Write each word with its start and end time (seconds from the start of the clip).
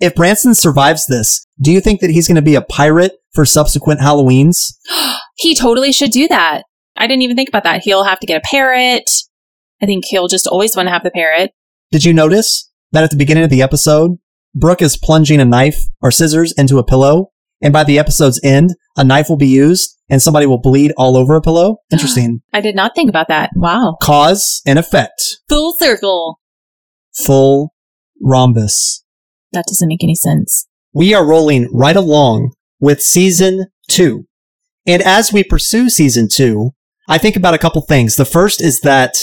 If 0.00 0.14
Branson 0.14 0.54
survives 0.54 1.06
this, 1.06 1.46
do 1.60 1.70
you 1.70 1.80
think 1.80 2.00
that 2.00 2.10
he's 2.10 2.26
going 2.26 2.36
to 2.36 2.42
be 2.42 2.54
a 2.54 2.62
pirate 2.62 3.12
for 3.34 3.44
subsequent 3.44 4.00
Halloweens? 4.00 4.74
he 5.36 5.54
totally 5.54 5.92
should 5.92 6.10
do 6.10 6.26
that. 6.28 6.64
I 6.96 7.06
didn't 7.06 7.22
even 7.22 7.36
think 7.36 7.50
about 7.50 7.64
that. 7.64 7.82
He'll 7.82 8.04
have 8.04 8.18
to 8.20 8.26
get 8.26 8.38
a 8.38 8.48
parrot. 8.48 9.08
I 9.82 9.86
think 9.86 10.04
he'll 10.06 10.28
just 10.28 10.46
always 10.46 10.74
want 10.74 10.86
to 10.86 10.92
have 10.92 11.02
the 11.02 11.10
parrot. 11.10 11.52
Did 11.92 12.04
you 12.04 12.14
notice 12.14 12.70
that 12.92 13.04
at 13.04 13.10
the 13.10 13.16
beginning 13.16 13.44
of 13.44 13.50
the 13.50 13.62
episode, 13.62 14.18
Brooke 14.54 14.82
is 14.82 14.96
plunging 14.96 15.40
a 15.40 15.44
knife 15.44 15.84
or 16.00 16.10
scissors 16.10 16.52
into 16.56 16.78
a 16.78 16.84
pillow, 16.84 17.30
and 17.62 17.72
by 17.72 17.84
the 17.84 17.98
episode's 17.98 18.40
end, 18.42 18.74
a 18.96 19.04
knife 19.04 19.28
will 19.28 19.36
be 19.36 19.48
used 19.48 19.98
and 20.08 20.20
somebody 20.20 20.46
will 20.46 20.60
bleed 20.60 20.92
all 20.96 21.16
over 21.16 21.36
a 21.36 21.42
pillow? 21.42 21.76
Interesting. 21.92 22.40
I 22.52 22.60
did 22.60 22.74
not 22.74 22.94
think 22.94 23.10
about 23.10 23.28
that. 23.28 23.50
Wow. 23.54 23.96
Cause 24.02 24.62
and 24.66 24.78
effect. 24.78 25.22
Full 25.48 25.74
circle. 25.78 26.40
Full 27.14 27.74
rhombus. 28.20 29.04
That 29.52 29.66
doesn't 29.66 29.88
make 29.88 30.04
any 30.04 30.14
sense. 30.14 30.66
We 30.92 31.14
are 31.14 31.26
rolling 31.26 31.68
right 31.72 31.96
along 31.96 32.52
with 32.80 33.02
season 33.02 33.66
two. 33.88 34.26
And 34.86 35.02
as 35.02 35.32
we 35.32 35.44
pursue 35.44 35.90
season 35.90 36.28
two, 36.30 36.72
I 37.08 37.18
think 37.18 37.36
about 37.36 37.54
a 37.54 37.58
couple 37.58 37.82
things. 37.82 38.16
The 38.16 38.24
first 38.24 38.62
is 38.62 38.80
that 38.80 39.14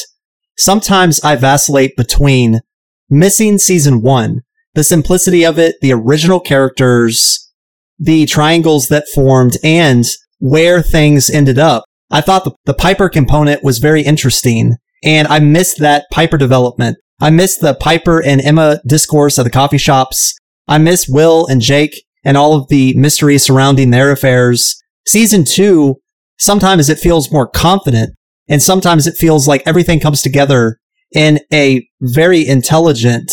sometimes 0.57 1.19
I 1.21 1.35
vacillate 1.35 1.95
between 1.95 2.61
missing 3.09 3.57
season 3.57 4.01
one, 4.01 4.41
the 4.75 4.83
simplicity 4.83 5.45
of 5.45 5.57
it, 5.57 5.75
the 5.81 5.93
original 5.93 6.39
characters, 6.39 7.51
the 7.97 8.25
triangles 8.25 8.87
that 8.89 9.07
formed, 9.13 9.57
and 9.63 10.05
where 10.39 10.81
things 10.81 11.29
ended 11.29 11.57
up. 11.57 11.83
I 12.11 12.21
thought 12.21 12.43
the, 12.43 12.51
the 12.65 12.73
Piper 12.73 13.09
component 13.09 13.63
was 13.63 13.79
very 13.79 14.01
interesting, 14.01 14.75
and 15.03 15.27
I 15.27 15.39
missed 15.39 15.79
that 15.79 16.05
Piper 16.11 16.37
development. 16.37 16.97
I 17.19 17.31
miss 17.31 17.57
the 17.57 17.73
Piper 17.73 18.23
and 18.23 18.39
Emma 18.41 18.79
discourse 18.85 19.39
at 19.39 19.43
the 19.43 19.49
coffee 19.49 19.79
shops. 19.79 20.37
I 20.67 20.77
miss 20.77 21.07
Will 21.07 21.47
and 21.47 21.61
Jake 21.61 22.03
and 22.23 22.37
all 22.37 22.53
of 22.53 22.67
the 22.67 22.93
mystery 22.95 23.39
surrounding 23.39 23.89
their 23.89 24.11
affairs. 24.11 24.81
Season 25.07 25.43
two, 25.43 25.95
sometimes 26.37 26.89
it 26.89 26.99
feels 26.99 27.31
more 27.31 27.47
confident 27.47 28.15
and 28.47 28.61
sometimes 28.61 29.07
it 29.07 29.15
feels 29.17 29.47
like 29.47 29.63
everything 29.65 29.99
comes 29.99 30.21
together 30.21 30.77
in 31.11 31.39
a 31.51 31.87
very 32.01 32.45
intelligent 32.45 33.31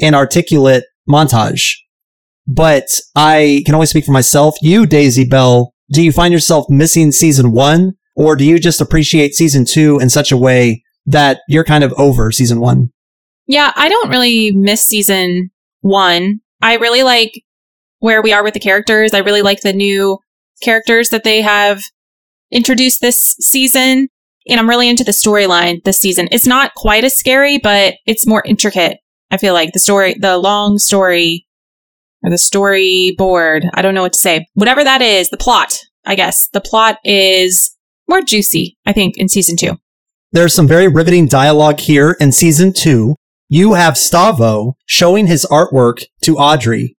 and 0.00 0.14
articulate 0.14 0.84
montage. 1.08 1.74
But 2.46 2.86
I 3.14 3.62
can 3.66 3.74
only 3.74 3.86
speak 3.86 4.06
for 4.06 4.12
myself. 4.12 4.56
You, 4.62 4.86
Daisy 4.86 5.26
Bell, 5.26 5.74
do 5.90 6.02
you 6.02 6.12
find 6.12 6.32
yourself 6.32 6.66
missing 6.70 7.12
season 7.12 7.52
one 7.52 7.92
or 8.16 8.36
do 8.36 8.44
you 8.44 8.58
just 8.58 8.80
appreciate 8.80 9.34
season 9.34 9.66
two 9.66 9.98
in 9.98 10.08
such 10.08 10.32
a 10.32 10.36
way 10.36 10.82
that 11.04 11.40
you're 11.46 11.64
kind 11.64 11.84
of 11.84 11.92
over 11.98 12.32
season 12.32 12.60
one? 12.60 12.90
Yeah, 13.48 13.72
I 13.74 13.88
don't 13.88 14.10
really 14.10 14.52
miss 14.52 14.86
season 14.86 15.50
one. 15.80 16.40
I 16.60 16.74
really 16.74 17.02
like 17.02 17.42
where 17.98 18.22
we 18.22 18.32
are 18.32 18.44
with 18.44 18.54
the 18.54 18.60
characters. 18.60 19.14
I 19.14 19.18
really 19.18 19.42
like 19.42 19.62
the 19.62 19.72
new 19.72 20.18
characters 20.62 21.08
that 21.08 21.24
they 21.24 21.40
have 21.40 21.82
introduced 22.52 23.00
this 23.00 23.34
season. 23.40 24.08
And 24.48 24.60
I'm 24.60 24.68
really 24.68 24.88
into 24.88 25.04
the 25.04 25.12
storyline 25.12 25.82
this 25.84 25.98
season. 25.98 26.28
It's 26.30 26.46
not 26.46 26.74
quite 26.74 27.04
as 27.04 27.16
scary, 27.16 27.58
but 27.58 27.94
it's 28.06 28.26
more 28.26 28.42
intricate. 28.44 28.98
I 29.30 29.38
feel 29.38 29.54
like 29.54 29.72
the 29.72 29.78
story, 29.78 30.14
the 30.14 30.38
long 30.38 30.78
story 30.78 31.46
or 32.22 32.30
the 32.30 32.36
storyboard. 32.36 33.68
I 33.74 33.82
don't 33.82 33.94
know 33.94 34.02
what 34.02 34.12
to 34.14 34.18
say. 34.18 34.46
Whatever 34.54 34.84
that 34.84 35.02
is, 35.02 35.30
the 35.30 35.36
plot, 35.36 35.78
I 36.04 36.14
guess. 36.14 36.48
The 36.52 36.60
plot 36.60 36.98
is 37.04 37.74
more 38.08 38.22
juicy, 38.22 38.76
I 38.86 38.92
think, 38.92 39.16
in 39.16 39.28
season 39.28 39.56
two. 39.56 39.78
There's 40.32 40.54
some 40.54 40.68
very 40.68 40.88
riveting 40.88 41.26
dialogue 41.28 41.80
here 41.80 42.16
in 42.20 42.32
season 42.32 42.72
two. 42.72 43.16
You 43.50 43.74
have 43.74 43.94
Stavo 43.94 44.74
showing 44.84 45.26
his 45.26 45.46
artwork 45.50 46.04
to 46.22 46.36
Audrey, 46.36 46.96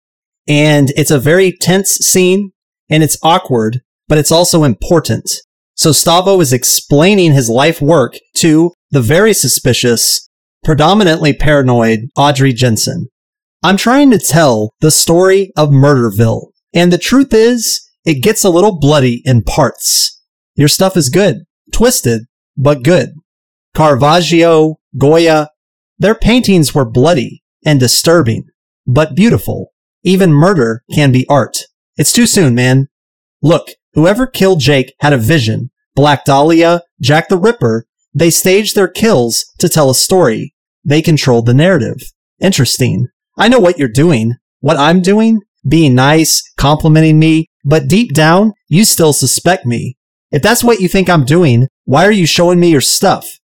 and 0.47 0.89
it's 0.97 1.11
a 1.11 1.19
very 1.19 1.51
tense 1.51 1.91
scene 1.91 2.51
and 2.89 3.03
it's 3.03 3.19
awkward, 3.21 3.81
but 4.07 4.17
it's 4.17 4.31
also 4.31 4.63
important. 4.63 5.29
So 5.75 5.91
Stavo 5.91 6.41
is 6.41 6.51
explaining 6.51 7.33
his 7.33 7.49
life 7.49 7.81
work 7.81 8.15
to 8.37 8.73
the 8.89 8.99
very 8.99 9.33
suspicious, 9.33 10.27
predominantly 10.63 11.33
paranoid 11.33 12.09
Audrey 12.17 12.51
Jensen. 12.51 13.09
I'm 13.61 13.77
trying 13.77 14.09
to 14.09 14.17
tell 14.17 14.71
the 14.81 14.89
story 14.89 15.51
of 15.55 15.69
Murderville, 15.69 16.47
and 16.73 16.91
the 16.91 16.97
truth 16.97 17.31
is, 17.31 17.87
it 18.05 18.23
gets 18.23 18.43
a 18.43 18.49
little 18.49 18.79
bloody 18.79 19.21
in 19.23 19.43
parts. 19.43 20.19
Your 20.55 20.67
stuff 20.67 20.97
is 20.97 21.09
good, 21.09 21.43
twisted, 21.71 22.23
but 22.57 22.81
good. 22.83 23.11
Caravaggio, 23.75 24.77
Goya, 24.97 25.49
their 25.99 26.15
paintings 26.15 26.73
were 26.73 26.89
bloody 26.89 27.43
and 27.65 27.79
disturbing, 27.79 28.47
but 28.87 29.15
beautiful. 29.15 29.73
Even 30.03 30.31
murder 30.31 30.83
can 30.93 31.11
be 31.11 31.27
art. 31.29 31.57
It's 31.97 32.13
too 32.13 32.25
soon, 32.25 32.55
man. 32.55 32.87
Look, 33.41 33.69
whoever 33.93 34.25
killed 34.25 34.61
Jake 34.61 34.93
had 35.01 35.13
a 35.13 35.17
vision. 35.17 35.71
Black 35.95 36.23
Dahlia, 36.23 36.81
Jack 37.01 37.27
the 37.27 37.37
Ripper, 37.37 37.85
they 38.13 38.29
staged 38.29 38.75
their 38.75 38.87
kills 38.87 39.45
to 39.59 39.67
tell 39.67 39.89
a 39.89 39.95
story. 39.95 40.55
They 40.85 41.01
controlled 41.01 41.45
the 41.45 41.53
narrative. 41.53 41.97
Interesting. 42.39 43.07
I 43.37 43.49
know 43.49 43.59
what 43.59 43.77
you're 43.77 43.89
doing. 43.89 44.35
What 44.61 44.77
I'm 44.77 45.01
doing? 45.01 45.41
Being 45.67 45.95
nice, 45.95 46.41
complimenting 46.57 47.19
me, 47.19 47.47
but 47.65 47.89
deep 47.89 48.13
down, 48.13 48.53
you 48.69 48.85
still 48.85 49.11
suspect 49.11 49.65
me. 49.65 49.97
If 50.31 50.41
that's 50.41 50.63
what 50.63 50.79
you 50.79 50.87
think 50.87 51.09
I'm 51.09 51.25
doing, 51.25 51.67
why 51.83 52.05
are 52.05 52.11
you 52.11 52.25
showing 52.25 52.59
me 52.59 52.71
your 52.71 52.81
stuff? 52.81 53.38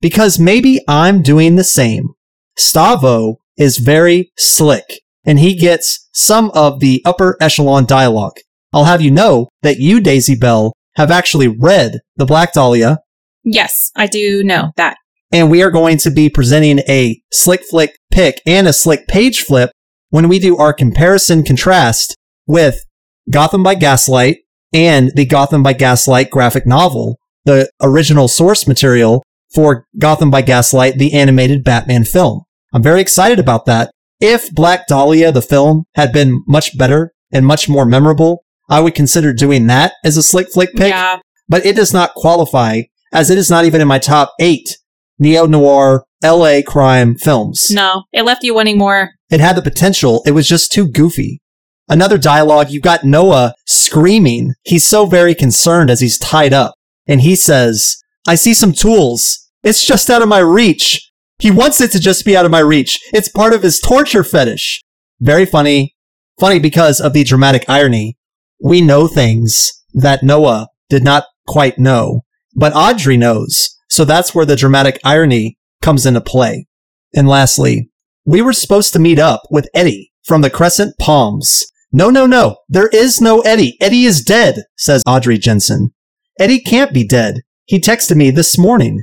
Because 0.00 0.38
maybe 0.38 0.80
I'm 0.86 1.22
doing 1.22 1.56
the 1.56 1.64
same. 1.64 2.10
Stavo 2.58 3.36
is 3.56 3.78
very 3.78 4.32
slick, 4.36 5.02
and 5.24 5.38
he 5.38 5.54
gets 5.54 6.08
some 6.12 6.50
of 6.54 6.80
the 6.80 7.02
upper 7.04 7.36
echelon 7.40 7.86
dialogue. 7.86 8.36
I'll 8.72 8.84
have 8.84 9.00
you 9.00 9.10
know 9.10 9.48
that 9.62 9.78
you, 9.78 10.00
Daisy 10.00 10.34
Bell, 10.34 10.72
have 10.96 11.10
actually 11.10 11.48
read 11.48 12.00
The 12.16 12.26
Black 12.26 12.52
Dahlia. 12.52 12.98
Yes, 13.44 13.90
I 13.96 14.06
do 14.06 14.42
know 14.42 14.72
that. 14.76 14.96
And 15.32 15.50
we 15.50 15.62
are 15.62 15.70
going 15.70 15.98
to 15.98 16.10
be 16.10 16.28
presenting 16.28 16.80
a 16.88 17.20
slick 17.32 17.62
flick 17.62 17.98
pick 18.10 18.40
and 18.46 18.66
a 18.66 18.72
slick 18.72 19.06
page 19.08 19.42
flip 19.42 19.70
when 20.10 20.28
we 20.28 20.38
do 20.38 20.56
our 20.56 20.72
comparison 20.72 21.42
contrast 21.42 22.16
with 22.46 22.84
Gotham 23.30 23.62
by 23.62 23.74
Gaslight 23.74 24.38
and 24.72 25.10
the 25.14 25.26
Gotham 25.26 25.62
by 25.62 25.72
Gaslight 25.72 26.30
graphic 26.30 26.66
novel, 26.66 27.18
the 27.44 27.70
original 27.82 28.28
source 28.28 28.66
material 28.66 29.22
for 29.56 29.86
Gotham 29.98 30.30
by 30.30 30.42
Gaslight, 30.42 30.98
the 30.98 31.14
animated 31.14 31.64
Batman 31.64 32.04
film. 32.04 32.42
I'm 32.74 32.82
very 32.82 33.00
excited 33.00 33.38
about 33.38 33.64
that. 33.64 33.90
If 34.20 34.52
Black 34.52 34.86
Dahlia, 34.86 35.32
the 35.32 35.40
film, 35.40 35.84
had 35.94 36.12
been 36.12 36.44
much 36.46 36.76
better 36.76 37.14
and 37.32 37.46
much 37.46 37.66
more 37.68 37.86
memorable, 37.86 38.44
I 38.68 38.80
would 38.80 38.94
consider 38.94 39.32
doing 39.32 39.66
that 39.68 39.94
as 40.04 40.18
a 40.18 40.22
slick 40.22 40.48
flick 40.52 40.74
pick. 40.74 40.90
Yeah. 40.90 41.20
But 41.48 41.64
it 41.64 41.74
does 41.74 41.94
not 41.94 42.14
qualify 42.14 42.82
as 43.12 43.30
it 43.30 43.38
is 43.38 43.50
not 43.50 43.64
even 43.64 43.80
in 43.80 43.88
my 43.88 43.98
top 43.98 44.34
eight 44.40 44.76
neo 45.18 45.46
noir 45.46 46.04
LA 46.22 46.60
crime 46.66 47.14
films. 47.14 47.70
No, 47.70 48.04
it 48.12 48.22
left 48.24 48.44
you 48.44 48.54
wanting 48.54 48.76
more. 48.76 49.12
It 49.30 49.40
had 49.40 49.56
the 49.56 49.62
potential. 49.62 50.22
It 50.26 50.32
was 50.32 50.46
just 50.46 50.70
too 50.70 50.86
goofy. 50.86 51.40
Another 51.88 52.18
dialogue, 52.18 52.70
you've 52.70 52.82
got 52.82 53.04
Noah 53.04 53.54
screaming. 53.66 54.54
He's 54.64 54.84
so 54.84 55.06
very 55.06 55.34
concerned 55.34 55.88
as 55.88 56.00
he's 56.00 56.18
tied 56.18 56.52
up. 56.52 56.74
And 57.06 57.20
he 57.20 57.36
says, 57.36 57.96
I 58.26 58.34
see 58.34 58.54
some 58.54 58.72
tools. 58.72 59.45
It's 59.66 59.84
just 59.84 60.10
out 60.10 60.22
of 60.22 60.28
my 60.28 60.38
reach. 60.38 61.10
He 61.40 61.50
wants 61.50 61.80
it 61.80 61.90
to 61.90 61.98
just 61.98 62.24
be 62.24 62.36
out 62.36 62.44
of 62.44 62.52
my 62.52 62.60
reach. 62.60 63.00
It's 63.12 63.28
part 63.28 63.52
of 63.52 63.64
his 63.64 63.80
torture 63.80 64.22
fetish. 64.22 64.80
Very 65.18 65.44
funny. 65.44 65.96
Funny 66.38 66.60
because 66.60 67.00
of 67.00 67.12
the 67.12 67.24
dramatic 67.24 67.64
irony. 67.68 68.16
We 68.62 68.80
know 68.80 69.08
things 69.08 69.72
that 69.92 70.22
Noah 70.22 70.68
did 70.88 71.02
not 71.02 71.24
quite 71.48 71.80
know, 71.80 72.22
but 72.54 72.76
Audrey 72.76 73.16
knows. 73.16 73.76
So 73.88 74.04
that's 74.04 74.36
where 74.36 74.46
the 74.46 74.54
dramatic 74.54 75.00
irony 75.02 75.58
comes 75.82 76.06
into 76.06 76.20
play. 76.20 76.68
And 77.12 77.26
lastly, 77.26 77.90
we 78.24 78.42
were 78.42 78.52
supposed 78.52 78.92
to 78.92 79.00
meet 79.00 79.18
up 79.18 79.42
with 79.50 79.68
Eddie 79.74 80.12
from 80.22 80.42
the 80.42 80.50
Crescent 80.50 80.94
Palms. 81.00 81.64
No, 81.90 82.08
no, 82.08 82.24
no. 82.24 82.58
There 82.68 82.88
is 82.92 83.20
no 83.20 83.40
Eddie. 83.40 83.76
Eddie 83.80 84.04
is 84.04 84.22
dead, 84.22 84.62
says 84.76 85.02
Audrey 85.08 85.38
Jensen. 85.38 85.92
Eddie 86.38 86.60
can't 86.60 86.94
be 86.94 87.04
dead. 87.04 87.40
He 87.64 87.80
texted 87.80 88.14
me 88.14 88.30
this 88.30 88.56
morning. 88.56 89.02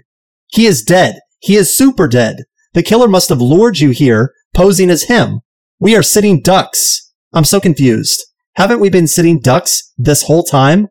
He 0.53 0.67
is 0.67 0.83
dead. 0.83 1.19
He 1.39 1.55
is 1.55 1.75
super 1.75 2.07
dead. 2.07 2.43
The 2.73 2.83
killer 2.83 3.07
must 3.07 3.29
have 3.29 3.41
lured 3.41 3.79
you 3.79 3.89
here, 3.89 4.33
posing 4.53 4.91
as 4.91 5.03
him. 5.03 5.41
We 5.79 5.95
are 5.95 6.03
sitting 6.03 6.41
ducks. 6.41 7.11
I'm 7.33 7.43
so 7.43 7.59
confused. 7.59 8.23
Haven't 8.55 8.79
we 8.79 8.91
been 8.91 9.07
sitting 9.07 9.39
ducks 9.39 9.91
this 9.97 10.23
whole 10.23 10.43
time? 10.43 10.89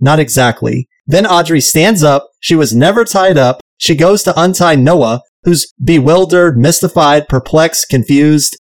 Not 0.00 0.18
exactly. 0.18 0.88
Then 1.06 1.26
Audrey 1.26 1.60
stands 1.60 2.02
up. 2.02 2.30
She 2.40 2.54
was 2.54 2.74
never 2.74 3.04
tied 3.04 3.36
up. 3.36 3.60
She 3.76 3.94
goes 3.94 4.22
to 4.22 4.40
untie 4.40 4.76
Noah, 4.76 5.20
who's 5.42 5.70
bewildered, 5.82 6.56
mystified, 6.56 7.28
perplexed, 7.28 7.90
confused. 7.90 8.56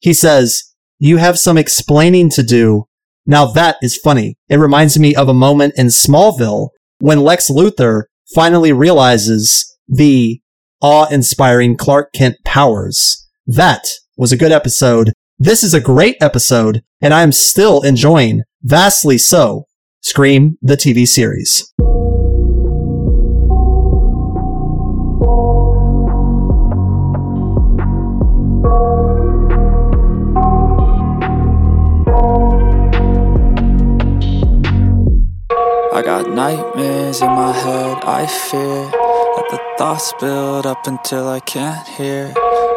He 0.00 0.12
says, 0.12 0.74
You 0.98 1.16
have 1.16 1.38
some 1.38 1.56
explaining 1.56 2.28
to 2.30 2.42
do. 2.42 2.84
Now 3.24 3.46
that 3.46 3.76
is 3.80 3.96
funny. 3.96 4.36
It 4.50 4.56
reminds 4.56 4.98
me 4.98 5.14
of 5.14 5.30
a 5.30 5.34
moment 5.34 5.74
in 5.78 5.86
Smallville 5.86 6.68
when 6.98 7.20
Lex 7.20 7.48
Luthor 7.48 8.02
finally 8.34 8.72
realizes 8.72 9.73
the 9.88 10.40
awe 10.80 11.06
inspiring 11.10 11.76
Clark 11.76 12.12
Kent 12.12 12.36
powers. 12.44 13.26
That 13.46 13.84
was 14.16 14.32
a 14.32 14.36
good 14.36 14.52
episode. 14.52 15.12
This 15.38 15.62
is 15.62 15.74
a 15.74 15.80
great 15.80 16.16
episode, 16.20 16.82
and 17.00 17.12
I 17.12 17.22
am 17.22 17.32
still 17.32 17.82
enjoying, 17.82 18.42
vastly 18.62 19.18
so, 19.18 19.66
Scream, 20.00 20.58
the 20.60 20.76
TV 20.76 21.06
series. 21.08 21.72
I 35.92 36.02
got 36.02 36.28
nightmares 36.28 37.22
in 37.22 37.28
my 37.28 37.52
head, 37.52 38.04
I 38.04 38.26
fear 38.26 39.13
thoughts 39.78 40.12
build 40.20 40.66
up 40.66 40.86
until 40.86 41.28
I 41.28 41.40
can't 41.40 41.86
hear. 41.88 42.28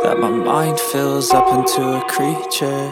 That 0.02 0.18
my 0.20 0.30
mind 0.30 0.80
fills 0.80 1.32
up 1.32 1.48
into 1.54 1.82
a 1.82 2.02
creature, 2.10 2.92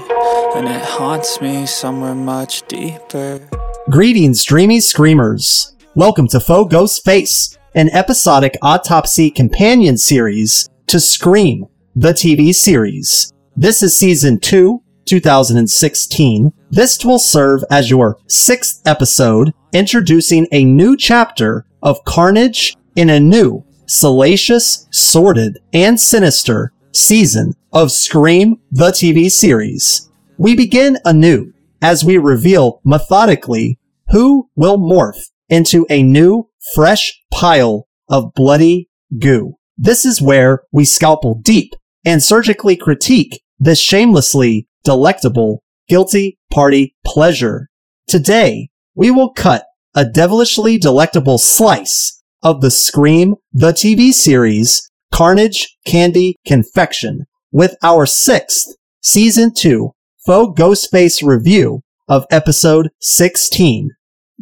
and 0.55 0.67
it 0.67 0.81
haunts 0.81 1.41
me 1.41 1.65
somewhere 1.65 2.13
much 2.13 2.67
deeper. 2.67 3.41
Greetings, 3.89 4.43
dreamy 4.43 4.79
screamers. 4.79 5.75
Welcome 5.95 6.27
to 6.29 6.39
Faux 6.39 6.71
Ghost 6.71 7.03
Face, 7.03 7.57
an 7.73 7.89
episodic 7.89 8.57
autopsy 8.61 9.31
companion 9.31 9.97
series 9.97 10.69
to 10.87 10.99
Scream, 10.99 11.65
the 11.95 12.11
TV 12.11 12.53
series. 12.53 13.33
This 13.55 13.81
is 13.81 13.97
season 13.97 14.39
2, 14.39 14.83
2016. 15.05 16.53
This 16.69 17.03
will 17.03 17.19
serve 17.19 17.63
as 17.71 17.89
your 17.89 18.19
sixth 18.27 18.81
episode, 18.85 19.51
introducing 19.73 20.47
a 20.51 20.63
new 20.63 20.95
chapter 20.95 21.65
of 21.81 22.03
carnage 22.05 22.75
in 22.95 23.09
a 23.09 23.19
new, 23.19 23.63
salacious, 23.85 24.87
sordid, 24.91 25.59
and 25.73 25.99
sinister 25.99 26.71
season 26.91 27.53
of 27.73 27.91
Scream, 27.91 28.59
the 28.71 28.89
TV 28.89 29.29
series. 29.29 30.09
We 30.37 30.55
begin 30.55 30.97
anew 31.05 31.53
as 31.81 32.03
we 32.03 32.17
reveal 32.17 32.81
methodically 32.83 33.79
who 34.09 34.49
will 34.55 34.77
morph 34.77 35.29
into 35.49 35.85
a 35.89 36.03
new, 36.03 36.49
fresh 36.73 37.21
pile 37.31 37.87
of 38.09 38.33
bloody 38.33 38.89
goo. 39.19 39.55
This 39.77 40.05
is 40.05 40.21
where 40.21 40.63
we 40.71 40.85
scalpel 40.85 41.39
deep 41.43 41.73
and 42.05 42.23
surgically 42.23 42.77
critique 42.77 43.41
this 43.59 43.79
shamelessly 43.79 44.67
delectable 44.83 45.63
guilty 45.87 46.37
party 46.51 46.95
pleasure. 47.05 47.69
Today, 48.07 48.69
we 48.95 49.11
will 49.11 49.33
cut 49.33 49.65
a 49.93 50.05
devilishly 50.05 50.77
delectable 50.77 51.37
slice 51.37 52.21
of 52.45 52.61
the 52.61 52.69
Scream 52.69 53.33
the 53.51 53.71
TV 53.71 54.11
series 54.11 54.91
Carnage 55.11 55.75
Candy 55.87 56.37
Confection 56.45 57.25
with 57.51 57.75
our 57.81 58.05
sixth 58.05 58.67
season 59.01 59.51
two 59.51 59.93
faux 60.27 60.57
Ghostface 60.59 61.25
review 61.25 61.81
of 62.07 62.25
episode 62.29 62.89
16. 63.01 63.89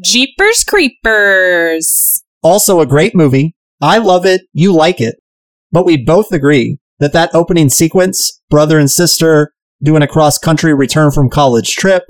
Jeepers 0.03 0.65
Creepers. 0.65 2.23
Also 2.41 2.81
a 2.81 2.85
great 2.85 3.15
movie. 3.15 3.55
I 3.81 3.99
love 3.99 4.25
it. 4.25 4.41
You 4.51 4.73
like 4.73 4.99
it. 4.99 5.15
But 5.71 5.85
we 5.85 5.95
both 5.95 6.33
agree 6.33 6.79
that 6.99 7.13
that 7.13 7.33
opening 7.33 7.69
sequence, 7.69 8.41
brother 8.49 8.77
and 8.77 8.91
sister 8.91 9.53
doing 9.81 10.01
a 10.01 10.07
cross 10.07 10.37
country 10.37 10.73
return 10.73 11.11
from 11.11 11.29
college 11.29 11.75
trip, 11.75 12.03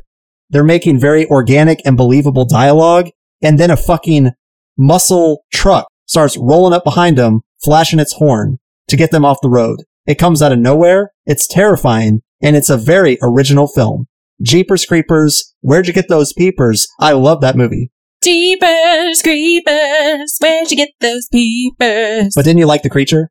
they're 0.50 0.64
making 0.64 1.00
very 1.00 1.28
organic 1.28 1.86
and 1.86 1.96
believable 1.96 2.46
dialogue. 2.46 3.10
And 3.44 3.60
then 3.60 3.70
a 3.70 3.78
fucking 3.78 4.32
muscle 4.78 5.44
truck 5.54 5.88
starts 6.06 6.38
rolling 6.38 6.74
up 6.74 6.84
behind 6.84 7.18
them, 7.18 7.42
flashing 7.64 8.00
its 8.00 8.14
horn 8.14 8.58
to 8.88 8.96
get 8.98 9.12
them 9.12 9.26
off 9.26 9.38
the 9.42 9.50
road. 9.50 9.84
It 10.06 10.16
comes 10.20 10.42
out 10.42 10.52
of 10.52 10.60
nowhere. 10.60 11.12
It's 11.26 11.48
terrifying 11.48 12.22
and 12.42 12.56
it's 12.56 12.70
a 12.70 12.78
very 12.78 13.18
original 13.22 13.68
film. 13.68 14.08
Jeepers 14.42 14.86
Creepers. 14.86 15.54
Where'd 15.62 15.88
you 15.88 15.94
get 15.94 16.10
those 16.10 16.34
peepers? 16.34 16.88
I 17.00 17.14
love 17.14 17.40
that 17.42 17.56
movie. 17.56 17.92
Jeepers 18.24 19.22
Creepers. 19.22 20.38
Where'd 20.42 20.72
you 20.72 20.78
get 20.78 20.90
those 21.00 21.28
peepers? 21.32 22.34
But 22.36 22.44
didn't 22.46 22.58
you 22.60 22.66
like 22.66 22.82
the 22.84 22.90
creature? 22.90 23.30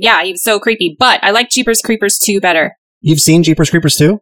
yeah, 0.00 0.22
he 0.22 0.30
was 0.30 0.44
so 0.44 0.60
creepy. 0.60 0.94
But 0.98 1.18
I 1.24 1.30
like 1.32 1.50
Jeepers 1.50 1.80
Creepers 1.80 2.18
2 2.18 2.40
better. 2.40 2.76
You've 3.00 3.20
seen 3.20 3.42
Jeepers 3.42 3.68
Creepers 3.70 3.96
too? 3.96 4.20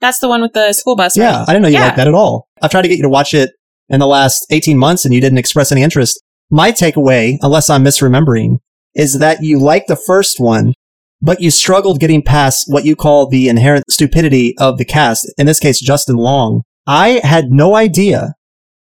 That's 0.00 0.18
the 0.18 0.28
one 0.28 0.42
with 0.42 0.52
the 0.52 0.74
school 0.74 0.94
bus, 0.94 1.16
Yeah, 1.16 1.38
right? 1.38 1.48
I 1.48 1.52
didn't 1.52 1.62
know 1.62 1.68
you 1.68 1.74
Yeah. 1.74 1.84
liked 1.86 1.96
that 1.96 2.06
at 2.08 2.12
all. 2.14 2.48
I've 2.60 2.70
tried 2.70 2.82
to 2.82 2.88
get 2.88 2.98
you 2.98 3.02
to 3.04 3.08
watch 3.08 3.32
it 3.32 3.52
in 3.88 4.00
the 4.00 4.06
last 4.06 4.46
18 4.50 4.78
months 4.78 5.04
and 5.04 5.14
you 5.14 5.20
didn't 5.20 5.38
express 5.38 5.72
any 5.72 5.82
interest. 5.82 6.22
My 6.50 6.72
takeaway, 6.72 7.38
unless 7.42 7.70
I'm 7.70 7.84
misremembering, 7.84 8.58
is 8.94 9.18
that 9.18 9.42
you 9.42 9.58
liked 9.58 9.88
the 9.88 9.96
first 9.96 10.40
one, 10.40 10.74
but 11.20 11.40
you 11.40 11.50
struggled 11.50 12.00
getting 12.00 12.22
past 12.22 12.64
what 12.68 12.84
you 12.84 12.96
call 12.96 13.28
the 13.28 13.48
inherent 13.48 13.84
stupidity 13.90 14.56
of 14.58 14.78
the 14.78 14.84
cast. 14.84 15.32
In 15.38 15.46
this 15.46 15.60
case, 15.60 15.80
Justin 15.80 16.16
Long. 16.16 16.62
I 16.86 17.20
had 17.24 17.50
no 17.50 17.74
idea 17.74 18.34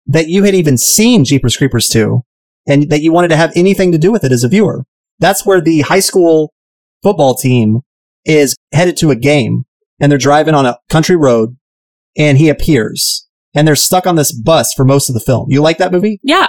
that 0.06 0.27
you 0.27 0.44
had 0.44 0.53
even 0.53 0.77
seen 0.77 1.24
Jeepers 1.24 1.57
Creepers 1.57 1.88
2 1.89 2.21
and 2.68 2.89
that 2.89 3.01
you 3.01 3.13
wanted 3.13 3.30
to 3.30 3.38
have 3.38 3.53
anything 3.56 3.91
to 3.91 3.98
do 3.98 4.12
with 4.12 4.24
it 4.24 4.31
as 4.31 4.44
a 4.44 4.50
viewer. 4.50 4.83
That's 5.19 5.45
where 5.45 5.62
the 5.62 5.81
high 5.81 6.01
school 6.01 6.53
football 7.01 7.36
team 7.36 7.81
is 8.25 8.56
headed 8.74 8.98
to 8.98 9.12
a 9.12 9.15
game 9.15 9.63
and 10.00 10.12
they're 10.12 10.19
driving 10.19 10.56
on 10.56 10.65
a 10.65 10.77
country 10.89 11.15
road 11.15 11.57
and 12.18 12.38
he 12.38 12.50
appears 12.50 13.25
and 13.56 13.68
they're 13.68 13.75
stuck 13.75 14.06
on 14.06 14.16
this 14.16 14.31
bus 14.31 14.74
for 14.74 14.86
most 14.86 15.10
of 15.10 15.13
the 15.13 15.19
film. 15.19 15.50
You 15.50 15.62
like 15.62 15.80
that 15.80 15.92
movie? 15.92 16.19
Yeah, 16.22 16.48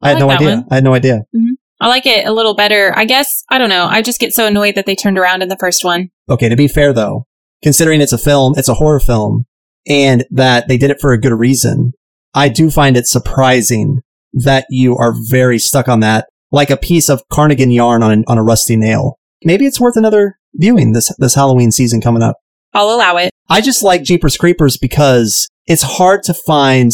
I 0.00 0.08
had 0.08 0.16
I 0.16 0.20
no 0.20 0.26
like 0.26 0.38
that 0.38 0.44
idea. 0.44 0.56
one. 0.56 0.66
I 0.70 0.74
had 0.76 0.84
no 0.84 0.94
idea. 0.94 1.14
Mm-hmm. 1.34 1.52
I 1.80 1.88
like 1.88 2.06
it 2.06 2.26
a 2.26 2.32
little 2.32 2.54
better. 2.54 2.92
I 2.96 3.04
guess, 3.04 3.44
I 3.50 3.58
don't 3.58 3.68
know. 3.68 3.86
I 3.86 4.00
just 4.00 4.20
get 4.20 4.32
so 4.32 4.46
annoyed 4.46 4.76
that 4.76 4.86
they 4.86 4.94
turned 4.94 5.18
around 5.18 5.42
in 5.42 5.48
the 5.48 5.56
first 5.58 5.84
one. 5.84 6.10
Okay, 6.30 6.48
to 6.48 6.56
be 6.56 6.68
fair 6.68 6.92
though, 6.92 7.26
considering 7.62 8.00
it's 8.00 8.12
a 8.12 8.18
film, 8.18 8.54
it's 8.56 8.68
a 8.68 8.74
horror 8.74 9.00
film 9.00 9.44
and 9.86 10.24
that 10.30 10.68
they 10.68 10.78
did 10.78 10.90
it 10.90 11.00
for 11.00 11.12
a 11.12 11.20
good 11.20 11.32
reason, 11.32 11.92
I 12.32 12.48
do 12.48 12.70
find 12.70 12.96
it 12.96 13.06
surprising 13.06 14.00
that 14.32 14.66
you 14.70 14.96
are 14.96 15.14
very 15.28 15.58
stuck 15.58 15.88
on 15.88 16.00
that, 16.00 16.26
like 16.50 16.70
a 16.70 16.76
piece 16.76 17.08
of 17.08 17.22
carnigan 17.28 17.70
yarn 17.70 18.02
on, 18.02 18.24
on 18.26 18.38
a 18.38 18.42
rusty 18.42 18.76
nail. 18.76 19.18
Maybe 19.44 19.66
it's 19.66 19.80
worth 19.80 19.96
another 19.96 20.38
viewing 20.54 20.92
this, 20.92 21.14
this 21.18 21.34
Halloween 21.34 21.70
season 21.70 22.00
coming 22.00 22.22
up. 22.22 22.36
I'll 22.72 22.90
allow 22.90 23.16
it. 23.18 23.30
I 23.48 23.60
just 23.60 23.82
like 23.82 24.02
Jeepers 24.02 24.36
Creepers 24.36 24.76
because 24.76 25.48
it's 25.66 25.82
hard 25.82 26.22
to 26.24 26.34
find 26.34 26.92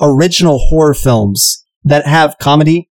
original 0.00 0.58
horror 0.58 0.94
films 0.94 1.64
that 1.84 2.06
have 2.06 2.38
comedy 2.38 2.88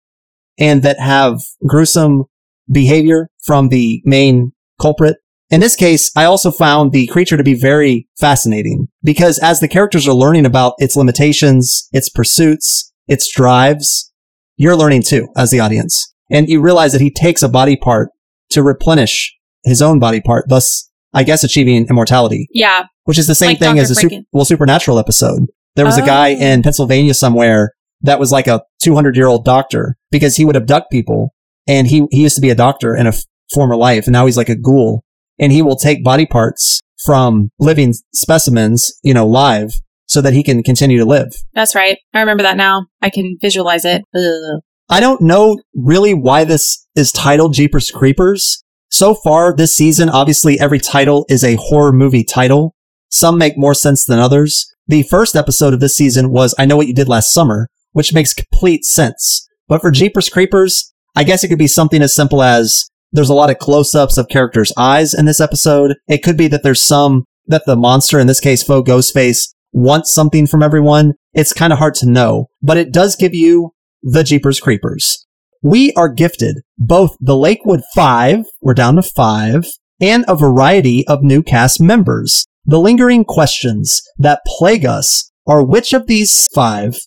and 0.58 0.84
that 0.84 1.00
have 1.00 1.40
gruesome 1.66 2.26
behavior 2.72 3.30
from 3.44 3.70
the 3.70 4.02
main 4.06 4.52
culprit. 4.80 5.18
In 5.50 5.62
this 5.62 5.76
case, 5.76 6.12
I 6.16 6.26
also 6.26 6.52
found 6.52 6.92
the 6.92 7.08
creature 7.08 7.38
to 7.38 7.44
be 7.44 7.60
very 7.60 8.08
fascinating 8.20 8.88
because 9.04 9.40
as 9.40 9.60
the 9.60 9.68
characters 9.68 10.08
are 10.08 10.14
learning 10.14 10.46
about 10.46 10.74
its 10.78 10.96
limitations, 10.96 11.90
its 11.92 12.10
pursuits, 12.10 12.94
its 13.08 13.32
drives, 13.34 14.14
you're 14.58 14.76
learning 14.76 15.04
too 15.04 15.28
as 15.36 15.50
the 15.50 15.60
audience. 15.60 16.14
And 16.30 16.48
you 16.48 16.62
realize 16.62 16.92
that 16.92 17.02
he 17.02 17.10
takes 17.10 17.42
a 17.42 17.50
body 17.50 17.76
part 17.76 18.10
to 18.52 18.62
replenish 18.62 19.36
his 19.64 19.82
own 19.82 19.98
body 19.98 20.22
part, 20.22 20.46
thus, 20.48 20.89
I 21.14 21.24
guess, 21.24 21.44
achieving 21.44 21.88
immortality 21.90 22.48
Yeah. 22.54 22.84
which 23.06 23.18
is 23.18 23.28
the 23.28 23.36
same 23.36 23.50
Like 23.50 23.60
thing 23.60 23.76
Dr. 23.76 23.82
as 23.82 23.92
a 23.92 23.96
super, 23.96 24.16
well 24.32 24.46
supernatural 24.46 25.00
episode. 25.00 25.46
There 25.76 25.86
was 25.86 25.98
a 25.98 26.02
guy 26.06 26.34
Oh. 26.34 26.38
in 26.40 26.62
Pennsylvania 26.64 27.14
somewhere 27.14 27.74
that 28.02 28.20
was 28.20 28.32
like 28.32 28.48
a 28.48 28.62
200 28.84 29.16
year 29.16 29.28
old 29.28 29.44
doctor 29.46 29.96
because 30.12 30.36
he 30.36 30.46
would 30.46 30.56
abduct 30.56 30.92
people 30.92 31.34
and 31.68 31.88
he 31.88 32.06
he 32.12 32.22
used 32.24 32.36
to 32.36 32.42
be 32.42 32.50
a 32.50 32.56
doctor 32.56 32.96
in 32.96 33.06
a 33.06 33.10
f- 33.10 33.24
former 33.54 33.76
life 33.76 34.06
and 34.08 34.14
now 34.14 34.26
he's 34.26 34.38
like 34.38 34.50
a 34.50 34.56
ghoul 34.56 35.04
and 35.40 35.52
he 35.52 35.62
will 35.62 35.76
take 35.76 36.04
body 36.04 36.26
parts 36.26 36.80
from 37.06 37.50
living 37.60 37.94
specimens, 38.14 38.94
you 39.04 39.14
know, 39.14 39.26
live 39.28 39.72
so 40.08 40.22
that 40.22 40.34
he 40.34 40.44
can 40.44 40.62
continue 40.64 40.98
to 41.00 41.06
live. 41.06 41.30
That's 41.54 41.74
right. 41.76 41.98
I 42.14 42.20
remember 42.20 42.44
that 42.44 42.58
now. 42.58 42.86
I 43.02 43.10
can 43.10 43.38
visualize 43.42 43.86
it. 43.86 44.04
Ugh. 44.16 44.62
I 44.90 45.00
don't 45.00 45.22
know 45.22 45.58
really 45.76 46.14
why 46.14 46.44
this 46.46 46.88
is 46.96 47.12
titled 47.12 47.54
Jeepers 47.54 47.92
Creepers. 47.92 48.64
So 48.92 49.14
far 49.14 49.56
this 49.56 49.76
season, 49.76 50.10
obviously 50.10 50.60
every 50.60 50.80
title 50.80 51.26
is 51.30 51.44
a 51.44 51.56
horror 51.56 51.94
movie 51.94 52.24
title. 52.24 52.74
Some 53.10 53.38
make 53.38 53.58
more 53.58 53.76
sense 53.76 54.04
than 54.04 54.20
others. 54.20 54.66
The 54.88 55.04
first 55.04 55.36
episode 55.36 55.74
of 55.74 55.80
this 55.80 55.96
season 55.96 56.32
was 56.32 56.56
I 56.58 56.66
Know 56.66 56.78
What 56.78 56.88
You 56.88 56.96
Did 56.96 57.08
Last 57.08 57.32
Summer, 57.32 57.68
which 57.92 58.14
makes 58.14 58.34
complete 58.34 58.84
sense. 58.84 59.48
But 59.68 59.82
for 59.82 59.92
Jeepers 59.92 60.30
Creepers, 60.30 60.92
I 61.16 61.24
guess 61.24 61.44
it 61.44 61.50
could 61.50 61.60
be 61.60 61.68
something 61.68 62.02
as 62.02 62.16
simple 62.16 62.42
as 62.42 62.90
there's 63.12 63.30
a 63.30 63.36
lot 63.36 63.52
of 63.52 63.60
close-ups 63.60 64.18
of 64.18 64.28
characters' 64.28 64.74
eyes 64.76 65.14
in 65.14 65.26
this 65.26 65.40
episode. 65.40 65.96
It 66.08 66.24
could 66.24 66.38
be 66.38 66.48
that 66.48 66.64
there's 66.64 66.84
some, 66.84 67.26
that 67.46 67.66
the 67.68 67.76
monster, 67.76 68.20
in 68.20 68.28
this 68.28 68.40
case, 68.40 68.64
Faux 68.64 68.90
Ghostface, 68.90 69.54
wants 69.72 70.14
something 70.14 70.48
from 70.48 70.64
everyone. 70.64 71.14
It's 71.34 71.54
kind 71.54 71.72
of 71.72 71.80
hard 71.80 71.94
to 71.96 72.10
know, 72.10 72.48
but 72.62 72.78
it 72.78 72.92
does 72.92 73.16
give 73.16 73.36
you 73.36 73.72
the 74.02 74.24
Jeepers 74.24 74.60
Creepers. 74.60 75.28
We 75.62 75.92
are 75.94 76.08
gifted 76.08 76.62
both 76.78 77.18
the 77.20 77.36
Lakewood 77.36 77.82
Five, 77.94 78.46
we're 78.62 78.74
down 78.74 78.96
to 78.96 79.02
five, 79.02 79.66
and 80.00 80.24
a 80.28 80.36
variety 80.36 81.06
of 81.06 81.22
new 81.22 81.44
cast 81.44 81.82
members. 81.82 82.46
The 82.66 82.80
lingering 82.80 83.26
questions 83.26 84.02
that 84.18 84.42
plague 84.46 84.86
us 84.86 85.30
are 85.46 85.62
which 85.62 85.92
of 85.94 86.08
these 86.08 86.48
five 86.56 86.98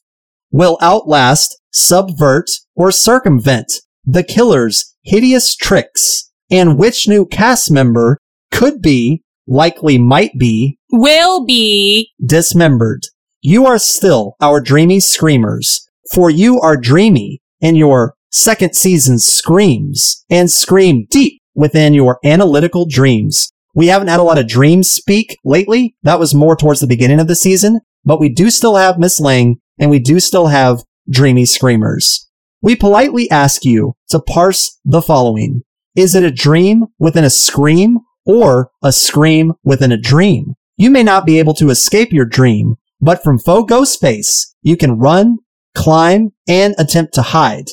will 0.50 0.76
outlast, 0.82 1.58
subvert, 1.72 2.50
or 2.74 2.92
circumvent 2.92 3.72
the 4.04 4.22
killer's 4.22 4.96
hideous 5.02 5.56
tricks, 5.56 6.30
and 6.50 6.78
which 6.78 7.08
new 7.08 7.24
cast 7.24 7.70
member 7.70 8.18
could 8.50 8.82
be 8.82 9.22
likely 9.46 9.96
might 9.96 10.32
be, 10.38 10.76
Will 10.90 11.46
be. 11.46 12.10
dismembered. 12.22 13.04
You 13.40 13.64
are 13.64 13.78
still 13.78 14.36
our 14.42 14.60
dreamy 14.60 15.00
screamers, 15.00 15.88
for 16.12 16.28
you 16.28 16.60
are 16.60 16.76
dreamy 16.76 17.40
in 17.62 17.76
your 17.76 18.14
second 18.32 18.74
season 18.74 19.18
screams 19.18 20.24
and 20.30 20.50
scream 20.50 21.06
deep 21.10 21.40
within 21.54 21.94
your 21.94 22.18
analytical 22.24 22.86
dreams. 22.86 23.52
We 23.74 23.86
haven't 23.86 24.08
had 24.08 24.20
a 24.20 24.24
lot 24.24 24.38
of 24.38 24.48
dream 24.48 24.82
speak 24.82 25.38
lately. 25.44 25.94
That 26.02 26.18
was 26.18 26.34
more 26.34 26.56
towards 26.56 26.80
the 26.80 26.86
beginning 26.86 27.20
of 27.20 27.28
the 27.28 27.36
season, 27.36 27.80
but 28.04 28.20
we 28.20 28.28
do 28.28 28.50
still 28.50 28.76
have 28.76 28.98
Miss 28.98 29.20
Lang 29.20 29.58
and 29.78 29.90
we 29.90 29.98
do 29.98 30.18
still 30.18 30.48
have 30.48 30.82
dreamy 31.08 31.46
screamers. 31.46 32.28
We 32.62 32.76
politely 32.76 33.30
ask 33.30 33.64
you 33.64 33.94
to 34.10 34.20
parse 34.20 34.78
the 34.84 35.02
following. 35.02 35.62
Is 35.94 36.14
it 36.14 36.22
a 36.22 36.30
dream 36.30 36.86
within 36.98 37.24
a 37.24 37.30
scream 37.30 38.00
or 38.24 38.70
a 38.82 38.92
scream 38.92 39.54
within 39.64 39.92
a 39.92 40.00
dream? 40.00 40.54
You 40.76 40.90
may 40.90 41.02
not 41.02 41.26
be 41.26 41.38
able 41.38 41.54
to 41.54 41.70
escape 41.70 42.12
your 42.12 42.24
dream, 42.24 42.76
but 43.00 43.22
from 43.22 43.38
faux 43.38 43.70
Ghostface, 43.70 44.54
you 44.62 44.76
can 44.76 44.98
run, 44.98 45.38
climb, 45.74 46.30
and 46.48 46.74
attempt 46.78 47.14
to 47.14 47.22
hide. 47.22 47.66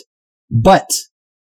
But 0.49 0.89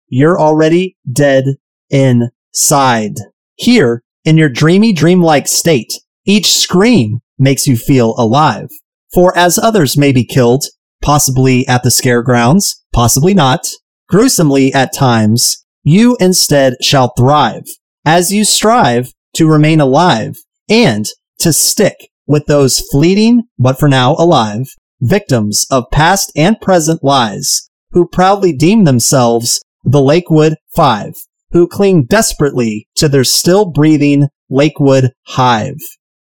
you're 0.09 0.40
already 0.40 0.97
dead 1.11 1.45
inside. 1.90 3.14
Here, 3.55 4.02
in 4.25 4.37
your 4.37 4.49
dreamy, 4.49 4.93
dreamlike 4.93 5.49
state, 5.49 5.93
each 6.25 6.52
scream 6.52 7.21
makes 7.38 7.67
you 7.67 7.76
feel 7.76 8.14
alive. 8.19 8.69
For 9.12 9.37
as 9.37 9.59
others 9.59 9.97
may 9.97 10.12
be 10.12 10.25
killed, 10.25 10.64
possibly 11.02 11.67
at 11.67 11.83
the 11.83 11.90
scare 11.90 12.23
grounds, 12.23 12.85
possibly 12.93 13.35
not, 13.35 13.67
gruesomely 14.09 14.73
at 14.75 14.93
times, 14.93 15.64
you 15.83 16.17
instead 16.21 16.75
shall 16.83 17.12
thrive 17.17 17.64
as 18.05 18.33
you 18.33 18.45
strive 18.45 19.12
to 19.35 19.49
remain 19.49 19.81
alive 19.81 20.37
and 20.69 21.07
to 21.38 21.52
stick 21.52 22.11
with 22.26 22.47
those 22.47 22.81
fleeting, 22.90 23.45
but 23.59 23.78
for 23.78 23.88
now 23.88 24.14
alive, 24.14 24.75
victims 25.00 25.67
of 25.71 25.85
past 25.90 26.33
and 26.37 26.61
present 26.61 27.02
lies 27.02 27.68
who 27.92 28.07
proudly 28.07 28.52
deem 28.52 28.85
themselves 28.85 29.61
the 29.85 30.02
Lakewood 30.02 30.54
Five, 30.75 31.14
who 31.52 31.66
cling 31.66 32.04
desperately 32.04 32.88
to 32.97 33.09
their 33.09 33.25
still 33.25 33.71
breathing 33.71 34.28
Lakewood 34.50 35.12
Hive. 35.26 35.78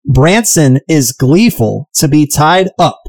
Branson 0.06 0.80
is 0.88 1.12
gleeful 1.12 1.90
to 1.96 2.08
be 2.08 2.26
tied 2.26 2.70
up, 2.80 3.02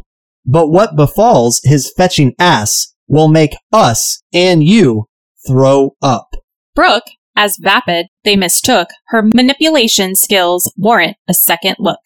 but 0.44 0.68
what 0.68 0.96
befalls 0.96 1.60
his 1.64 1.92
fetching 1.96 2.34
ass 2.38 2.94
will 3.06 3.28
make 3.28 3.56
us 3.72 4.22
and 4.32 4.64
you 4.64 5.06
throw 5.46 5.94
up. 6.02 6.28
Brooke, 6.74 7.06
as 7.36 7.56
vapid 7.60 8.06
they 8.24 8.36
mistook, 8.36 8.88
her 9.08 9.22
manipulation 9.22 10.16
skills 10.16 10.72
warrant 10.76 11.16
a 11.28 11.34
second 11.34 11.76
look. 11.78 12.00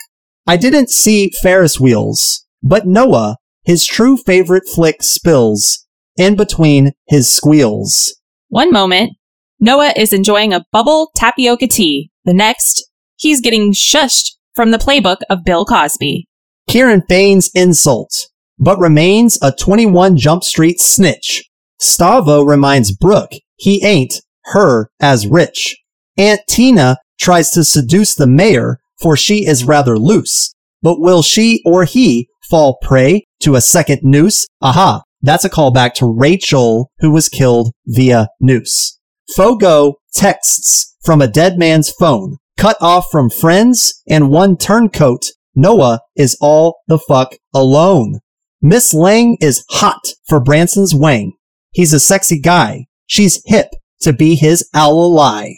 I 0.46 0.56
didn't 0.56 0.90
see 0.90 1.30
Ferris 1.42 1.80
wheels, 1.80 2.44
but 2.62 2.86
Noah, 2.86 3.36
his 3.64 3.86
true 3.86 4.16
favorite 4.16 4.64
flick 4.68 5.02
spills 5.02 5.81
in 6.16 6.36
between 6.36 6.92
his 7.06 7.34
squeals. 7.34 8.14
One 8.48 8.72
moment, 8.72 9.12
Noah 9.60 9.92
is 9.96 10.12
enjoying 10.12 10.52
a 10.52 10.64
bubble 10.72 11.10
tapioca 11.16 11.66
tea. 11.66 12.10
The 12.24 12.34
next, 12.34 12.90
he's 13.16 13.40
getting 13.40 13.72
shushed 13.72 14.36
from 14.54 14.70
the 14.70 14.78
playbook 14.78 15.18
of 15.30 15.44
Bill 15.44 15.64
Cosby. 15.64 16.26
Kieran 16.68 17.02
feigns 17.08 17.50
insult, 17.54 18.28
but 18.58 18.78
remains 18.78 19.38
a 19.42 19.52
21 19.52 20.16
Jump 20.16 20.44
Street 20.44 20.80
snitch. 20.80 21.44
Stavo 21.80 22.46
reminds 22.46 22.94
Brooke 22.94 23.32
he 23.56 23.84
ain't 23.84 24.14
her 24.46 24.90
as 25.00 25.26
rich. 25.26 25.76
Aunt 26.16 26.40
Tina 26.48 26.98
tries 27.18 27.50
to 27.52 27.64
seduce 27.64 28.14
the 28.14 28.26
mayor 28.26 28.80
for 29.00 29.16
she 29.16 29.46
is 29.46 29.64
rather 29.64 29.98
loose. 29.98 30.54
But 30.82 31.00
will 31.00 31.22
she 31.22 31.62
or 31.64 31.84
he 31.84 32.28
fall 32.48 32.78
prey 32.82 33.24
to 33.40 33.54
a 33.54 33.60
second 33.60 34.00
noose? 34.02 34.46
Aha, 34.60 35.02
that's 35.22 35.44
a 35.44 35.50
callback 35.50 35.94
to 35.94 36.06
Rachel 36.06 36.90
who 36.98 37.10
was 37.10 37.28
killed 37.28 37.72
via 37.86 38.28
noose. 38.40 38.98
Faux 39.34 39.60
Gho 39.60 39.96
texts 40.12 40.96
from 41.02 41.22
a 41.22 41.28
dead 41.28 41.58
man's 41.58 41.90
phone, 41.90 42.38
cut 42.56 42.76
off 42.80 43.08
from 43.10 43.30
friends 43.30 44.02
and 44.08 44.30
one 44.30 44.56
turncoat. 44.56 45.26
Noah 45.54 46.00
is 46.16 46.36
all 46.40 46.80
the 46.88 46.98
fuck 46.98 47.36
alone. 47.54 48.20
Miss 48.60 48.94
Lang 48.94 49.36
is 49.40 49.64
hot 49.70 50.00
for 50.26 50.40
Branson's 50.40 50.94
Wang. 50.94 51.32
He's 51.72 51.92
a 51.92 52.00
sexy 52.00 52.40
guy. 52.40 52.86
She's 53.06 53.42
hip 53.46 53.68
to 54.00 54.12
be 54.12 54.34
his 54.34 54.68
ally. 54.74 55.52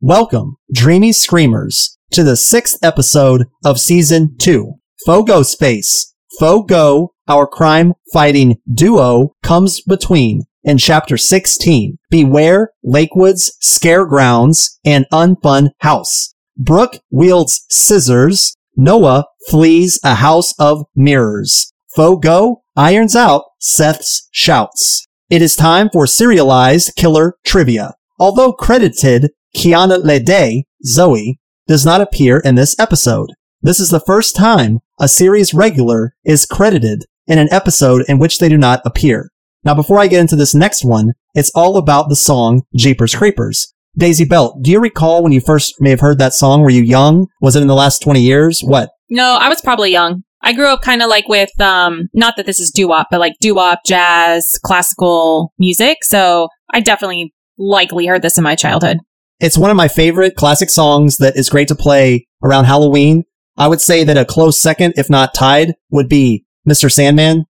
Welcome, 0.00 0.56
Dreamy 0.72 1.12
Screamers, 1.12 1.98
to 2.12 2.22
the 2.22 2.36
sixth 2.36 2.78
episode 2.82 3.46
of 3.64 3.78
season 3.78 4.36
two. 4.38 4.74
Faux 5.04 5.30
Ghostface. 5.30 6.10
Fogo, 6.38 7.12
our 7.30 7.46
crime 7.46 7.94
fighting 8.12 8.58
duo, 8.70 9.34
comes 9.42 9.80
between 9.80 10.42
in 10.64 10.76
chapter 10.76 11.16
16. 11.16 11.96
Beware 12.10 12.72
Lakewood's 12.82 13.56
scare 13.60 14.04
grounds 14.04 14.78
and 14.84 15.06
unfun 15.12 15.70
house. 15.78 16.34
Brooke 16.56 16.98
wields 17.10 17.64
scissors. 17.70 18.56
Noah 18.76 19.26
flees 19.48 20.00
a 20.02 20.16
house 20.16 20.54
of 20.58 20.84
mirrors. 20.94 21.72
Faux 21.94 22.22
Gho 22.22 22.62
irons 22.76 23.14
out 23.14 23.44
Seth's 23.60 24.28
shouts. 24.32 25.06
It 25.28 25.40
is 25.40 25.54
time 25.54 25.88
for 25.92 26.06
serialized 26.06 26.96
killer 26.96 27.36
trivia. 27.44 27.94
Although 28.18 28.52
credited 28.52 29.30
Kiana 29.56 30.02
Lede, 30.02 30.64
Zoe, 30.84 31.38
does 31.68 31.86
not 31.86 32.00
appear 32.00 32.38
in 32.38 32.56
this 32.56 32.78
episode. 32.78 33.30
This 33.62 33.78
is 33.78 33.90
the 33.90 34.00
first 34.00 34.34
time 34.34 34.80
a 34.98 35.08
series 35.08 35.54
regular 35.54 36.14
is 36.24 36.46
credited 36.46 37.04
in 37.30 37.38
an 37.38 37.48
episode 37.52 38.04
in 38.08 38.18
which 38.18 38.38
they 38.38 38.48
do 38.48 38.58
not 38.58 38.82
appear. 38.84 39.30
Now, 39.64 39.74
before 39.74 39.98
I 39.98 40.08
get 40.08 40.20
into 40.20 40.36
this 40.36 40.54
next 40.54 40.84
one, 40.84 41.12
it's 41.34 41.52
all 41.54 41.76
about 41.76 42.08
the 42.08 42.16
song 42.16 42.62
Jeepers 42.74 43.14
Creepers. 43.14 43.72
Daisy 43.96 44.24
Bell, 44.24 44.58
do 44.60 44.70
you 44.70 44.80
recall 44.80 45.22
when 45.22 45.32
you 45.32 45.40
first 45.40 45.80
may 45.80 45.90
have 45.90 46.00
heard 46.00 46.18
that 46.18 46.34
song? 46.34 46.60
Were 46.60 46.70
you 46.70 46.82
young? 46.82 47.28
Was 47.40 47.56
it 47.56 47.62
in 47.62 47.68
the 47.68 47.74
last 47.74 48.02
20 48.02 48.20
years? 48.20 48.62
What? 48.62 48.90
No, 49.08 49.36
I 49.40 49.48
was 49.48 49.60
probably 49.60 49.92
young. 49.92 50.24
I 50.42 50.54
grew 50.54 50.66
up 50.66 50.82
kind 50.82 51.02
of 51.02 51.08
like 51.08 51.28
with, 51.28 51.50
um, 51.60 52.08
not 52.14 52.36
that 52.36 52.46
this 52.46 52.58
is 52.60 52.70
doo-wop, 52.70 53.08
but 53.10 53.20
like 53.20 53.34
doo-wop, 53.40 53.80
jazz, 53.86 54.58
classical 54.64 55.52
music. 55.58 55.98
So 56.02 56.48
I 56.72 56.80
definitely 56.80 57.34
likely 57.58 58.06
heard 58.06 58.22
this 58.22 58.38
in 58.38 58.44
my 58.44 58.56
childhood. 58.56 58.98
It's 59.38 59.58
one 59.58 59.70
of 59.70 59.76
my 59.76 59.88
favorite 59.88 60.34
classic 60.36 60.70
songs 60.70 61.18
that 61.18 61.36
is 61.36 61.50
great 61.50 61.68
to 61.68 61.74
play 61.74 62.26
around 62.42 62.64
Halloween. 62.64 63.24
I 63.56 63.68
would 63.68 63.80
say 63.80 64.04
that 64.04 64.16
a 64.16 64.24
close 64.24 64.60
second, 64.60 64.94
if 64.96 65.10
not 65.10 65.34
tied, 65.34 65.74
would 65.90 66.08
be 66.08 66.46
Mr. 66.68 66.90
Sandman. 66.90 67.46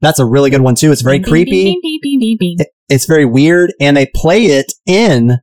That's 0.00 0.18
a 0.18 0.26
really 0.26 0.50
good 0.50 0.60
one 0.60 0.74
too. 0.74 0.92
It's 0.92 1.02
very 1.02 1.20
creepy. 1.20 1.78
It's 2.88 3.06
very 3.06 3.24
weird 3.24 3.72
and 3.80 3.96
they 3.96 4.06
play 4.14 4.46
it 4.46 4.72
in 4.86 5.38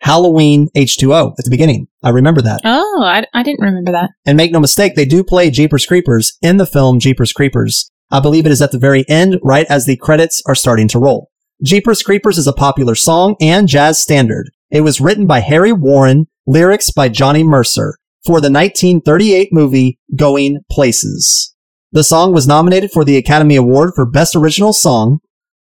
Halloween 0.00 0.68
H2O 0.76 1.32
at 1.38 1.44
the 1.44 1.50
beginning. 1.50 1.88
I 2.02 2.10
remember 2.10 2.40
that. 2.42 2.60
Oh, 2.64 3.02
I, 3.04 3.24
I 3.34 3.42
didn't 3.42 3.64
remember 3.64 3.92
that. 3.92 4.10
And 4.24 4.36
make 4.36 4.52
no 4.52 4.60
mistake, 4.60 4.94
they 4.94 5.04
do 5.04 5.24
play 5.24 5.50
Jeepers 5.50 5.86
Creepers 5.86 6.38
in 6.40 6.56
the 6.56 6.66
film 6.66 7.00
Jeepers 7.00 7.32
Creepers. 7.32 7.90
I 8.10 8.20
believe 8.20 8.46
it 8.46 8.52
is 8.52 8.62
at 8.62 8.72
the 8.72 8.78
very 8.78 9.06
end, 9.08 9.38
right 9.42 9.66
as 9.68 9.84
the 9.84 9.96
credits 9.96 10.42
are 10.46 10.54
starting 10.54 10.88
to 10.88 10.98
roll. 10.98 11.30
Jeepers 11.62 12.02
Creepers 12.02 12.38
is 12.38 12.46
a 12.46 12.52
popular 12.52 12.94
song 12.94 13.36
and 13.40 13.68
jazz 13.68 14.00
standard. 14.00 14.50
It 14.70 14.82
was 14.82 15.00
written 15.00 15.26
by 15.26 15.40
Harry 15.40 15.72
Warren, 15.72 16.28
lyrics 16.46 16.90
by 16.90 17.08
Johnny 17.08 17.42
Mercer 17.42 17.98
for 18.24 18.40
the 18.40 18.50
1938 18.50 19.52
movie 19.52 19.98
Going 20.16 20.60
Places. 20.70 21.54
The 21.90 22.04
song 22.04 22.34
was 22.34 22.46
nominated 22.46 22.90
for 22.90 23.02
the 23.02 23.16
Academy 23.16 23.56
Award 23.56 23.92
for 23.94 24.04
Best 24.04 24.36
Original 24.36 24.74
Song. 24.74 25.20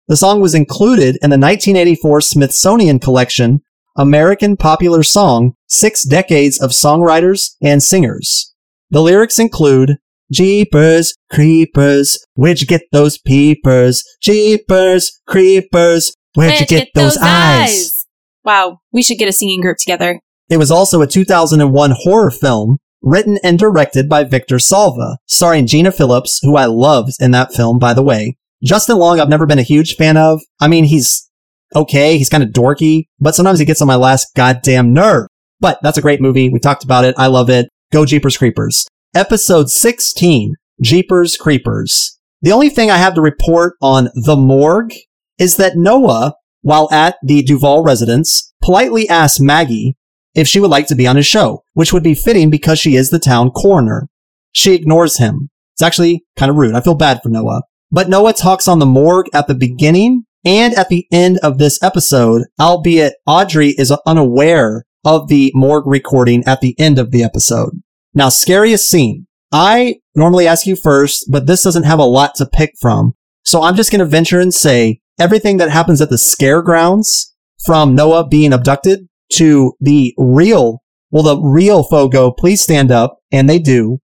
The 0.08 0.15
song 0.15 0.39
was 0.39 0.56
included 0.56 1.18
in 1.22 1.30
the 1.30 1.38
1984 1.38 2.22
Smithsonian 2.22 3.00
Collection 3.00 3.62
American 3.98 4.56
Popular 4.56 5.03
Song, 5.03 5.53
Six 5.68 6.06
Decades 6.06 6.62
of 6.62 6.72
Songwriters 6.72 7.56
and 7.62 7.84
Singers. 7.84 8.53
The 8.89 9.01
lyrics 9.01 9.38
include 9.38 9.98
Jeepers, 10.32 11.13
creepers, 11.30 12.25
where'd 12.36 12.62
you 12.62 12.68
get 12.68 12.84
those 12.94 13.18
peepers? 13.18 14.01
Jeepers, 14.22 15.20
creepers, 15.27 16.15
where'd 16.36 16.62
you 16.62 16.65
get, 16.65 16.88
those, 16.96 17.18
eyes? 17.22 18.06
Wow, 18.46 18.80
we 18.94 19.03
should 19.03 19.18
get 19.18 19.27
a 19.27 19.34
singing 19.34 19.60
group 19.60 19.75
together. 19.77 20.22
It 20.50 20.58
was 20.58 20.72
also 20.72 21.01
a 21.01 21.08
2001 21.08 21.96
horror 21.98 22.32
film 22.32 22.77
written 23.03 23.38
and 23.43 23.60
directed 23.60 24.10
by 24.10 24.24
Victor 24.24 24.57
Salva, 24.57 25.17
starring 25.27 25.67
Gina 25.67 25.91
Phillips, 25.91 26.39
who 26.41 26.55
I 26.55 26.65
loved 26.65 27.12
in 27.19 27.31
that 27.31 27.53
film, 27.53 27.77
by 27.77 27.93
the 27.93 28.01
way. 28.01 28.38
Justin 28.63 28.98
Long, 28.98 29.19
I've 29.19 29.29
never 29.29 29.45
been 29.45 29.60
a 29.60 29.63
huge 29.63 29.95
fan 29.95 30.15
of. 30.15 30.41
I 30.60 30.69
mean, 30.69 30.86
he's 30.86 31.29
okay. 31.75 32.17
He's 32.17 32.29
kind 32.29 32.43
of 32.43 32.50
dorky, 32.50 33.07
but 33.19 33.36
sometimes 33.36 33.60
he 33.60 33.65
gets 33.65 33.81
on 33.81 33.88
my 33.88 33.95
last 33.95 34.33
goddamn 34.36 34.93
nerve. 34.93 35.27
But 35.60 35.79
that's 35.83 35.98
a 35.98 36.01
great 36.01 36.22
movie. 36.22 36.50
We 36.50 36.60
talked 36.60 36.83
about 36.83 37.05
it. 37.05 37.15
I 37.17 37.27
love 37.27 37.50
it. 37.50 37.69
Go 37.91 38.05
Jeepers 38.05 38.38
Creepers. 38.38 38.88
Episode 39.13 39.69
16, 39.69 40.55
Jeepers 40.81 41.38
Creepers. 41.38 42.17
The 42.41 42.51
only 42.51 42.69
thing 42.69 42.89
I 42.89 42.98
have 42.98 43.13
to 43.15 43.22
report 43.22 43.75
on 43.81 44.10
The 44.15 44.36
Morgue 44.36 44.93
is 45.38 45.57
that 45.57 45.77
Noah, 45.77 46.33
while 46.62 46.91
at 46.91 47.17
the 47.22 47.43
Duval 47.43 47.83
residence, 47.83 48.53
politely 48.62 49.07
asked 49.07 49.41
Maggie 49.41 49.95
if 50.35 50.47
she 50.47 50.59
would 50.59 50.71
like 50.71 50.87
to 50.87 50.95
be 50.95 51.07
on 51.07 51.15
his 51.15 51.25
show, 51.25 51.63
which 51.73 51.93
would 51.93 52.03
be 52.03 52.15
fitting 52.15 52.49
because 52.49 52.79
she 52.79 52.95
is 52.95 53.09
the 53.09 53.19
town 53.19 53.51
coroner. 53.51 54.07
She 54.51 54.73
ignores 54.73 55.17
him. 55.17 55.49
It's 55.73 55.81
actually 55.81 56.23
kind 56.37 56.49
of 56.49 56.55
rude. 56.55 56.75
I 56.75 56.81
feel 56.81 56.95
bad 56.95 57.21
for 57.21 57.29
Noah. 57.29 57.63
But 57.91 58.09
Noah 58.09 58.33
talks 58.33 58.67
on 58.67 58.79
the 58.79 58.85
morgue 58.85 59.27
at 59.33 59.47
the 59.47 59.55
beginning 59.55 60.25
and 60.45 60.73
at 60.73 60.89
the 60.89 61.07
end 61.11 61.39
of 61.43 61.57
this 61.57 61.81
episode, 61.81 62.43
albeit 62.59 63.13
Audrey 63.25 63.69
is 63.77 63.95
unaware 64.05 64.85
of 65.05 65.27
the 65.27 65.51
morgue 65.53 65.87
recording 65.87 66.43
at 66.45 66.61
the 66.61 66.75
end 66.79 66.99
of 66.99 67.11
the 67.11 67.23
episode. 67.23 67.81
Now, 68.13 68.29
scariest 68.29 68.89
scene. 68.89 69.27
I 69.51 69.97
normally 70.15 70.47
ask 70.47 70.65
you 70.65 70.75
first, 70.75 71.25
but 71.29 71.45
this 71.45 71.63
doesn't 71.63 71.83
have 71.83 71.99
a 71.99 72.03
lot 72.03 72.35
to 72.35 72.45
pick 72.45 72.73
from. 72.79 73.13
So 73.45 73.61
I'm 73.61 73.75
just 73.75 73.91
going 73.91 73.99
to 73.99 74.05
venture 74.05 74.39
and 74.39 74.53
say 74.53 75.01
everything 75.19 75.57
that 75.57 75.69
happens 75.69 76.01
at 76.01 76.09
the 76.09 76.17
scare 76.17 76.61
grounds 76.61 77.33
from 77.65 77.95
Noah 77.95 78.27
being 78.27 78.53
abducted 78.53 79.07
to 79.34 79.74
the 79.80 80.13
real, 80.18 80.82
well, 81.12 81.24
the 81.24 81.42
real 81.42 81.84
Faux 81.84 82.13
Gho, 82.13 82.32
please 82.32 82.62
stand 82.62 82.92
up. 82.92 83.18
And 83.32 83.50
they 83.50 83.60
do. 83.60 84.00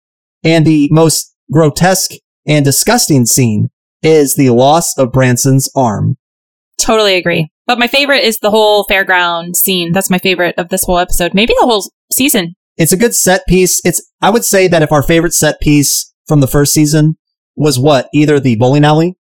And 0.43 0.65
the 0.65 0.87
most 0.91 1.33
grotesque 1.51 2.11
and 2.45 2.63
disgusting 2.63 3.25
scene 3.25 3.69
is 4.03 4.35
the 4.35 4.51
loss 4.51 4.95
of 4.97 5.11
Branson's 5.11 5.69
arm. 5.75 6.17
Totally 6.79 7.15
agree. 7.15 7.49
But 7.65 7.79
my 7.79 7.87
favorite 7.87 8.23
is 8.23 8.37
the 8.39 8.51
whole 8.51 8.85
fairground 8.85 9.55
scene. 9.55 9.91
That's 9.93 10.11
my 10.11 10.19
favorite 10.19 10.53
of 10.59 10.69
this 10.69 10.83
whole 10.83 10.99
episode. 10.99 11.33
Maybe 11.33 11.53
the 11.59 11.65
whole 11.65 11.89
season. 12.11 12.53
It's 12.77 12.91
a 12.91 12.97
good 12.97 13.15
set 13.15 13.41
piece. 13.47 13.81
It's, 13.83 14.07
I 14.21 14.29
would 14.29 14.45
say 14.45 14.67
that 14.67 14.83
if 14.83 14.91
our 14.91 15.01
favorite 15.01 15.33
set 15.33 15.59
piece 15.61 16.13
from 16.27 16.41
the 16.41 16.47
first 16.47 16.73
season 16.73 17.17
was 17.55 17.79
what? 17.79 18.07
Either 18.13 18.39
the 18.39 18.57
bowling 18.57 18.83
alley 18.85 19.15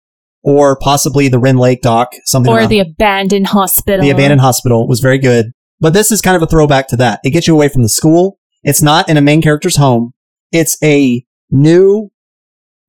or 0.44 0.76
possibly 0.80 1.28
the 1.28 1.38
Rend 1.38 1.60
Lake 1.60 1.82
dock, 1.84 2.14
something 2.26 2.52
Or 2.52 2.60
around- 2.60 2.70
the 2.70 2.80
abandoned 2.80 3.48
hospital. 3.48 4.02
the 4.04 4.10
abandoned 4.10 4.42
hospital 4.42 4.88
was 4.88 5.00
very 5.02 5.20
good. 5.20 5.52
But 5.82 5.94
this 5.94 6.12
is 6.12 6.22
kind 6.22 6.38
of 6.38 6.44
a 6.44 6.48
throwback 6.48 6.88
to 6.90 6.96
that. 6.98 7.20
It 7.24 7.32
gets 7.32 7.48
you 7.48 7.56
away 7.56 7.68
from 7.68 7.82
the 7.82 7.90
school. 7.90 8.38
It's 8.64 8.84
not 8.84 9.10
in 9.10 9.18
a 9.18 9.22
main 9.22 9.42
character's 9.42 9.78
home. 9.78 10.14
It's 10.52 10.78
a 10.84 11.26
new, 11.50 12.12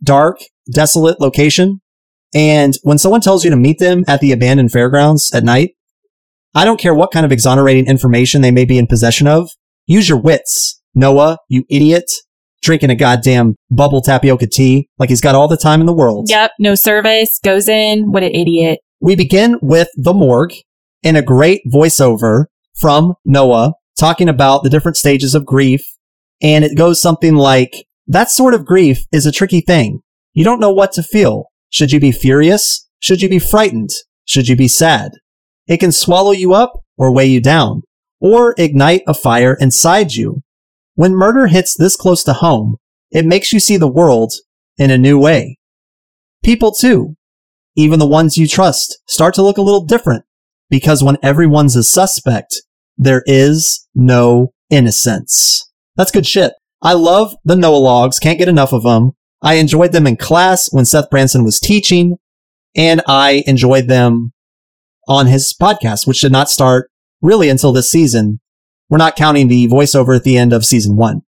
dark, 0.03 0.41
desolate 0.71 1.19
location. 1.19 1.81
And 2.35 2.75
when 2.83 2.99
someone 2.99 3.23
tells 3.23 3.45
you 3.45 3.51
to 3.51 3.57
meet 3.57 3.79
them 3.79 4.05
at 4.07 4.21
the 4.21 4.33
abandoned 4.33 4.73
fairgrounds 4.73 5.33
at 5.35 5.43
night, 5.43 5.71
I 6.55 6.67
don't 6.67 6.79
care 6.79 6.95
what 6.95 7.13
kind 7.13 7.25
of 7.25 7.33
exonerating 7.33 7.87
information 7.87 8.43
they 8.43 8.51
may 8.51 8.67
be 8.67 8.79
in 8.79 8.87
possession 8.87 9.27
of. 9.27 9.51
Use 9.87 10.09
your 10.09 10.21
wits. 10.21 10.83
Noah, 10.95 11.39
you 11.49 11.65
idiot. 11.71 12.11
Drinking 12.61 12.91
a 12.91 12.95
goddamn 12.95 13.57
bubble 13.71 14.03
tapioca 14.03 14.47
tea 14.47 14.89
like 14.99 15.09
he's 15.09 15.21
got 15.21 15.35
all 15.35 15.49
the 15.49 15.57
time 15.57 15.81
in 15.81 15.87
the 15.87 15.95
world. 15.95 16.29
Yep. 16.29 16.53
No 16.61 16.75
service. 16.75 17.41
Goes 17.43 17.69
in. 17.69 18.13
What 18.13 18.23
an 18.23 18.33
idiot. 18.33 18.79
We 19.01 19.17
begin 19.17 19.59
with 19.61 19.89
the 19.97 20.13
morgue 20.13 20.53
in 21.03 21.17
a 21.17 21.23
great 21.23 21.63
voiceover 21.67 22.45
from 22.75 23.14
Noah 23.25 23.75
talking 23.99 24.29
about 24.29 24.62
the 24.62 24.71
different 24.71 24.97
stages 24.97 25.35
of 25.35 25.47
grief. 25.47 25.85
And 26.43 26.64
it 26.64 26.76
goes 26.76 27.00
something 27.00 27.37
like, 27.37 27.87
that 28.07 28.31
sort 28.31 28.55
of 28.55 28.67
grief 28.67 29.05
is 29.12 29.26
a 29.26 29.33
tricky 29.33 29.61
thing. 29.61 30.00
You 30.33 30.45
don't 30.45 30.61
know 30.61 30.73
what 30.73 30.93
to 30.93 31.02
feel. 31.02 31.47
Should 31.71 31.93
you 31.93 32.00
be 32.00 32.12
furious? 32.12 32.88
Should 32.99 33.23
you 33.23 33.29
be 33.29 33.38
frightened? 33.38 33.91
Should 34.25 34.49
you 34.49 34.57
be 34.57 34.69
sad? 34.69 35.12
It 35.67 35.79
can 35.79 35.93
swallow 35.93 36.33
you 36.33 36.52
up 36.52 36.73
or 36.97 37.12
weigh 37.12 37.26
you 37.26 37.41
down 37.41 37.83
or 38.21 38.55
ignite 38.59 39.02
a 39.07 39.14
fire 39.14 39.57
inside 39.61 40.14
you. 40.14 40.43
When 40.95 41.14
murder 41.14 41.47
hits 41.47 41.76
this 41.76 41.97
close 41.97 42.23
to 42.25 42.35
home, 42.35 42.76
it 43.11 43.26
makes 43.26 43.52
you 43.52 43.61
see 43.61 43.76
the 43.76 43.88
world 43.88 44.33
in 44.79 44.91
a 44.91 44.99
new 44.99 45.19
way. 45.19 45.59
People 46.45 46.73
too, 46.73 47.17
even 47.76 47.99
the 47.99 48.07
ones 48.07 48.37
you 48.37 48.47
trust 48.47 49.00
start 49.07 49.35
to 49.35 49.43
look 49.43 49.59
a 49.59 49.62
little 49.62 49.85
different 49.85 50.25
because 50.73 51.05
when 51.05 51.19
everyone's 51.23 51.76
a 51.76 51.83
suspect, 51.83 52.62
there 52.97 53.23
is 53.26 53.87
no 53.95 54.55
innocence. 54.71 55.71
That's 55.97 56.11
good 56.11 56.26
shit. 56.26 56.55
I 56.81 56.95
love 56.95 57.37
the 57.45 57.57
Noah 57.57 57.76
logs. 57.76 58.19
Can't 58.19 58.38
get 58.38 58.49
enough 58.49 58.73
of 58.73 58.83
them. 58.83 59.12
I 59.43 59.55
enjoyed 59.57 59.93
them 59.93 60.07
in 60.07 60.17
class 60.17 60.73
when 60.73 60.87
Seth 60.87 61.11
Branson 61.11 61.44
was 61.44 61.61
teaching 61.61 62.16
and 62.75 63.03
I 63.07 63.44
enjoyed 63.47 63.87
them 63.87 64.33
on 65.07 65.27
his 65.27 65.55
podcast, 65.61 66.07
which 66.07 66.23
did 66.23 66.33
not 66.33 66.49
start 66.49 66.90
really 67.20 67.51
until 67.51 67.73
this 67.73 67.90
season. 67.90 68.40
We're 68.88 68.97
not 68.97 69.14
counting 69.14 69.49
the 69.49 69.68
voiceover 69.68 70.16
at 70.16 70.25
the 70.25 70.38
end 70.38 70.55
of 70.55 70.64
season 70.64 70.97
one. 70.97 71.20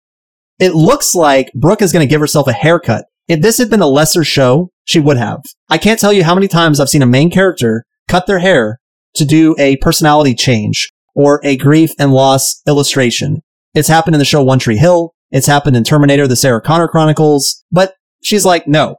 It 0.57 0.73
looks 0.73 1.15
like 1.15 1.51
Brooke 1.53 1.81
is 1.81 1.91
going 1.91 2.07
to 2.07 2.09
give 2.09 2.21
herself 2.21 2.47
a 2.47 2.53
haircut. 2.53 3.07
If 3.27 3.41
this 3.41 3.57
had 3.57 3.69
been 3.69 3.81
a 3.81 3.87
lesser 3.87 4.23
show, 4.23 4.71
she 4.85 5.01
would 5.01 5.17
have. 5.17 5.41
I 5.69 5.77
can't 5.77 5.99
tell 5.99 6.13
you 6.13 6.23
how 6.23 6.33
many 6.33 6.47
times 6.47 6.79
I've 6.79 6.87
seen 6.87 7.01
a 7.01 7.05
main 7.05 7.29
character 7.29 7.83
cut 8.07 8.25
their 8.25 8.39
hair 8.39 8.79
to 9.15 9.25
do 9.25 9.55
a 9.59 9.77
personality 9.77 10.33
change 10.33 10.91
or 11.15 11.39
a 11.43 11.57
grief 11.57 11.91
and 11.99 12.13
loss 12.13 12.61
illustration. 12.67 13.41
It's 13.73 13.87
happened 13.87 14.15
in 14.15 14.19
the 14.19 14.25
show 14.25 14.43
One 14.43 14.59
Tree 14.59 14.77
Hill. 14.77 15.13
It's 15.31 15.47
happened 15.47 15.75
in 15.75 15.83
Terminator, 15.83 16.27
the 16.27 16.35
Sarah 16.35 16.61
Connor 16.61 16.87
Chronicles. 16.87 17.63
But 17.71 17.95
she's 18.23 18.45
like, 18.45 18.67
no, 18.67 18.97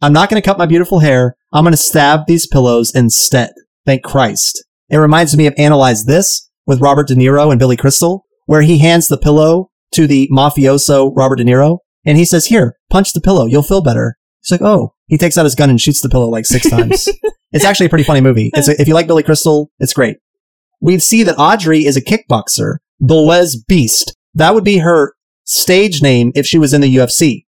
I'm 0.00 0.12
not 0.12 0.30
going 0.30 0.40
to 0.40 0.46
cut 0.46 0.58
my 0.58 0.66
beautiful 0.66 1.00
hair. 1.00 1.36
I'm 1.52 1.64
going 1.64 1.72
to 1.72 1.76
stab 1.76 2.26
these 2.26 2.46
pillows 2.46 2.94
instead. 2.94 3.52
Thank 3.86 4.02
Christ. 4.02 4.64
It 4.88 4.96
reminds 4.96 5.36
me 5.36 5.46
of 5.46 5.54
Analyze 5.56 6.04
This 6.04 6.50
with 6.66 6.80
Robert 6.80 7.08
De 7.08 7.14
Niro 7.14 7.50
and 7.50 7.58
Billy 7.58 7.76
Crystal, 7.76 8.24
where 8.46 8.62
he 8.62 8.78
hands 8.78 9.08
the 9.08 9.18
pillow 9.18 9.70
to 9.94 10.06
the 10.06 10.28
mafioso 10.32 11.12
Robert 11.16 11.36
De 11.36 11.44
Niro 11.44 11.78
and 12.04 12.16
he 12.16 12.24
says, 12.24 12.46
here, 12.46 12.76
punch 12.90 13.12
the 13.12 13.20
pillow. 13.20 13.46
You'll 13.46 13.62
feel 13.62 13.82
better. 13.82 14.16
He's 14.40 14.50
like, 14.50 14.62
oh, 14.62 14.94
he 15.08 15.18
takes 15.18 15.36
out 15.36 15.44
his 15.44 15.54
gun 15.54 15.70
and 15.70 15.80
shoots 15.80 16.00
the 16.00 16.08
pillow 16.08 16.28
like 16.28 16.46
six 16.46 16.68
times. 16.70 17.08
It's 17.52 17.64
actually 17.64 17.86
a 17.86 17.90
pretty 17.90 18.04
funny 18.04 18.20
movie. 18.20 18.50
It's 18.54 18.68
a, 18.68 18.80
if 18.80 18.88
you 18.88 18.94
like 18.94 19.06
Billy 19.06 19.22
Crystal, 19.22 19.70
it's 19.78 19.92
great. 19.92 20.18
We 20.80 20.98
see 20.98 21.22
that 21.24 21.38
Audrey 21.38 21.86
is 21.86 21.96
a 21.96 22.04
kickboxer, 22.04 22.76
the 23.00 23.14
Les 23.14 23.56
Beast. 23.56 24.14
That 24.34 24.54
would 24.54 24.64
be 24.64 24.78
her 24.78 25.14
stage 25.44 26.02
name 26.02 26.32
if 26.34 26.46
she 26.46 26.58
was 26.58 26.74
in 26.74 26.80
the 26.80 26.94
UFC. 26.94 27.46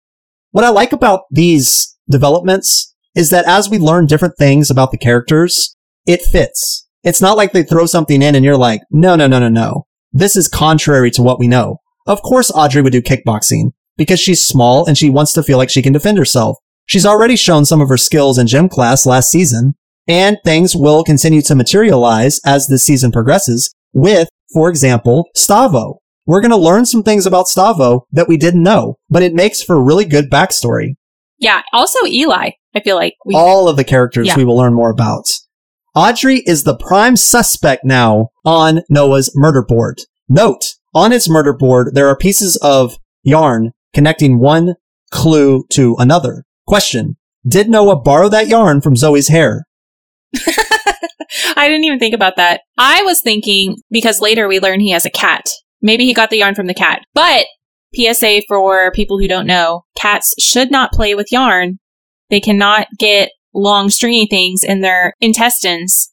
What 0.51 0.65
I 0.65 0.69
like 0.69 0.93
about 0.93 1.21
these 1.31 1.97
developments 2.09 2.93
is 3.15 3.29
that 3.29 3.45
as 3.45 3.69
we 3.69 3.77
learn 3.77 4.07
different 4.07 4.37
things 4.37 4.69
about 4.69 4.91
the 4.91 4.97
characters, 4.97 5.75
it 6.05 6.21
fits. 6.21 6.87
It's 7.03 7.21
not 7.21 7.37
like 7.37 7.51
they 7.51 7.63
throw 7.63 7.85
something 7.85 8.21
in 8.21 8.35
and 8.35 8.43
you're 8.43 8.57
like, 8.57 8.81
no, 8.89 9.15
no, 9.15 9.27
no, 9.27 9.39
no, 9.39 9.49
no. 9.49 9.85
This 10.11 10.35
is 10.35 10.47
contrary 10.47 11.11
to 11.11 11.21
what 11.21 11.39
we 11.39 11.47
know. 11.47 11.77
Of 12.05 12.21
course, 12.21 12.51
Audrey 12.51 12.81
would 12.81 12.93
do 12.93 13.01
kickboxing 13.01 13.71
because 13.97 14.19
she's 14.19 14.45
small 14.45 14.85
and 14.85 14.97
she 14.97 15.09
wants 15.09 15.33
to 15.33 15.43
feel 15.43 15.57
like 15.57 15.69
she 15.69 15.81
can 15.81 15.93
defend 15.93 16.17
herself. 16.17 16.57
She's 16.85 17.05
already 17.05 17.35
shown 17.35 17.65
some 17.65 17.81
of 17.81 17.89
her 17.89 17.97
skills 17.97 18.37
in 18.37 18.47
gym 18.47 18.67
class 18.69 19.05
last 19.05 19.29
season, 19.31 19.75
and 20.07 20.37
things 20.43 20.75
will 20.75 21.03
continue 21.03 21.41
to 21.43 21.55
materialize 21.55 22.39
as 22.45 22.67
the 22.67 22.79
season 22.79 23.11
progresses 23.11 23.73
with, 23.93 24.27
for 24.53 24.69
example, 24.69 25.25
Stavo. 25.37 25.97
We're 26.25 26.41
going 26.41 26.51
to 26.51 26.57
learn 26.57 26.85
some 26.85 27.03
things 27.03 27.25
about 27.25 27.47
Stavo 27.47 28.01
that 28.11 28.27
we 28.27 28.37
didn't 28.37 28.63
know, 28.63 28.95
but 29.09 29.23
it 29.23 29.33
makes 29.33 29.61
for 29.61 29.75
a 29.75 29.81
really 29.81 30.05
good 30.05 30.29
backstory. 30.29 30.95
Yeah. 31.37 31.61
Also, 31.73 32.05
Eli. 32.05 32.51
I 32.75 32.79
feel 32.79 32.95
like 32.95 33.13
we. 33.25 33.35
All 33.35 33.67
of 33.67 33.75
the 33.77 33.83
characters 33.83 34.27
Yeah. 34.27 34.37
we 34.37 34.45
will 34.45 34.55
learn 34.57 34.73
more 34.73 34.89
about. 34.89 35.25
Audrey 35.95 36.41
is 36.45 36.63
the 36.63 36.77
prime 36.77 37.15
suspect 37.17 37.83
now 37.85 38.29
on 38.45 38.81
Noah's 38.89 39.31
murder 39.35 39.63
board. 39.63 40.01
Note, 40.27 40.73
on 40.95 41.11
his 41.11 41.29
murder 41.29 41.53
board, 41.53 41.91
there 41.93 42.07
are 42.07 42.17
pieces 42.17 42.55
of 42.63 42.97
yarn 43.23 43.71
connecting 43.93 44.39
one 44.39 44.75
clue 45.11 45.65
to 45.71 45.95
another. 45.99 46.45
Question. 46.65 47.17
Did 47.47 47.69
Noah 47.69 47.97
borrow 48.01 48.29
that 48.29 48.47
yarn 48.47 48.81
from 48.81 48.95
Zoe's 48.95 49.27
hair? 49.27 49.65
I 51.55 51.67
didn't 51.67 51.83
even 51.85 51.99
think 51.99 52.15
about 52.15 52.35
that. 52.37 52.61
I 52.77 53.03
was 53.03 53.21
thinking 53.21 53.77
because 53.89 54.21
later 54.21 54.47
we 54.47 54.59
learn 54.59 54.79
he 54.79 54.91
has 54.91 55.05
a 55.05 55.11
cat. 55.11 55.45
Maybe 55.81 56.05
he 56.05 56.13
got 56.13 56.29
the 56.29 56.37
yarn 56.37 56.55
from 56.55 56.67
the 56.67 56.73
cat. 56.73 57.01
But 57.13 57.45
PSA 57.95 58.41
for 58.47 58.91
people 58.91 59.19
who 59.19 59.27
don't 59.27 59.47
know, 59.47 59.83
cats 59.95 60.33
should 60.39 60.71
not 60.71 60.91
play 60.91 61.15
with 61.15 61.31
yarn. 61.31 61.79
They 62.29 62.39
cannot 62.39 62.87
get 62.97 63.31
long 63.53 63.89
stringy 63.89 64.27
things 64.27 64.63
in 64.63 64.81
their 64.81 65.13
intestines. 65.21 66.11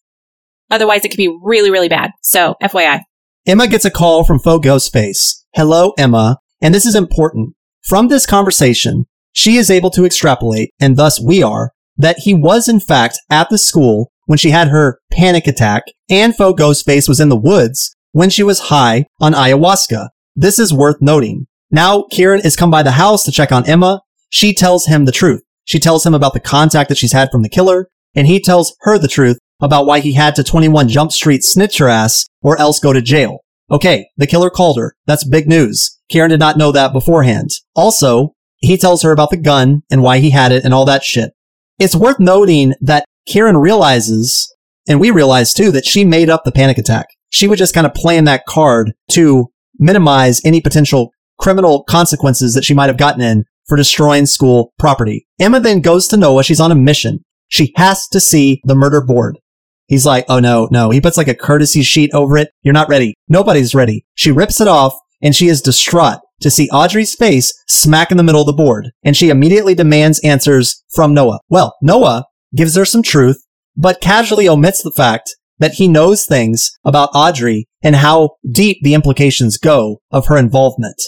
Otherwise 0.71 1.05
it 1.05 1.11
could 1.11 1.17
be 1.17 1.35
really, 1.43 1.71
really 1.71 1.89
bad. 1.89 2.11
So 2.23 2.55
FYI. 2.63 3.03
Emma 3.47 3.67
gets 3.67 3.85
a 3.85 3.91
call 3.91 4.25
from 4.25 4.39
Faux 4.39 4.65
Ghostface. 4.65 5.43
Hello, 5.55 5.93
Emma. 5.99 6.39
And 6.61 6.75
this 6.75 6.85
is 6.85 6.95
important. 6.95 7.55
From 7.83 8.09
this 8.09 8.27
conversation, 8.27 9.07
she 9.33 9.57
is 9.57 9.71
able 9.71 9.91
to 9.91 10.05
extrapolate, 10.05 10.73
and 10.79 10.97
thus 10.97 11.21
we 11.21 11.43
are, 11.43 11.73
that 12.01 12.21
he 12.21 12.35
was 12.35 12.69
in 12.69 12.81
fact 12.81 13.19
at 13.31 13.49
the 13.51 13.59
school 13.59 14.11
when 14.27 14.39
she 14.39 14.51
had 14.51 14.69
her 14.69 15.01
panic 15.13 15.47
attack, 15.47 15.85
and 16.09 16.37
Faux 16.37 16.61
Ghostface 16.61 17.09
was 17.09 17.21
in 17.21 17.29
the 17.29 17.37
woods 17.37 17.95
when 18.13 18.31
she 18.31 18.43
was 18.43 18.61
high 18.61 19.07
on 19.21 19.33
ayahuasca. 19.33 20.09
This 20.35 20.59
is 20.59 20.73
worth 20.73 21.01
noting. 21.01 21.47
Now, 21.71 22.05
Kieran 22.11 22.41
is 22.45 22.57
come 22.57 22.71
by 22.71 22.83
the 22.83 22.93
house 22.93 23.25
to 23.25 23.33
check 23.33 23.53
on 23.53 23.69
Emma. 23.69 24.01
She 24.31 24.55
tells 24.55 24.87
him 24.87 25.05
the 25.05 25.13
truth. 25.13 25.43
She 25.65 25.79
tells 25.79 26.05
him 26.05 26.15
about 26.15 26.33
the 26.33 26.41
contact 26.41 26.89
that 26.89 26.99
she's 26.99 27.13
had 27.13 27.31
from 27.31 27.43
the 27.43 27.49
killer, 27.49 27.89
and 28.15 28.27
he 28.27 28.41
tells 28.41 28.75
her 28.81 28.99
the 28.99 29.09
truth 29.09 29.39
about 29.61 29.87
why 29.87 30.01
he 30.01 30.15
had 30.15 30.35
to 30.37 30.43
21 30.43 30.89
Jump 30.89 31.13
Street 31.13 31.45
snitch 31.45 31.79
her 31.79 31.89
ass 31.89 32.27
or 32.43 32.59
else 32.59 32.81
go 32.81 32.93
to 32.93 33.03
jail. 33.03 33.41
Okay, 33.71 34.09
the 34.17 34.27
killer 34.27 34.51
called 34.51 34.79
her. 34.79 34.95
That's 35.07 35.25
big 35.25 35.47
news. 35.47 35.99
Kieran 36.09 36.31
did 36.31 36.41
not 36.41 36.57
know 36.57 36.73
that 36.73 36.93
beforehand. 36.93 37.51
Also, 37.77 38.35
he 38.57 38.77
tells 38.77 39.03
her 39.03 39.13
about 39.13 39.31
the 39.31 39.37
gun 39.37 39.83
and 39.91 40.03
why 40.03 40.19
he 40.19 40.31
had 40.31 40.51
it 40.51 40.65
and 40.65 40.75
all 40.75 40.85
that 40.87 41.05
shit. 41.05 41.33
It's 41.81 41.97
worth 41.97 42.21
noting 42.21 42.75
that 42.83 43.07
Kieran 43.27 43.57
realizes, 43.57 44.55
and 44.87 45.01
we 45.01 45.11
realize 45.11 45.55
too, 45.55 45.73
that 45.73 45.87
she 45.87 46.05
made 46.05 46.29
up 46.29 46.45
the 46.45 46.53
panic 46.53 46.77
attack. 46.77 47.07
She 47.31 47.49
was 47.49 47.59
just 47.59 47.73
kind 47.73 47.87
of 47.87 47.95
playing 47.95 48.25
that 48.25 48.45
card 48.47 48.93
to 49.13 49.47
minimize 49.79 50.43
any 50.45 50.61
potential 50.61 51.11
criminal 51.39 51.83
consequences 51.85 52.53
that 52.53 52.65
she 52.65 52.75
might 52.75 52.89
have 52.89 52.99
gotten 52.99 53.23
in 53.23 53.45
for 53.67 53.79
destroying 53.79 54.27
school 54.27 54.75
property. 54.79 55.27
Emma 55.41 55.59
then 55.59 55.81
goes 55.81 56.07
to 56.09 56.19
Noah. 56.19 56.45
She's 56.45 56.61
on 56.61 56.71
a 56.71 56.75
mission. 56.75 57.25
She 57.49 57.73
has 57.77 58.07
to 58.09 58.21
see 58.21 58.61
the 58.65 58.75
murder 58.75 59.01
board. 59.01 59.39
He's 59.87 60.05
like, 60.05 60.27
oh 60.29 60.39
no, 60.39 60.69
no. 60.71 60.91
He 60.91 61.01
puts 61.01 61.17
like 61.17 61.29
a 61.29 61.35
courtesy 61.35 61.83
sheet 61.83 62.11
over 62.13 62.37
it. 62.37 62.51
You're 62.63 62.75
not 62.75 62.91
ready. 62.91 63.15
Nobody's 63.27 63.75
ready. 63.75 64.05
She 64.15 64.31
rips 64.31 64.61
it 64.61 64.69
off 64.69 64.95
and 65.23 65.35
she 65.35 65.49
is 65.49 65.63
distraught 65.63 66.21
to 66.41 66.51
see 66.51 66.69
Audrey's 66.71 67.15
face 67.15 67.53
smack 67.69 68.11
in 68.11 68.17
the 68.17 68.23
middle 68.23 68.41
of 68.41 68.47
the 68.47 68.53
board. 68.53 68.91
And 69.03 69.17
she 69.17 69.31
immediately 69.31 69.75
demands 69.75 70.21
answers 70.21 70.83
from 70.95 71.15
Noah. 71.15 71.41
Well, 71.49 71.77
Noah 71.83 72.27
gives 72.55 72.77
her 72.77 72.85
some 72.85 73.03
truth, 73.03 73.45
but 73.77 74.01
casually 74.01 74.49
omits 74.49 74.83
the 74.83 74.93
fact 74.93 75.35
that 75.59 75.75
he 75.75 75.89
knows 75.89 76.27
things 76.27 76.71
about 76.85 77.11
Audrey 77.15 77.69
and 77.83 77.97
how 77.97 78.31
deep 78.51 78.79
the 78.83 78.95
implications 78.95 79.59
go 79.59 80.01
of 80.11 80.27
her 80.27 80.37
involvement. 80.37 81.01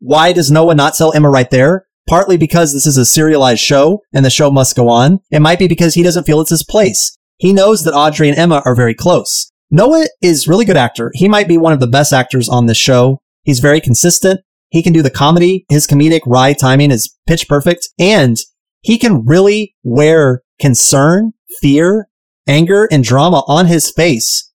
Why 0.00 0.32
does 0.32 0.50
Noah 0.50 0.74
not 0.74 0.94
tell 0.94 1.12
Emma 1.12 1.30
right 1.30 1.50
there? 1.50 1.86
Partly 2.08 2.36
because 2.36 2.72
this 2.72 2.86
is 2.86 2.96
a 2.96 3.04
serialized 3.04 3.60
show 3.60 4.00
and 4.12 4.24
the 4.24 4.30
show 4.30 4.50
must 4.50 4.74
go 4.74 4.88
on. 4.88 5.20
It 5.30 5.40
might 5.40 5.58
be 5.58 5.68
because 5.68 5.94
he 5.94 6.02
doesn't 6.02 6.24
feel 6.24 6.40
it's 6.40 6.50
his 6.50 6.64
place. 6.64 7.16
He 7.36 7.52
knows 7.52 7.84
that 7.84 7.94
Audrey 7.94 8.28
and 8.28 8.36
Emma 8.36 8.62
are 8.64 8.74
very 8.74 8.94
close. 8.94 9.50
Noah 9.70 10.06
is 10.20 10.48
really 10.48 10.64
good 10.64 10.76
actor. 10.76 11.12
He 11.14 11.28
might 11.28 11.46
be 11.46 11.56
one 11.56 11.72
of 11.72 11.80
the 11.80 11.86
best 11.86 12.12
actors 12.12 12.48
on 12.48 12.66
this 12.66 12.76
show. 12.76 13.20
He's 13.44 13.60
very 13.60 13.80
consistent. 13.80 14.40
He 14.70 14.82
can 14.82 14.92
do 14.92 15.02
the 15.02 15.10
comedy. 15.10 15.66
His 15.68 15.86
comedic 15.86 16.20
wry 16.26 16.52
timing 16.52 16.90
is 16.90 17.14
pitch 17.26 17.48
perfect 17.48 17.88
and 17.98 18.36
he 18.80 18.98
can 18.98 19.24
really 19.24 19.74
wear 19.82 20.42
concern, 20.60 21.32
fear, 21.60 22.08
anger, 22.46 22.88
and 22.90 23.04
drama 23.04 23.42
on 23.46 23.66
his 23.66 23.90
face 23.90 24.50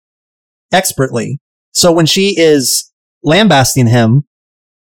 expertly. 0.72 1.38
So 1.72 1.92
when 1.92 2.06
she 2.06 2.38
is 2.38 2.90
lambasting 3.22 3.88
him, 3.88 4.24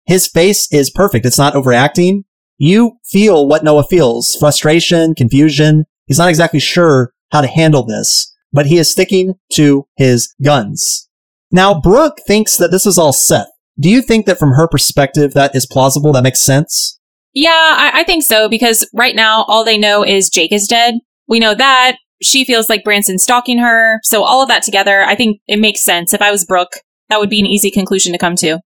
his 0.06 0.26
face 0.26 0.70
is 0.72 0.90
perfect. 0.90 1.24
It's 1.24 1.38
not 1.38 1.54
overacting. 1.54 2.24
You 2.58 2.98
feel 3.04 3.46
what 3.46 3.64
Noah 3.64 3.84
feels. 3.84 4.36
Frustration, 4.38 5.14
confusion. 5.14 5.84
He's 6.06 6.18
not 6.18 6.28
exactly 6.28 6.60
sure 6.60 7.12
how 7.30 7.40
to 7.40 7.46
handle 7.46 7.84
this, 7.84 8.34
but 8.52 8.66
he 8.66 8.78
is 8.78 8.90
sticking 8.90 9.34
to 9.54 9.86
his 9.96 10.34
guns. 10.42 11.08
Now, 11.50 11.80
Brooke 11.80 12.18
thinks 12.26 12.56
that 12.56 12.70
this 12.70 12.86
is 12.86 12.98
all 12.98 13.12
Seth. 13.12 13.51
Do 13.82 13.90
you 13.90 14.00
think 14.00 14.26
that 14.26 14.38
from 14.38 14.52
her 14.52 14.68
perspective 14.68 15.34
that 15.34 15.56
is 15.56 15.66
plausible? 15.66 16.12
That 16.12 16.22
makes 16.22 16.44
sense? 16.44 17.00
Yeah, 17.34 17.50
I, 17.50 17.90
I 17.94 18.04
think 18.04 18.22
so 18.22 18.48
because 18.48 18.88
right 18.94 19.16
now 19.16 19.44
all 19.48 19.64
they 19.64 19.76
know 19.76 20.04
is 20.04 20.28
Jake 20.28 20.52
is 20.52 20.68
dead. 20.68 20.94
We 21.26 21.40
know 21.40 21.54
that. 21.56 21.96
She 22.22 22.44
feels 22.44 22.68
like 22.68 22.84
Branson's 22.84 23.24
stalking 23.24 23.58
her. 23.58 23.98
So 24.04 24.22
all 24.22 24.40
of 24.40 24.48
that 24.48 24.62
together, 24.62 25.02
I 25.02 25.16
think 25.16 25.40
it 25.48 25.58
makes 25.58 25.82
sense. 25.82 26.14
If 26.14 26.22
I 26.22 26.30
was 26.30 26.44
Brooke, 26.44 26.74
that 27.08 27.18
would 27.18 27.28
be 27.28 27.40
an 27.40 27.46
easy 27.46 27.72
conclusion 27.72 28.12
to 28.12 28.18
come 28.18 28.36
to. 28.36 28.60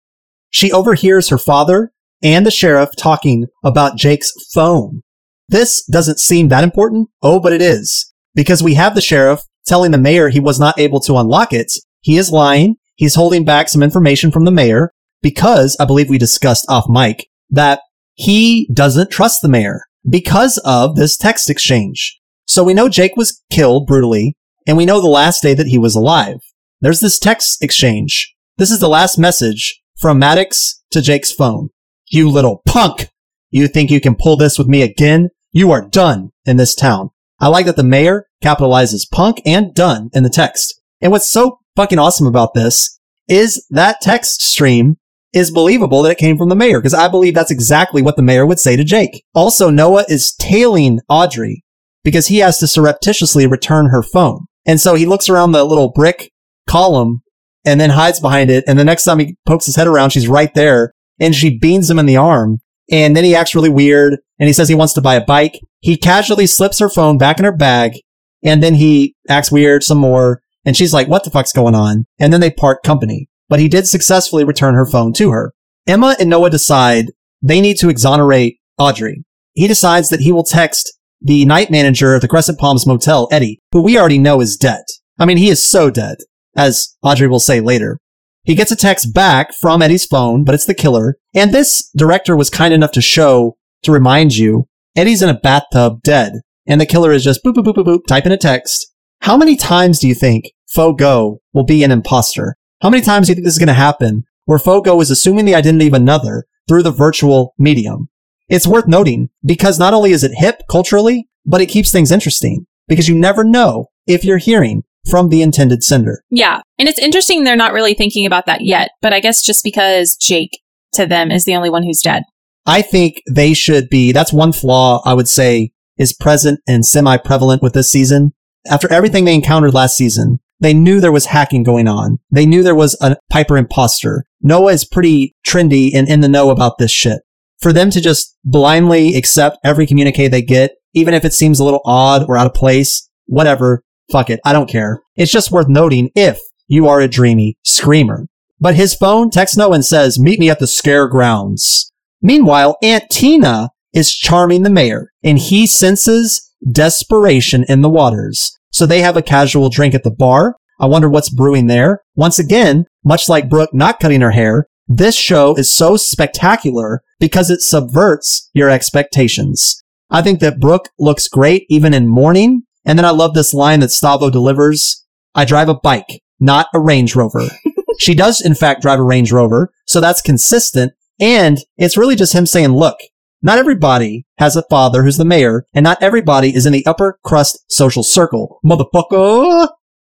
She 0.51 0.71
overhears 0.71 1.31
her 1.31 1.39
father 1.39 1.93
and 2.23 2.45
the 2.45 2.51
sheriff 2.51 2.91
talking 2.99 3.47
about 3.65 3.97
Jake's 3.97 4.35
phone. 4.53 5.01
This 5.49 5.83
doesn't 5.87 6.21
seem 6.21 6.49
that 6.49 6.65
important. 6.65 7.09
Oh, 7.23 7.41
but 7.41 7.55
it 7.55 7.63
is. 7.63 8.13
Because 8.35 8.63
we 8.63 8.75
have 8.75 8.95
the 8.95 9.01
sheriff 9.01 9.41
telling 9.67 9.93
the 9.93 9.99
mayor 9.99 10.29
he 10.29 10.41
was 10.41 10.61
not 10.61 10.79
able 10.79 11.01
to 11.01 11.17
unlock 11.17 11.55
it. 11.55 11.73
He 12.03 12.19
is 12.19 12.31
lying. 12.31 12.77
He's 12.97 13.15
holding 13.15 13.47
back 13.47 13.71
some 13.71 13.83
information 13.83 14.31
from 14.31 14.45
the 14.45 14.51
mayor 14.51 14.93
because 15.27 15.77
I 15.81 15.85
believe 15.87 16.09
we 16.09 16.19
discussed 16.19 16.67
off 16.69 16.89
mic 16.89 17.27
that 17.51 17.81
he 18.15 18.71
doesn't 18.73 19.11
trust 19.11 19.43
the 19.43 19.49
mayor 19.49 19.81
because 20.09 20.57
of 20.65 20.95
this 20.95 21.17
text 21.17 21.51
exchange. 21.51 22.17
So 22.47 22.63
we 22.63 22.75
know 22.75 22.89
Jake 22.89 23.17
was 23.17 23.43
killed 23.51 23.89
brutally 23.89 24.37
and 24.69 24.77
we 24.77 24.87
know 24.87 25.01
the 25.01 25.09
last 25.09 25.43
day 25.43 25.53
that 25.53 25.67
he 25.67 25.79
was 25.79 25.97
alive. 25.97 26.37
There's 26.81 27.01
this 27.01 27.19
text 27.19 27.61
exchange. 27.61 28.37
This 28.57 28.71
is 28.71 28.79
the 28.79 28.89
last 28.89 29.19
message 29.19 29.83
from 29.99 30.21
Maddox 30.21 30.81
to 30.93 31.03
Jake's 31.03 31.33
phone. 31.33 31.71
You 32.07 32.31
little 32.31 32.63
punk! 32.65 33.09
You 33.51 33.67
think 33.67 33.91
you 33.91 34.01
can 34.01 34.15
pull 34.15 34.37
this 34.37 34.61
with 34.61 34.69
me 34.69 34.83
again? 34.83 35.31
You 35.51 35.73
are 35.73 35.89
done 35.89 36.31
in 36.45 36.57
this 36.57 36.77
town. 36.77 37.11
I 37.41 37.49
like 37.49 37.67
that 37.67 37.75
the 37.75 37.83
mayor 37.83 38.27
capitalizes 38.45 39.11
punk 39.11 39.43
and 39.45 39.75
done 39.75 40.09
in 40.13 40.23
the 40.23 40.31
text. 40.31 40.81
And 41.01 41.11
what's 41.11 41.29
so 41.29 41.59
fucking 41.75 41.99
awesome 41.99 42.29
about 42.29 42.55
this 42.55 43.01
is 43.27 43.67
that 43.71 44.01
text 44.01 44.41
stream 44.41 44.99
is 45.33 45.51
believable 45.51 46.03
that 46.03 46.13
it 46.13 46.19
came 46.19 46.39
from 46.39 46.49
the 46.49 46.55
mayor 46.55 46.81
because 46.81 46.95
I 46.95 47.09
believe 47.09 47.35
that's 47.35 47.51
exactly 47.51 48.03
what 48.03 48.17
the 48.17 48.23
mayor 48.23 48.47
would 48.47 48.61
say 48.61 48.77
to 48.77 48.85
Jake. 48.85 49.25
Also, 49.35 49.71
Noah 49.71 50.05
is 50.09 50.35
tailing 50.35 51.01
Audrey 51.09 51.63
because 52.05 52.29
he 52.29 52.39
has 52.39 52.59
to 52.59 52.67
surreptitiously 52.67 53.47
return 53.47 53.91
her 53.91 54.03
phone. 54.03 54.47
And 54.65 54.81
so 54.81 54.95
he 54.95 55.07
looks 55.07 55.29
around 55.29 55.53
the 55.53 55.65
little 55.65 55.93
brick 55.93 56.31
column 56.69 57.23
and 57.65 57.81
then 57.81 57.91
hides 57.91 58.21
behind 58.21 58.51
it. 58.51 58.65
And 58.67 58.79
the 58.79 58.85
next 58.85 59.05
time 59.05 59.19
he 59.19 59.37
pokes 59.47 59.67
his 59.67 59.77
head 59.77 59.87
around, 59.87 60.11
she's 60.11 60.29
right 60.29 60.53
there 60.55 60.93
and 61.21 61.35
she 61.35 61.59
beans 61.59 61.91
him 61.91 61.99
in 61.99 62.07
the 62.07 62.17
arm. 62.17 62.59
And 62.91 63.17
then 63.17 63.25
he 63.25 63.35
acts 63.35 63.55
really 63.55 63.69
weird 63.69 64.19
and 64.39 64.47
he 64.47 64.53
says 64.53 64.69
he 64.69 64.75
wants 64.75 64.95
to 64.95 65.01
buy 65.01 65.17
a 65.17 65.25
bike. 65.25 65.61
He 65.81 65.97
casually 65.97 66.47
slips 66.47 66.79
her 66.79 66.89
phone 66.89 67.19
back 67.19 67.39
in 67.39 67.45
her 67.45 67.57
bag 67.57 68.01
and 68.43 68.63
then 68.63 68.75
he 68.75 69.15
acts 69.29 69.51
weird 69.51 69.83
some 69.83 69.99
more. 69.99 70.41
And 70.65 70.77
she's 70.77 70.95
like, 70.95 71.09
what 71.09 71.25
the 71.25 71.31
fuck's 71.31 71.53
going 71.53 71.75
on? 71.75 72.07
And 72.19 72.33
then 72.33 72.41
they 72.41 72.51
part 72.51 72.83
company 72.83 73.29
but 73.49 73.61
he 73.61 73.69
did 73.69 73.87
successfully 73.87 74.45
return 74.45 74.75
her 74.75 74.87
phone 74.87 75.13
to 75.15 75.31
her. 75.31 75.53
Emma 75.87 76.17
and 76.19 76.29
Noah 76.29 76.51
decide 76.51 77.13
they 77.43 77.61
need 77.61 77.79
to 77.79 77.89
exonerate 77.89 78.59
Audrey. 78.79 79.25
He 79.53 79.69
decides 79.69 80.09
that 80.11 80.21
he 80.21 80.33
will 80.33 80.45
text 80.45 80.93
the 81.21 81.45
night 81.45 81.71
manager 81.71 82.15
of 82.15 82.21
the 82.21 82.29
Crescent 82.29 82.59
Palms 82.59 82.87
Motel, 82.87 83.29
Eddie, 83.31 83.61
who 83.73 83.83
we 83.83 83.99
already 83.99 84.19
know 84.19 84.41
is 84.41 84.57
dead. 84.57 84.83
I 85.19 85.25
mean, 85.25 85.39
he 85.39 85.49
is 85.49 85.69
so 85.69 85.91
dead, 85.91 86.19
as 86.57 86.97
Audrey 87.03 87.29
will 87.29 87.41
say 87.41 87.61
later. 87.61 87.99
He 88.45 88.55
gets 88.55 88.71
a 88.71 88.77
text 88.77 89.13
back 89.15 89.53
from 89.61 89.83
Eddie's 89.83 90.05
phone, 90.05 90.45
but 90.45 90.55
it's 90.55 90.67
the 90.67 90.75
killer. 90.75 91.17
And 91.35 91.53
this 91.53 91.91
director 91.97 92.37
was 92.37 92.51
kind 92.51 92.73
enough 92.73 92.93
to 92.93 93.01
show, 93.01 93.57
to 93.83 93.93
remind 93.93 94.37
you, 94.37 94.67
Eddie's 94.95 95.23
in 95.23 95.29
a 95.29 95.39
bathtub 95.39 96.03
dead. 96.03 96.35
And 96.67 96.81
the 96.81 96.87
killer 96.87 97.13
is 97.13 97.25
just 97.25 97.45
boop, 97.45 97.55
boop, 97.55 97.65
boop, 97.65 97.75
boop, 97.75 97.87
boop, 97.87 98.07
typing 98.07 98.33
a 98.33 98.37
text. 98.37 98.93
How 99.21 99.37
many 99.37 99.57
times 99.57 99.99
do 99.99 100.07
you 100.07 100.15
think 100.15 100.53
Faux 100.69 100.99
Gho 100.99 101.41
will 101.53 101.65
be 101.65 101.83
an 101.83 101.91
imposter? 101.91 102.57
How 102.83 102.91
many 102.91 103.03
times 103.03 103.27
do 103.27 103.31
you 103.31 103.35
think 103.35 103.47
this 103.47 103.55
is 103.55 103.59
going 103.59 103.69
to 103.69 103.75
happen 103.75 104.25
where 104.45 104.59
Faux 104.59 104.87
Gho 104.87 105.01
is 105.01 105.11
assuming 105.11 105.47
the 105.47 105.55
identity 105.55 105.89
of 105.89 105.95
another 105.95 106.47
through 106.69 106.83
the 106.83 106.93
virtual 106.93 107.55
medium? 107.59 108.11
It's 108.49 108.67
worth 108.67 108.87
noting 108.87 109.31
because 109.45 109.79
not 109.79 109.95
only 109.95 110.13
is 110.13 110.23
it 110.23 110.33
hip 110.35 110.63
culturally, 110.71 111.29
but 111.47 111.61
it 111.61 111.71
keeps 111.71 111.91
things 111.91 112.13
interesting 112.13 112.67
because 112.87 113.09
you 113.09 113.15
never 113.15 113.45
know 113.45 113.87
if 114.07 114.25
you're 114.25 114.39
hearing 114.39 114.85
from 115.09 115.31
the 115.31 115.41
intended 115.41 115.83
sender. 115.83 116.23
Yeah. 116.31 116.61
And 116.79 116.89
it's 116.89 116.99
interesting 116.99 117.45
they're 117.45 117.57
not 117.57 117.73
really 117.73 117.95
thinking 117.95 118.27
about 118.27 118.47
that 118.47 118.63
yet, 118.63 118.91
but 119.01 119.13
I 119.13 119.21
guess 119.21 119.43
just 119.43 119.65
because 119.65 120.17
Jake 120.17 120.61
to 120.95 121.07
them 121.07 121.31
is 121.31 121.45
the 121.45 121.57
only 121.57 121.71
one 121.71 121.83
who's 121.83 122.03
dead. 122.03 122.25
I 122.67 122.83
think 122.83 123.23
they 123.31 123.55
should 123.55 123.89
be, 123.89 124.13
that's 124.13 124.33
one 124.33 124.53
flaw 124.53 125.01
I 125.05 125.15
would 125.15 125.29
say 125.29 125.73
is 125.97 126.13
present 126.13 126.61
and 126.69 126.85
semi 126.85 127.17
prevalent 127.17 127.63
with 127.63 127.73
this 127.73 127.91
season. 127.91 128.33
After 128.69 128.93
everything 128.93 129.25
they 129.25 129.35
encountered 129.35 129.73
last 129.73 129.97
season, 129.97 130.41
they 130.61 130.75
knew 130.75 131.01
there 131.01 131.13
was 131.13 131.27
hacking 131.27 131.63
going 131.63 131.89
on. 131.89 132.19
They 132.31 132.47
knew 132.47 132.63
there 132.63 132.75
was 132.75 132.97
a 133.01 133.17
Piper 133.31 133.57
imposter. 133.57 134.25
Noah 134.41 134.73
is 134.73 134.85
pretty 134.85 135.35
trendy 135.47 135.95
and 135.95 136.09
in 136.09 136.21
the 136.21 136.29
know 136.29 136.51
about 136.51 136.79
this 136.79 136.91
shit. 136.91 137.21
For 137.61 137.73
them 137.73 137.91
to 137.91 138.01
just 138.01 138.37
blindly 138.45 139.15
accept 139.15 139.59
every 139.65 139.87
communique 139.87 140.29
they 140.29 140.43
get, 140.43 140.73
even 140.95 141.15
if 141.15 141.25
it 141.25 141.33
seems 141.33 141.61
a 141.61 141.65
little 141.65 141.83
odd 141.85 142.25
or 142.29 142.37
out 142.37 142.47
of 142.47 142.55
place, 142.55 143.09
whatever, 143.27 143.83
fuck 144.11 144.31
it. 144.31 144.41
I 144.45 144.53
don't 144.53 144.71
care. 144.71 145.01
It's 145.17 145.33
just 145.33 145.51
worth 145.51 145.69
noting 145.69 146.11
if 146.15 146.39
you 146.69 146.89
are 146.89 147.01
a 147.01 147.09
dreamy 147.09 147.57
screamer. 147.65 148.27
But 148.59 148.75
his 148.75 148.95
phone 148.95 149.31
texts 149.31 149.57
Noah 149.57 149.75
and 149.75 149.85
says, 149.85 150.19
meet 150.19 150.41
me 150.41 150.49
at 150.49 150.59
the 150.59 150.67
scare 150.67 151.09
grounds. 151.09 151.93
Meanwhile, 152.23 152.77
Aunt 152.83 153.05
Tina 153.11 153.71
is 153.93 154.15
charming 154.15 154.63
the 154.63 154.71
mayor 154.71 155.13
and 155.23 155.39
he 155.39 155.67
senses 155.67 156.53
desperation 156.71 157.65
in 157.69 157.83
the 157.83 157.91
waters. 157.91 158.59
So 158.71 158.87
they 158.87 159.01
have 159.01 159.17
a 159.17 159.23
casual 159.23 159.69
drink 159.69 159.95
at 159.95 160.03
the 160.03 160.11
bar. 160.11 160.57
I 160.79 160.87
wonder 160.87 161.09
what's 161.09 161.31
brewing 161.31 161.67
there. 161.67 162.03
Once 162.15 162.39
again, 162.39 162.85
much 163.05 163.29
like 163.29 163.49
Brooke 163.49 163.73
not 163.73 164.01
cutting 164.01 164.21
her 164.21 164.33
hair, 164.33 164.67
this 164.89 165.17
show 165.17 165.55
is 165.57 165.75
so 165.75 165.97
spectacular 165.97 167.03
because 167.19 167.51
it 167.51 167.61
subverts 167.61 168.51
your 168.53 168.71
expectations. 168.71 169.83
I 170.11 170.23
think 170.23 170.41
that 170.41 170.61
Brooke 170.61 170.91
looks 170.99 171.29
great 171.29 171.67
even 171.69 171.95
in 171.95 172.07
mourning. 172.07 172.63
And 172.85 172.99
then 172.99 173.05
I 173.05 173.11
love 173.11 173.35
this 173.35 173.53
line 173.53 173.81
that 173.81 173.91
Stavo 173.91 174.31
delivers. 174.31 175.05
I 175.35 175.45
drive 175.45 175.69
a 175.69 175.75
bike, 175.75 176.23
not 176.39 176.69
a 176.73 176.81
Range 176.81 177.15
Rover. 177.17 177.49
she 177.99 178.15
does 178.15 178.41
in 178.41 178.55
fact 178.55 178.83
drive 178.83 179.01
a 179.01 179.03
Range 179.03 179.31
Rover. 179.33 179.73
So 179.87 180.01
that's 180.01 180.23
consistent. 180.23 180.93
And 181.19 181.59
it's 181.77 181.97
really 181.97 182.15
just 182.15 182.35
him 182.35 182.47
saying, 182.47 182.71
look, 182.71 182.99
not 183.47 183.59
everybody 183.59 184.27
has 184.39 184.57
a 184.57 184.65
father 184.69 185.05
who's 185.05 185.19
the 185.19 185.25
mayor, 185.25 185.67
and 185.73 185.85
not 185.85 186.03
everybody 186.03 186.53
is 186.53 186.67
in 186.67 186.73
the 186.73 186.85
upper 186.85 187.21
crust 187.25 187.65
social 187.69 188.03
circle. 188.03 188.59
Motherfucker! 188.65 189.69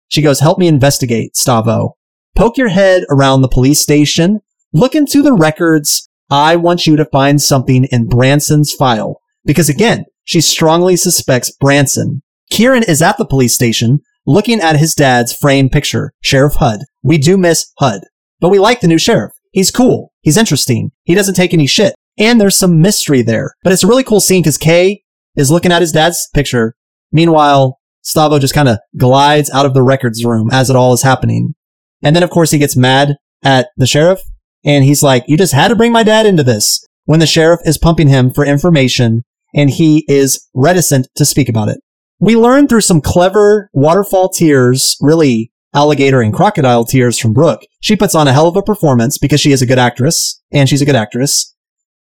She 0.07 0.21
goes, 0.21 0.39
help 0.39 0.57
me 0.57 0.69
investigate, 0.69 1.33
Stavo. 1.33 1.91
Poke 2.37 2.57
your 2.57 2.69
head 2.69 3.03
around 3.09 3.41
the 3.41 3.49
police 3.49 3.81
station. 3.81 4.39
Look 4.71 4.95
into 4.95 5.21
the 5.21 5.33
records. 5.33 6.07
I 6.29 6.55
want 6.55 6.87
you 6.87 6.95
to 6.95 7.03
find 7.03 7.41
something 7.41 7.83
in 7.91 8.07
Branson's 8.07 8.71
file. 8.71 9.19
Because 9.43 9.67
again, 9.67 10.05
she 10.23 10.39
strongly 10.39 10.95
suspects 10.95 11.51
Branson. 11.51 12.21
Kieran 12.49 12.83
is 12.83 13.01
at 13.01 13.17
the 13.17 13.25
police 13.25 13.53
station 13.53 13.99
looking 14.25 14.61
at 14.61 14.79
his 14.79 14.93
dad's 14.93 15.33
framed 15.33 15.73
picture, 15.73 16.13
Sheriff 16.21 16.55
Hud. 16.55 16.79
We 17.03 17.17
do 17.17 17.35
miss 17.35 17.69
Hud, 17.79 17.99
but 18.39 18.47
we 18.47 18.59
like 18.59 18.79
the 18.79 18.87
new 18.87 18.97
sheriff. 18.97 19.33
He's 19.51 19.71
cool. 19.71 20.13
He's 20.21 20.37
interesting. 20.37 20.91
He 21.03 21.15
doesn't 21.15 21.35
take 21.35 21.53
any 21.53 21.67
shit. 21.67 21.95
And 22.17 22.39
there's 22.39 22.57
some 22.57 22.81
mystery 22.81 23.21
there. 23.21 23.55
But 23.63 23.73
it's 23.73 23.83
a 23.83 23.87
really 23.87 24.03
cool 24.03 24.19
scene 24.19 24.41
because 24.41 24.57
Kay 24.57 25.03
is 25.35 25.51
looking 25.51 25.71
at 25.71 25.81
his 25.81 25.91
dad's 25.91 26.29
picture. 26.33 26.75
Meanwhile, 27.11 27.79
Stavo 28.03 28.39
just 28.39 28.53
kind 28.53 28.69
of 28.69 28.79
glides 28.97 29.49
out 29.51 29.65
of 29.65 29.73
the 29.73 29.81
records 29.81 30.23
room 30.23 30.49
as 30.51 30.69
it 30.69 30.75
all 30.75 30.93
is 30.93 31.03
happening. 31.03 31.55
And 32.01 32.15
then, 32.15 32.23
of 32.23 32.29
course, 32.29 32.51
he 32.51 32.59
gets 32.59 32.77
mad 32.77 33.15
at 33.43 33.69
the 33.77 33.87
sheriff 33.87 34.21
and 34.63 34.83
he's 34.83 35.03
like, 35.03 35.23
you 35.27 35.37
just 35.37 35.53
had 35.53 35.69
to 35.69 35.75
bring 35.75 35.91
my 35.91 36.03
dad 36.03 36.25
into 36.25 36.43
this 36.43 36.85
when 37.05 37.19
the 37.19 37.27
sheriff 37.27 37.61
is 37.65 37.77
pumping 37.77 38.07
him 38.07 38.31
for 38.31 38.45
information 38.45 39.23
and 39.53 39.69
he 39.69 40.05
is 40.07 40.47
reticent 40.53 41.07
to 41.15 41.25
speak 41.25 41.49
about 41.49 41.69
it. 41.69 41.79
We 42.19 42.35
learn 42.35 42.67
through 42.67 42.81
some 42.81 43.01
clever 43.01 43.69
waterfall 43.73 44.29
tears, 44.29 44.97
really 45.01 45.51
alligator 45.73 46.21
and 46.21 46.33
crocodile 46.33 46.85
tears 46.85 47.19
from 47.19 47.33
Brooke. 47.33 47.61
She 47.81 47.95
puts 47.95 48.15
on 48.15 48.27
a 48.27 48.33
hell 48.33 48.47
of 48.47 48.55
a 48.55 48.61
performance 48.61 49.17
because 49.17 49.41
she 49.41 49.51
is 49.51 49.61
a 49.61 49.65
good 49.65 49.79
actress 49.79 50.41
and 50.51 50.69
she's 50.69 50.81
a 50.81 50.85
good 50.85 50.95
actress. 50.95 51.54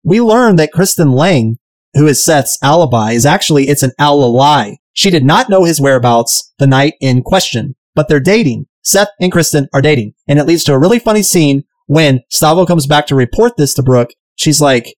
We 0.05 0.21
learn 0.21 0.55
that 0.57 0.71
Kristen 0.71 1.13
Lang, 1.13 1.57
who 1.95 2.05
is 2.05 2.23
Seth's 2.23 2.59
alibi, 2.61 3.13
is 3.13 3.25
actually, 3.25 3.67
it's 3.67 3.81
an 3.81 3.91
ally. 3.97 4.75
She 4.93 5.09
did 5.09 5.25
not 5.25 5.49
know 5.49 5.63
his 5.63 5.81
whereabouts 5.81 6.53
the 6.59 6.67
night 6.67 6.93
in 7.01 7.23
question, 7.23 7.75
but 7.95 8.07
they're 8.07 8.19
dating. 8.19 8.67
Seth 8.83 9.09
and 9.19 9.31
Kristen 9.31 9.67
are 9.73 9.81
dating. 9.81 10.13
And 10.27 10.37
it 10.37 10.45
leads 10.45 10.63
to 10.65 10.73
a 10.73 10.79
really 10.79 10.99
funny 10.99 11.23
scene 11.23 11.63
when 11.87 12.21
Stavo 12.31 12.67
comes 12.67 12.85
back 12.85 13.07
to 13.07 13.15
report 13.15 13.57
this 13.57 13.73
to 13.73 13.83
Brooke. 13.83 14.11
She's 14.35 14.61
like, 14.61 14.95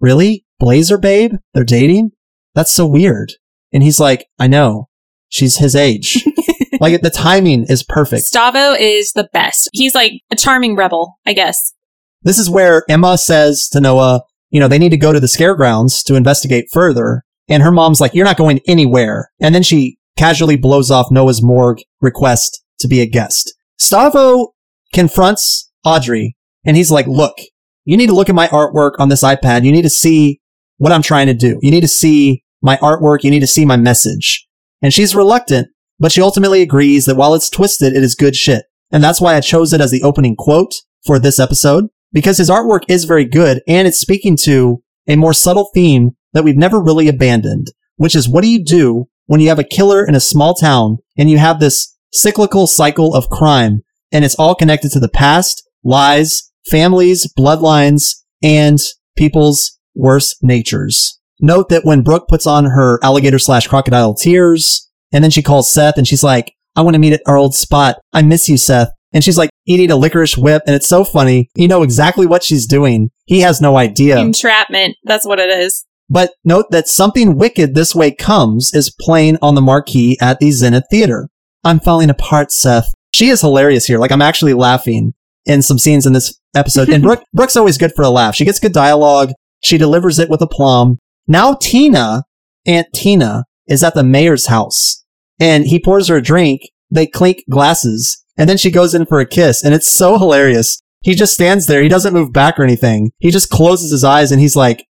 really? 0.00 0.46
Blazer 0.58 0.96
babe? 0.96 1.34
They're 1.52 1.62
dating? 1.62 2.12
That's 2.54 2.72
so 2.72 2.86
weird. 2.86 3.34
And 3.74 3.82
he's 3.82 4.00
like, 4.00 4.26
I 4.38 4.46
know. 4.46 4.88
She's 5.28 5.58
his 5.58 5.76
age. 5.76 6.24
like 6.80 7.02
the 7.02 7.10
timing 7.10 7.66
is 7.68 7.82
perfect. 7.82 8.24
Stavo 8.24 8.74
is 8.80 9.12
the 9.12 9.28
best. 9.34 9.68
He's 9.74 9.94
like 9.94 10.12
a 10.30 10.36
charming 10.36 10.76
rebel, 10.76 11.18
I 11.26 11.34
guess. 11.34 11.74
This 12.22 12.38
is 12.38 12.48
where 12.48 12.84
Emma 12.88 13.18
says 13.18 13.68
to 13.68 13.80
Noah, 13.80 14.22
you 14.56 14.60
know, 14.60 14.68
they 14.68 14.78
need 14.78 14.88
to 14.88 14.96
go 14.96 15.12
to 15.12 15.20
the 15.20 15.26
scaregrounds 15.26 16.02
to 16.06 16.14
investigate 16.14 16.68
further. 16.72 17.24
And 17.46 17.62
her 17.62 17.70
mom's 17.70 18.00
like, 18.00 18.14
you're 18.14 18.24
not 18.24 18.38
going 18.38 18.60
anywhere. 18.66 19.30
And 19.38 19.54
then 19.54 19.62
she 19.62 19.98
casually 20.16 20.56
blows 20.56 20.90
off 20.90 21.10
Noah's 21.10 21.42
morgue 21.42 21.80
request 22.00 22.64
to 22.78 22.88
be 22.88 23.02
a 23.02 23.06
guest. 23.06 23.54
Stavo 23.78 24.52
confronts 24.94 25.70
Audrey 25.84 26.38
and 26.64 26.74
he's 26.74 26.90
like, 26.90 27.06
look, 27.06 27.36
you 27.84 27.98
need 27.98 28.06
to 28.06 28.14
look 28.14 28.30
at 28.30 28.34
my 28.34 28.48
artwork 28.48 28.92
on 28.98 29.10
this 29.10 29.22
iPad. 29.22 29.62
You 29.62 29.72
need 29.72 29.82
to 29.82 29.90
see 29.90 30.40
what 30.78 30.90
I'm 30.90 31.02
trying 31.02 31.26
to 31.26 31.34
do. 31.34 31.58
You 31.60 31.70
need 31.70 31.82
to 31.82 31.88
see 31.88 32.42
my 32.62 32.78
artwork. 32.78 33.24
You 33.24 33.30
need 33.30 33.40
to 33.40 33.46
see 33.46 33.66
my 33.66 33.76
message. 33.76 34.48
And 34.80 34.94
she's 34.94 35.14
reluctant, 35.14 35.68
but 36.00 36.12
she 36.12 36.22
ultimately 36.22 36.62
agrees 36.62 37.04
that 37.04 37.16
while 37.16 37.34
it's 37.34 37.50
twisted, 37.50 37.92
it 37.92 38.02
is 38.02 38.14
good 38.14 38.34
shit. 38.34 38.64
And 38.90 39.04
that's 39.04 39.20
why 39.20 39.34
I 39.34 39.42
chose 39.42 39.74
it 39.74 39.82
as 39.82 39.90
the 39.90 40.02
opening 40.02 40.34
quote 40.34 40.76
for 41.04 41.18
this 41.18 41.38
episode, 41.38 41.88
because 42.12 42.38
his 42.38 42.50
artwork 42.50 42.82
is 42.88 43.04
very 43.04 43.24
good 43.24 43.62
and 43.66 43.86
it's 43.86 44.00
speaking 44.00 44.36
to 44.44 44.82
a 45.08 45.16
more 45.16 45.32
subtle 45.32 45.70
theme 45.74 46.16
that 46.32 46.44
we've 46.44 46.56
never 46.56 46.80
really 46.80 47.08
abandoned, 47.08 47.68
which 47.96 48.14
is 48.14 48.28
what 48.28 48.42
do 48.42 48.48
you 48.48 48.62
do 48.62 49.08
when 49.26 49.40
you 49.40 49.48
have 49.48 49.58
a 49.58 49.64
killer 49.64 50.06
in 50.06 50.14
a 50.14 50.20
small 50.20 50.54
town 50.54 50.98
and 51.16 51.30
you 51.30 51.38
have 51.38 51.60
this 51.60 51.96
cyclical 52.12 52.66
cycle 52.66 53.14
of 53.14 53.28
crime 53.28 53.82
and 54.12 54.24
it's 54.24 54.34
all 54.36 54.54
connected 54.54 54.90
to 54.92 55.00
the 55.00 55.08
past, 55.08 55.68
lies, 55.84 56.50
families, 56.70 57.32
bloodlines, 57.38 58.22
and 58.42 58.78
people's 59.16 59.78
worst 59.94 60.36
natures. 60.42 61.18
Note 61.40 61.68
that 61.68 61.84
when 61.84 62.02
Brooke 62.02 62.28
puts 62.28 62.46
on 62.46 62.66
her 62.66 62.98
alligator 63.02 63.38
slash 63.38 63.66
crocodile 63.66 64.14
tears, 64.14 64.90
and 65.12 65.22
then 65.22 65.30
she 65.30 65.42
calls 65.42 65.72
Seth 65.72 65.98
and 65.98 66.06
she's 66.06 66.22
like, 66.22 66.52
I 66.74 66.82
want 66.82 66.94
to 66.94 66.98
meet 66.98 67.14
at 67.14 67.22
our 67.26 67.36
old 67.36 67.54
spot. 67.54 67.96
I 68.12 68.22
miss 68.22 68.48
you, 68.48 68.56
Seth. 68.56 68.90
And 69.12 69.22
she's 69.22 69.38
like 69.38 69.50
eating 69.66 69.90
a 69.90 69.96
licorice 69.96 70.36
whip. 70.36 70.62
And 70.66 70.74
it's 70.74 70.88
so 70.88 71.04
funny. 71.04 71.48
You 71.54 71.68
know 71.68 71.82
exactly 71.82 72.26
what 72.26 72.44
she's 72.44 72.66
doing. 72.66 73.10
He 73.26 73.40
has 73.40 73.60
no 73.60 73.76
idea. 73.76 74.18
Entrapment. 74.18 74.96
That's 75.04 75.26
what 75.26 75.38
it 75.38 75.50
is. 75.50 75.84
But 76.08 76.32
note 76.44 76.66
that 76.70 76.88
something 76.88 77.36
wicked 77.36 77.74
this 77.74 77.94
way 77.94 78.12
comes 78.12 78.72
is 78.72 78.94
playing 79.00 79.38
on 79.42 79.54
the 79.54 79.60
marquee 79.60 80.16
at 80.20 80.38
the 80.38 80.50
Zenith 80.52 80.84
Theater. 80.90 81.28
I'm 81.64 81.80
falling 81.80 82.10
apart, 82.10 82.52
Seth. 82.52 82.92
She 83.12 83.28
is 83.28 83.40
hilarious 83.40 83.86
here. 83.86 83.98
Like 83.98 84.12
I'm 84.12 84.22
actually 84.22 84.54
laughing 84.54 85.14
in 85.46 85.62
some 85.62 85.78
scenes 85.78 86.06
in 86.06 86.12
this 86.12 86.38
episode. 86.54 86.88
And 86.88 87.02
Brooke, 87.02 87.24
Brooke's 87.32 87.56
always 87.56 87.78
good 87.78 87.92
for 87.94 88.02
a 88.02 88.10
laugh. 88.10 88.36
She 88.36 88.44
gets 88.44 88.60
good 88.60 88.72
dialogue. 88.72 89.32
She 89.62 89.78
delivers 89.78 90.18
it 90.18 90.30
with 90.30 90.42
aplomb. 90.42 90.98
Now 91.26 91.54
Tina, 91.54 92.24
Aunt 92.66 92.86
Tina, 92.94 93.44
is 93.66 93.82
at 93.82 93.94
the 93.94 94.04
mayor's 94.04 94.46
house 94.46 95.04
and 95.40 95.64
he 95.64 95.80
pours 95.80 96.08
her 96.08 96.16
a 96.16 96.22
drink. 96.22 96.62
They 96.90 97.06
clink 97.06 97.42
glasses 97.50 98.22
and 98.38 98.48
then 98.48 98.56
she 98.58 98.70
goes 98.70 98.94
in 98.94 99.06
for 99.06 99.20
a 99.20 99.26
kiss 99.26 99.64
and 99.64 99.74
it's 99.74 99.90
so 99.90 100.18
hilarious. 100.18 100.80
He 101.02 101.14
just 101.14 101.34
stands 101.34 101.66
there. 101.66 101.82
He 101.82 101.88
doesn't 101.88 102.14
move 102.14 102.32
back 102.32 102.58
or 102.58 102.64
anything. 102.64 103.10
He 103.18 103.30
just 103.30 103.48
closes 103.50 103.90
his 103.90 104.02
eyes 104.04 104.32
and 104.32 104.40
he's 104.40 104.56
like, 104.56 104.84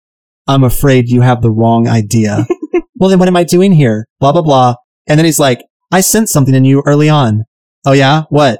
I'm 0.48 0.64
afraid 0.64 1.10
you 1.10 1.22
have 1.22 1.42
the 1.42 1.52
wrong 1.52 1.88
idea. 1.88 2.46
well, 3.00 3.10
then 3.10 3.20
what 3.20 3.28
am 3.28 3.36
I 3.38 3.44
doing 3.44 3.72
here? 3.72 4.06
Blah, 4.20 4.34
blah, 4.34 4.42
blah. 4.42 4.76
And 5.08 5.18
then 5.18 5.26
he's 5.26 5.40
like, 5.40 5.62
I 5.92 6.02
sensed 6.02 6.34
something 6.34 6.54
in 6.56 6.66
you 6.66 6.84
early 6.86 7.10
on. 7.10 7.44
Oh 7.86 7.94
yeah? 7.94 8.24
What? 8.30 8.60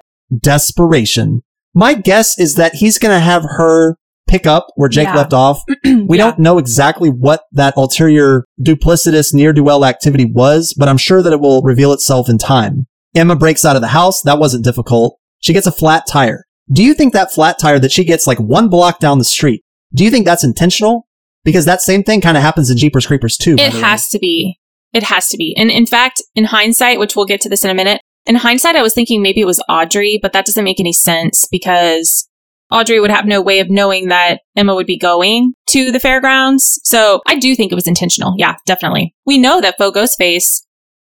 Desperation. 0.58 1.42
My 1.74 1.94
guess 1.94 2.38
is 2.38 2.56
that 2.56 2.76
he's 2.76 3.00
going 3.00 3.14
to 3.16 3.20
have 3.20 3.44
her 3.44 3.96
pick 4.28 4.46
up 4.46 4.68
where 4.76 4.90
Jake 4.90 5.08
Yeah. 5.08 5.16
left 5.16 5.34
off. 5.34 5.62
We 5.84 6.18
Yeah. 6.18 6.26
don't 6.26 6.40
know 6.40 6.58
exactly 6.58 7.10
what 7.10 7.42
that 7.52 7.74
ulterior 7.76 8.46
duplicitous 8.62 9.34
near 9.34 9.52
duel 9.54 9.86
activity 9.86 10.26
was, 10.26 10.74
but 10.78 10.88
I'm 10.88 10.98
sure 10.98 11.22
that 11.22 11.34
it 11.34 11.40
will 11.42 11.62
reveal 11.62 11.92
itself 11.94 12.30
in 12.30 12.38
time. 12.38 12.86
Emma 13.16 13.36
breaks 13.36 13.66
out 13.66 13.76
of 13.76 13.82
the 13.82 13.90
house. 13.90 14.22
That 14.22 14.40
wasn't 14.40 14.64
difficult. 14.64 15.20
She 15.40 15.54
gets 15.54 15.68
a 15.68 15.72
flat 15.72 16.06
tire. 16.08 16.46
Do 16.72 16.84
you 16.84 16.94
think 16.94 17.14
that 17.14 17.34
flat 17.34 17.60
tire 17.60 17.80
that 17.80 17.92
she 17.92 18.04
gets 18.06 18.26
like 18.26 18.40
one 18.40 18.70
block 18.70 19.00
down 19.00 19.18
the 19.18 19.26
street, 19.26 19.64
do 19.94 20.04
you 20.04 20.10
think 20.12 20.26
that's 20.26 20.44
intentional? 20.44 21.08
Because 21.44 21.66
that 21.66 21.82
same 21.82 22.04
thing 22.04 22.22
kind 22.22 22.38
of 22.38 22.44
happens 22.44 22.70
in 22.70 22.78
Jeepers 22.78 23.06
Creepers 23.06 23.38
too. 23.38 23.56
It 23.58 23.74
has 23.74 24.08
to 24.10 24.20
be. 24.20 24.58
It 24.94 25.04
has 25.04 25.28
to 25.30 25.38
be. 25.38 25.56
And 25.58 25.70
in 25.70 25.86
fact, 25.86 26.22
in 26.36 26.46
hindsight, 26.46 27.00
which 27.00 27.16
we'll 27.16 27.26
get 27.26 27.42
to 27.42 27.50
this 27.50 27.66
in 27.66 27.70
a 27.70 27.76
minute, 27.76 28.02
in 28.26 28.36
hindsight, 28.36 28.76
I 28.76 28.82
was 28.82 28.94
thinking 28.94 29.22
maybe 29.22 29.42
it 29.42 29.46
was 29.46 29.62
Audrey, 29.68 30.20
but 30.22 30.32
that 30.34 30.46
doesn't 30.46 30.64
make 30.64 30.80
any 30.80 30.94
sense 30.94 31.46
because 31.52 32.30
Audrey 32.72 33.00
would 33.00 33.12
have 33.12 33.26
no 33.26 33.42
way 33.42 33.60
of 33.60 33.70
knowing 33.70 34.08
that 34.08 34.40
Emma 34.56 34.74
would 34.74 34.88
be 34.88 34.98
going 34.98 35.54
to 35.68 35.92
the 35.92 36.00
fairgrounds. 36.00 36.80
So 36.84 37.22
I 37.28 37.38
do 37.38 37.56
think 37.56 37.72
it 37.72 37.76
was 37.76 37.88
intentional. 37.88 38.36
Yeah, 38.38 38.56
definitely. 38.66 39.14
We 39.26 39.38
know 39.38 39.60
that 39.60 39.78
Faux 39.78 39.98
Ghostface 39.98 40.62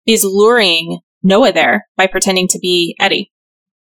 is 0.06 0.24
luring 0.24 1.00
Noah 1.22 1.52
there 1.52 1.86
by 1.96 2.06
pretending 2.06 2.48
to 2.48 2.58
be 2.58 2.96
Eddie. 2.98 3.30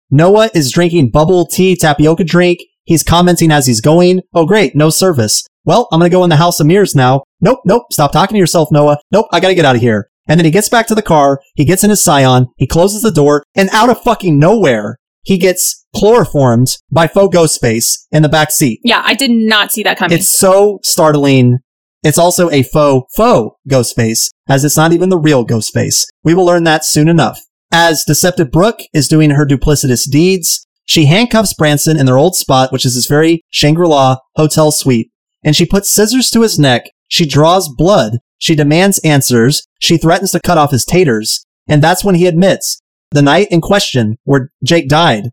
Noah 0.09 0.49
is 0.53 0.71
drinking 0.71 1.11
bubble 1.11 1.45
tea 1.45 1.75
tapioca 1.75 2.23
drink. 2.23 2.59
He's 2.83 3.03
commenting 3.03 3.51
as 3.51 3.67
he's 3.67 3.81
going. 3.81 4.21
Oh, 4.33 4.45
great. 4.45 4.75
No 4.75 4.89
service. 4.89 5.45
Well, 5.63 5.87
I'm 5.91 5.99
going 5.99 6.09
to 6.09 6.15
go 6.15 6.23
in 6.23 6.29
the 6.29 6.35
House 6.35 6.59
of 6.59 6.67
Mirrors 6.67 6.95
now. 6.95 7.23
Nope. 7.39 7.59
Nope. 7.65 7.83
Stop 7.91 8.11
talking 8.11 8.35
to 8.35 8.39
yourself, 8.39 8.69
Noah. 8.71 8.97
Nope. 9.11 9.27
I 9.31 9.39
got 9.39 9.49
to 9.49 9.55
get 9.55 9.65
out 9.65 9.75
of 9.75 9.81
here. 9.81 10.09
And 10.27 10.39
then 10.39 10.45
he 10.45 10.51
gets 10.51 10.69
back 10.69 10.87
to 10.87 10.95
the 10.95 11.01
car. 11.01 11.39
He 11.55 11.65
gets 11.65 11.83
in 11.83 11.89
his 11.89 12.03
Scion. 12.03 12.47
He 12.57 12.67
closes 12.67 13.01
the 13.01 13.11
door 13.11 13.43
and 13.55 13.69
out 13.69 13.89
of 13.89 14.01
fucking 14.01 14.37
nowhere, 14.37 14.97
he 15.23 15.37
gets 15.37 15.85
chloroformed 15.95 16.77
by 16.91 17.07
faux 17.07 17.35
Ghostface 17.35 18.05
in 18.11 18.23
the 18.23 18.29
back 18.29 18.51
seat. 18.51 18.79
Yeah, 18.83 19.01
I 19.05 19.13
did 19.13 19.31
not 19.31 19.71
see 19.71 19.83
that 19.83 19.97
coming. 19.97 20.17
It's 20.17 20.35
so 20.35 20.79
startling. 20.83 21.59
It's 22.03 22.17
also 22.17 22.49
a 22.49 22.63
faux, 22.63 23.11
faux 23.15 23.55
Ghostface, 23.69 24.31
as 24.49 24.65
it's 24.65 24.77
not 24.77 24.91
even 24.91 25.09
the 25.09 25.19
real 25.19 25.45
Ghostface. 25.45 26.05
We 26.23 26.33
will 26.33 26.45
learn 26.45 26.63
that 26.63 26.85
soon 26.85 27.07
enough. 27.07 27.39
As 27.71 28.03
Deceptive 28.03 28.51
Brooke 28.51 28.81
is 28.93 29.07
doing 29.07 29.31
her 29.31 29.45
duplicitous 29.45 30.09
deeds, 30.09 30.67
she 30.85 31.05
handcuffs 31.05 31.53
Branson 31.53 31.97
in 31.97 32.05
their 32.05 32.17
old 32.17 32.35
spot, 32.35 32.71
which 32.71 32.85
is 32.85 32.95
this 32.95 33.05
very 33.05 33.43
Shangri-La 33.51 34.17
hotel 34.35 34.71
suite, 34.71 35.11
and 35.43 35.55
she 35.55 35.65
puts 35.65 35.93
scissors 35.93 36.29
to 36.31 36.41
his 36.41 36.59
neck. 36.59 36.89
She 37.07 37.25
draws 37.25 37.69
blood. 37.69 38.17
She 38.39 38.55
demands 38.55 38.99
answers. 38.99 39.65
She 39.79 39.97
threatens 39.97 40.31
to 40.31 40.39
cut 40.39 40.57
off 40.57 40.71
his 40.71 40.85
taters. 40.85 41.45
And 41.67 41.81
that's 41.81 42.03
when 42.03 42.15
he 42.15 42.25
admits 42.25 42.81
the 43.11 43.21
night 43.21 43.47
in 43.51 43.61
question 43.61 44.17
where 44.23 44.51
Jake 44.63 44.89
died, 44.89 45.29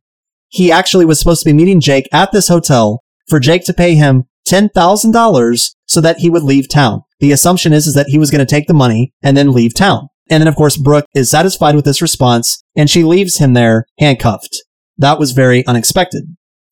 he 0.49 0.71
actually 0.71 1.05
was 1.05 1.19
supposed 1.19 1.43
to 1.43 1.49
be 1.49 1.53
meeting 1.53 1.81
Jake 1.81 2.09
at 2.13 2.33
this 2.33 2.49
hotel 2.49 3.03
for 3.29 3.41
Jake 3.41 3.65
to 3.65 3.75
pay 3.75 3.95
him 3.95 4.25
$10,000 4.49 5.75
so 5.87 6.01
that 6.01 6.19
he 6.19 6.31
would 6.31 6.43
leave 6.43 6.69
town. 6.69 7.03
The 7.21 7.33
assumption 7.33 7.73
is, 7.73 7.87
is 7.87 7.95
that 7.95 8.09
he 8.09 8.19
was 8.19 8.31
going 8.31 8.45
to 8.45 8.47
take 8.47 8.67
the 8.67 8.75
money 8.75 9.13
and 9.23 9.37
then 9.37 9.53
leave 9.53 9.75
town. 9.75 10.09
And 10.31 10.41
then, 10.41 10.49
of 10.49 10.57
course, 10.57 10.77
Brooke 10.77 11.07
is 11.15 11.31
satisfied 11.31 11.75
with 11.75 11.85
this 11.85 12.03
response 12.03 12.63
and 12.77 12.89
she 12.89 13.03
leaves 13.03 13.39
him 13.39 13.55
there 13.55 13.87
handcuffed. 13.99 14.63
That 14.99 15.19
was 15.19 15.33
very 15.33 15.67
unexpected. 15.67 16.25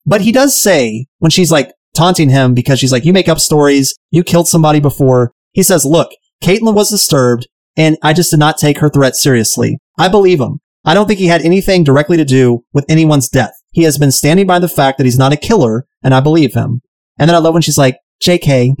But 0.05 0.21
he 0.21 0.31
does 0.31 0.61
say 0.61 1.07
when 1.19 1.31
she's 1.31 1.51
like 1.51 1.71
taunting 1.95 2.29
him 2.29 2.53
because 2.53 2.79
she's 2.79 2.91
like, 2.91 3.05
you 3.05 3.13
make 3.13 3.27
up 3.27 3.39
stories. 3.39 3.95
You 4.11 4.23
killed 4.23 4.47
somebody 4.47 4.79
before. 4.79 5.31
He 5.53 5.63
says, 5.63 5.85
look, 5.85 6.11
Caitlin 6.43 6.75
was 6.75 6.89
disturbed 6.89 7.47
and 7.75 7.97
I 8.03 8.13
just 8.13 8.31
did 8.31 8.39
not 8.39 8.57
take 8.57 8.79
her 8.79 8.89
threat 8.89 9.15
seriously. 9.15 9.79
I 9.97 10.07
believe 10.07 10.39
him. 10.39 10.59
I 10.85 10.93
don't 10.93 11.07
think 11.07 11.19
he 11.19 11.27
had 11.27 11.41
anything 11.41 11.83
directly 11.83 12.15
to 12.17 12.25
do 12.25 12.63
with 12.73 12.85
anyone's 12.87 13.27
death. 13.27 13.53
He 13.71 13.83
has 13.83 13.97
been 13.97 14.11
standing 14.11 14.47
by 14.47 14.59
the 14.59 14.69
fact 14.69 14.97
that 14.97 15.05
he's 15.05 15.17
not 15.17 15.33
a 15.33 15.37
killer 15.37 15.85
and 16.03 16.13
I 16.13 16.19
believe 16.19 16.53
him. 16.53 16.81
And 17.17 17.29
then 17.29 17.35
I 17.35 17.39
love 17.39 17.53
when 17.53 17.61
she's 17.61 17.77
like, 17.77 17.97
JK. 18.23 18.75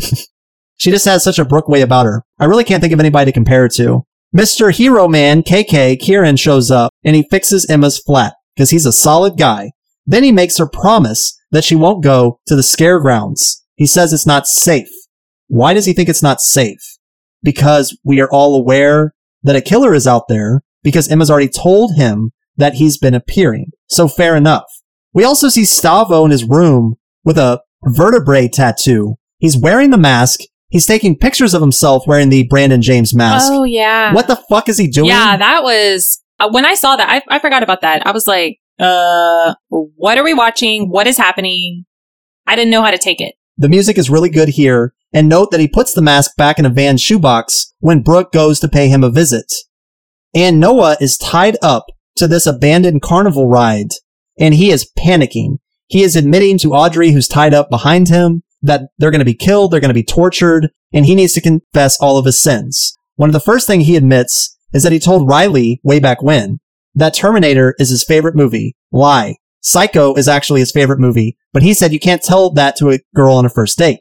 she 0.77 0.91
just 0.91 1.05
has 1.05 1.23
such 1.23 1.39
a 1.39 1.45
Brooke 1.45 1.67
way 1.67 1.81
about 1.81 2.05
her. 2.05 2.23
I 2.39 2.45
really 2.45 2.63
can't 2.63 2.81
think 2.81 2.93
of 2.93 2.99
anybody 2.99 3.31
to 3.31 3.35
compare 3.35 3.65
it 3.65 3.73
to. 3.75 4.03
Mr. 4.35 4.73
Hero 4.73 5.07
Man, 5.07 5.41
KK, 5.41 5.99
Kieran 5.99 6.35
shows 6.35 6.69
up 6.69 6.91
and 7.03 7.15
he 7.15 7.27
fixes 7.29 7.65
Emma's 7.69 7.99
flat 7.99 8.33
because 8.55 8.69
he's 8.69 8.85
a 8.85 8.91
solid 8.91 9.37
guy. 9.37 9.71
Then 10.05 10.23
he 10.23 10.31
makes 10.31 10.57
her 10.57 10.67
promise 10.67 11.37
that 11.51 11.63
she 11.63 11.75
won't 11.75 12.03
go 12.03 12.39
to 12.47 12.55
the 12.55 12.63
scare 12.63 12.99
grounds. 12.99 13.63
He 13.75 13.85
says 13.85 14.11
it's 14.11 14.27
not 14.27 14.47
safe. 14.47 14.89
Why 15.47 15.73
does 15.73 15.85
he 15.85 15.93
think 15.93 16.09
it's 16.09 16.23
not 16.23 16.41
safe? 16.41 16.97
Because 17.41 17.97
we 18.03 18.19
are 18.19 18.29
all 18.31 18.55
aware 18.55 19.13
that 19.43 19.55
a 19.55 19.61
killer 19.61 19.93
is 19.93 20.07
out 20.07 20.27
there 20.27 20.61
because 20.83 21.07
Emma's 21.07 21.31
already 21.31 21.49
told 21.49 21.95
him 21.95 22.31
that 22.57 22.75
he's 22.75 22.97
been 22.97 23.13
appearing. 23.13 23.71
So 23.87 24.07
fair 24.07 24.35
enough. 24.35 24.65
We 25.13 25.23
also 25.23 25.47
see 25.49 25.63
Stavo 25.63 26.25
in 26.25 26.31
his 26.31 26.43
room 26.43 26.95
with 27.23 27.37
a 27.37 27.61
vertebrae 27.85 28.47
tattoo. 28.47 29.15
He's 29.37 29.57
wearing 29.57 29.89
the 29.91 29.97
mask. 29.97 30.39
He's 30.69 30.85
taking 30.85 31.17
pictures 31.17 31.53
of 31.53 31.61
himself 31.61 32.03
wearing 32.07 32.29
the 32.29 32.47
Brandon 32.47 32.81
James 32.81 33.13
mask. 33.13 33.47
Oh 33.49 33.63
yeah. 33.63 34.13
What 34.13 34.27
the 34.27 34.41
fuck 34.49 34.67
is 34.67 34.77
he 34.77 34.87
doing? 34.87 35.07
Yeah, 35.07 35.37
that 35.37 35.63
was 35.63 36.21
uh, 36.39 36.49
when 36.51 36.65
I 36.65 36.75
saw 36.75 36.95
that. 36.95 37.09
I, 37.09 37.35
I 37.35 37.39
forgot 37.39 37.63
about 37.63 37.81
that. 37.81 38.05
I 38.05 38.11
was 38.11 38.27
like, 38.27 38.59
uh, 38.79 39.55
what 39.69 40.17
are 40.17 40.23
we 40.23 40.33
watching? 40.33 40.89
What 40.89 41.07
is 41.07 41.17
happening? 41.17 41.85
I 42.45 42.55
didn't 42.55 42.71
know 42.71 42.83
how 42.83 42.91
to 42.91 42.97
take 42.97 43.21
it. 43.21 43.35
The 43.57 43.69
music 43.69 43.97
is 43.97 44.09
really 44.09 44.29
good 44.29 44.49
here. 44.49 44.93
And 45.13 45.29
note 45.29 45.51
that 45.51 45.59
he 45.59 45.69
puts 45.69 45.93
the 45.93 46.01
mask 46.01 46.35
back 46.35 46.59
in 46.59 46.65
a 46.65 46.69
Van's 46.69 47.01
shoebox 47.01 47.73
when 47.79 48.03
Brooke 48.03 48.31
goes 48.33 48.59
to 48.59 48.67
pay 48.67 48.89
him 48.89 49.03
a 49.03 49.09
visit. 49.09 49.51
And 50.35 50.59
Noah 50.59 50.97
is 50.99 51.17
tied 51.17 51.57
up 51.61 51.85
to 52.17 52.27
this 52.27 52.45
abandoned 52.45 53.01
carnival 53.01 53.47
ride 53.47 53.91
and 54.39 54.53
he 54.53 54.69
is 54.69 54.91
panicking. 54.97 55.57
He 55.87 56.03
is 56.03 56.15
admitting 56.15 56.57
to 56.59 56.73
Audrey, 56.73 57.11
who's 57.11 57.27
tied 57.27 57.53
up 57.53 57.69
behind 57.69 58.09
him, 58.09 58.43
that 58.61 58.89
they're 58.97 59.11
going 59.11 59.19
to 59.19 59.25
be 59.25 59.33
killed, 59.33 59.71
they're 59.71 59.79
going 59.79 59.89
to 59.89 59.93
be 59.93 60.03
tortured, 60.03 60.69
and 60.93 61.05
he 61.05 61.15
needs 61.15 61.33
to 61.33 61.41
confess 61.41 61.97
all 62.01 62.17
of 62.17 62.25
his 62.25 62.41
sins. 62.41 62.97
One 63.15 63.29
of 63.29 63.33
the 63.33 63.39
first 63.39 63.67
things 63.67 63.85
he 63.85 63.95
admits 63.95 64.57
is 64.73 64.83
that 64.83 64.91
he 64.91 64.99
told 64.99 65.29
Riley 65.29 65.79
way 65.83 65.99
back 65.99 66.21
when 66.21 66.59
that 66.93 67.13
Terminator 67.13 67.75
is 67.79 67.89
his 67.89 68.03
favorite 68.03 68.35
movie. 68.35 68.75
Lie. 68.91 69.35
Psycho 69.61 70.13
is 70.15 70.27
actually 70.27 70.59
his 70.59 70.71
favorite 70.71 70.99
movie, 70.99 71.37
but 71.53 71.63
he 71.63 71.73
said 71.73 71.93
you 71.93 71.99
can't 71.99 72.21
tell 72.21 72.51
that 72.51 72.75
to 72.77 72.91
a 72.91 72.99
girl 73.15 73.35
on 73.35 73.45
a 73.45 73.49
first 73.49 73.77
date. 73.77 73.99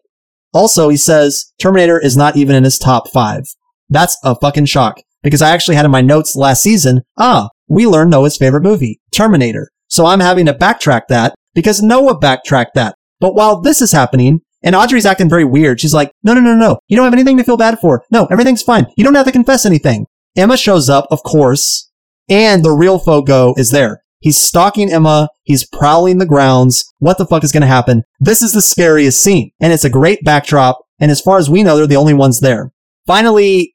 Also, 0.52 0.88
he 0.88 0.96
says 0.96 1.52
Terminator 1.60 1.98
is 1.98 2.16
not 2.16 2.36
even 2.36 2.56
in 2.56 2.64
his 2.64 2.78
top 2.78 3.10
five. 3.10 3.44
That's 3.88 4.16
a 4.24 4.34
fucking 4.36 4.66
shock 4.66 5.00
because 5.22 5.42
I 5.42 5.50
actually 5.50 5.76
had 5.76 5.84
in 5.84 5.90
my 5.90 6.00
notes 6.00 6.36
last 6.36 6.62
season, 6.62 7.02
ah, 7.18 7.50
we 7.68 7.86
learned 7.86 8.10
Noah's 8.10 8.36
favorite 8.36 8.62
movie, 8.62 9.00
Terminator. 9.12 9.70
So 9.88 10.06
I'm 10.06 10.20
having 10.20 10.46
to 10.46 10.54
backtrack 10.54 11.02
that 11.08 11.34
because 11.56 11.82
Noah 11.82 12.18
backtracked 12.18 12.74
that. 12.74 12.94
But 13.18 13.34
while 13.34 13.60
this 13.60 13.80
is 13.80 13.90
happening, 13.90 14.42
and 14.62 14.76
Audrey's 14.76 15.06
acting 15.06 15.28
very 15.28 15.44
weird, 15.44 15.80
she's 15.80 15.94
like, 15.94 16.12
no, 16.22 16.34
no, 16.34 16.40
no, 16.40 16.54
no. 16.54 16.78
You 16.86 16.96
don't 16.96 17.06
have 17.06 17.14
anything 17.14 17.38
to 17.38 17.44
feel 17.44 17.56
bad 17.56 17.78
for. 17.80 18.04
No, 18.12 18.26
everything's 18.26 18.62
fine. 18.62 18.86
You 18.96 19.04
don't 19.04 19.14
have 19.14 19.26
to 19.26 19.32
confess 19.32 19.64
anything. 19.64 20.06
Emma 20.36 20.56
shows 20.56 20.90
up, 20.90 21.06
of 21.10 21.22
course, 21.22 21.90
and 22.28 22.62
the 22.62 22.72
real 22.72 22.98
Faux 22.98 23.26
Gho 23.26 23.54
is 23.56 23.70
there. 23.70 24.02
He's 24.20 24.36
stalking 24.36 24.92
Emma. 24.92 25.28
He's 25.44 25.66
prowling 25.66 26.18
the 26.18 26.26
grounds. 26.26 26.84
What 26.98 27.16
the 27.16 27.26
fuck 27.26 27.42
is 27.42 27.52
going 27.52 27.62
to 27.62 27.66
happen? 27.66 28.02
This 28.20 28.42
is 28.42 28.52
the 28.52 28.60
scariest 28.60 29.22
scene, 29.22 29.50
and 29.60 29.72
it's 29.72 29.84
a 29.84 29.90
great 29.90 30.22
backdrop. 30.24 30.78
And 30.98 31.10
as 31.10 31.20
far 31.20 31.38
as 31.38 31.48
we 31.48 31.62
know, 31.62 31.76
they're 31.76 31.86
the 31.86 31.96
only 31.96 32.14
ones 32.14 32.40
there. 32.40 32.72
Finally, 33.06 33.74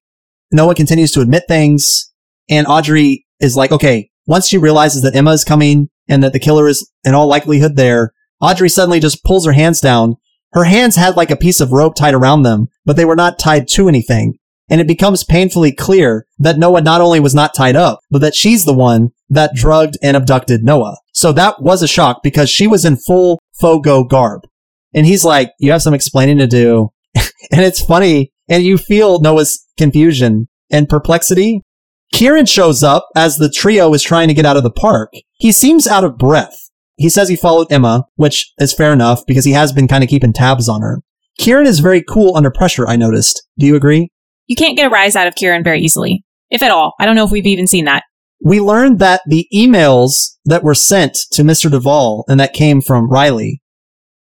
Noah 0.51 0.75
continues 0.75 1.11
to 1.13 1.21
admit 1.21 1.43
things, 1.47 2.11
and 2.49 2.67
Audrey 2.67 3.25
is 3.39 3.55
like, 3.55 3.71
okay, 3.71 4.09
once 4.27 4.47
she 4.47 4.57
realizes 4.57 5.01
that 5.01 5.15
Emma 5.15 5.31
is 5.31 5.43
coming 5.43 5.89
and 6.07 6.23
that 6.23 6.33
the 6.33 6.39
killer 6.39 6.67
is 6.67 6.89
in 7.03 7.13
all 7.13 7.27
likelihood 7.27 7.75
there, 7.75 8.13
Audrey 8.39 8.69
suddenly 8.69 8.99
just 8.99 9.23
pulls 9.23 9.45
her 9.45 9.53
hands 9.53 9.79
down. 9.79 10.15
Her 10.53 10.65
hands 10.65 10.95
had 10.95 11.15
like 11.15 11.31
a 11.31 11.35
piece 11.35 11.61
of 11.61 11.71
rope 11.71 11.95
tied 11.95 12.13
around 12.13 12.43
them, 12.43 12.67
but 12.85 12.97
they 12.97 13.05
were 13.05 13.15
not 13.15 13.39
tied 13.39 13.67
to 13.69 13.87
anything. 13.87 14.37
And 14.69 14.79
it 14.79 14.87
becomes 14.87 15.23
painfully 15.23 15.73
clear 15.73 16.25
that 16.39 16.57
Noah 16.57 16.81
not 16.81 17.01
only 17.01 17.19
was 17.19 17.35
not 17.35 17.53
tied 17.53 17.75
up, 17.75 17.99
but 18.09 18.19
that 18.21 18.35
she's 18.35 18.63
the 18.63 18.73
one 18.73 19.09
that 19.29 19.53
drugged 19.53 19.97
and 20.01 20.15
abducted 20.15 20.63
Noah. 20.63 20.97
So 21.13 21.33
that 21.33 21.61
was 21.61 21.81
a 21.81 21.87
shock 21.87 22.23
because 22.23 22.49
she 22.49 22.67
was 22.67 22.85
in 22.85 22.95
full 22.95 23.41
Faux 23.59 23.83
Gho 23.83 24.05
garb. 24.05 24.47
And 24.93 25.05
he's 25.05 25.25
like, 25.25 25.51
you 25.59 25.71
have 25.71 25.81
some 25.81 25.93
explaining 25.93 26.37
to 26.37 26.47
do. 26.47 26.89
and 27.15 27.61
it's 27.61 27.83
funny. 27.83 28.31
And 28.49 28.63
you 28.63 28.77
feel 28.77 29.19
Noah's 29.19 29.65
confusion 29.77 30.47
and 30.69 30.89
perplexity 30.89 31.63
Kieran 32.11 32.45
shows 32.45 32.83
up 32.83 33.07
as 33.15 33.37
the 33.37 33.49
trio 33.49 33.93
is 33.93 34.03
trying 34.03 34.27
to 34.27 34.33
get 34.33 34.45
out 34.45 34.57
of 34.57 34.63
the 34.63 34.71
park. 34.71 35.13
He 35.33 35.51
seems 35.51 35.87
out 35.87 36.03
of 36.03 36.17
breath. 36.17 36.55
He 36.97 37.09
says 37.09 37.29
he 37.29 37.35
followed 37.35 37.71
Emma, 37.71 38.05
which 38.15 38.51
is 38.59 38.73
fair 38.73 38.93
enough 38.93 39.21
because 39.25 39.45
he 39.45 39.53
has 39.53 39.71
been 39.71 39.87
kind 39.87 40.03
of 40.03 40.09
keeping 40.09 40.33
tabs 40.33 40.69
on 40.69 40.81
her. 40.81 41.01
Kieran 41.39 41.65
is 41.65 41.79
very 41.79 42.03
cool 42.03 42.35
under 42.35 42.51
pressure, 42.51 42.87
I 42.87 42.95
noticed. 42.95 43.47
Do 43.57 43.65
you 43.65 43.75
agree? 43.75 44.09
You 44.47 44.55
can't 44.55 44.77
get 44.77 44.85
a 44.85 44.89
rise 44.89 45.15
out 45.15 45.27
of 45.27 45.35
Kieran 45.35 45.63
very 45.63 45.79
easily, 45.81 46.23
if 46.49 46.61
at 46.61 46.71
all. 46.71 46.93
I 46.99 47.05
don't 47.05 47.15
know 47.15 47.25
if 47.25 47.31
we've 47.31 47.47
even 47.47 47.67
seen 47.67 47.85
that. 47.85 48.03
We 48.43 48.59
learned 48.59 48.99
that 48.99 49.21
the 49.25 49.47
emails 49.53 50.35
that 50.45 50.63
were 50.63 50.75
sent 50.75 51.17
to 51.31 51.43
Mr. 51.43 51.71
Duval 51.71 52.25
and 52.27 52.39
that 52.39 52.53
came 52.53 52.81
from 52.81 53.09
Riley, 53.09 53.61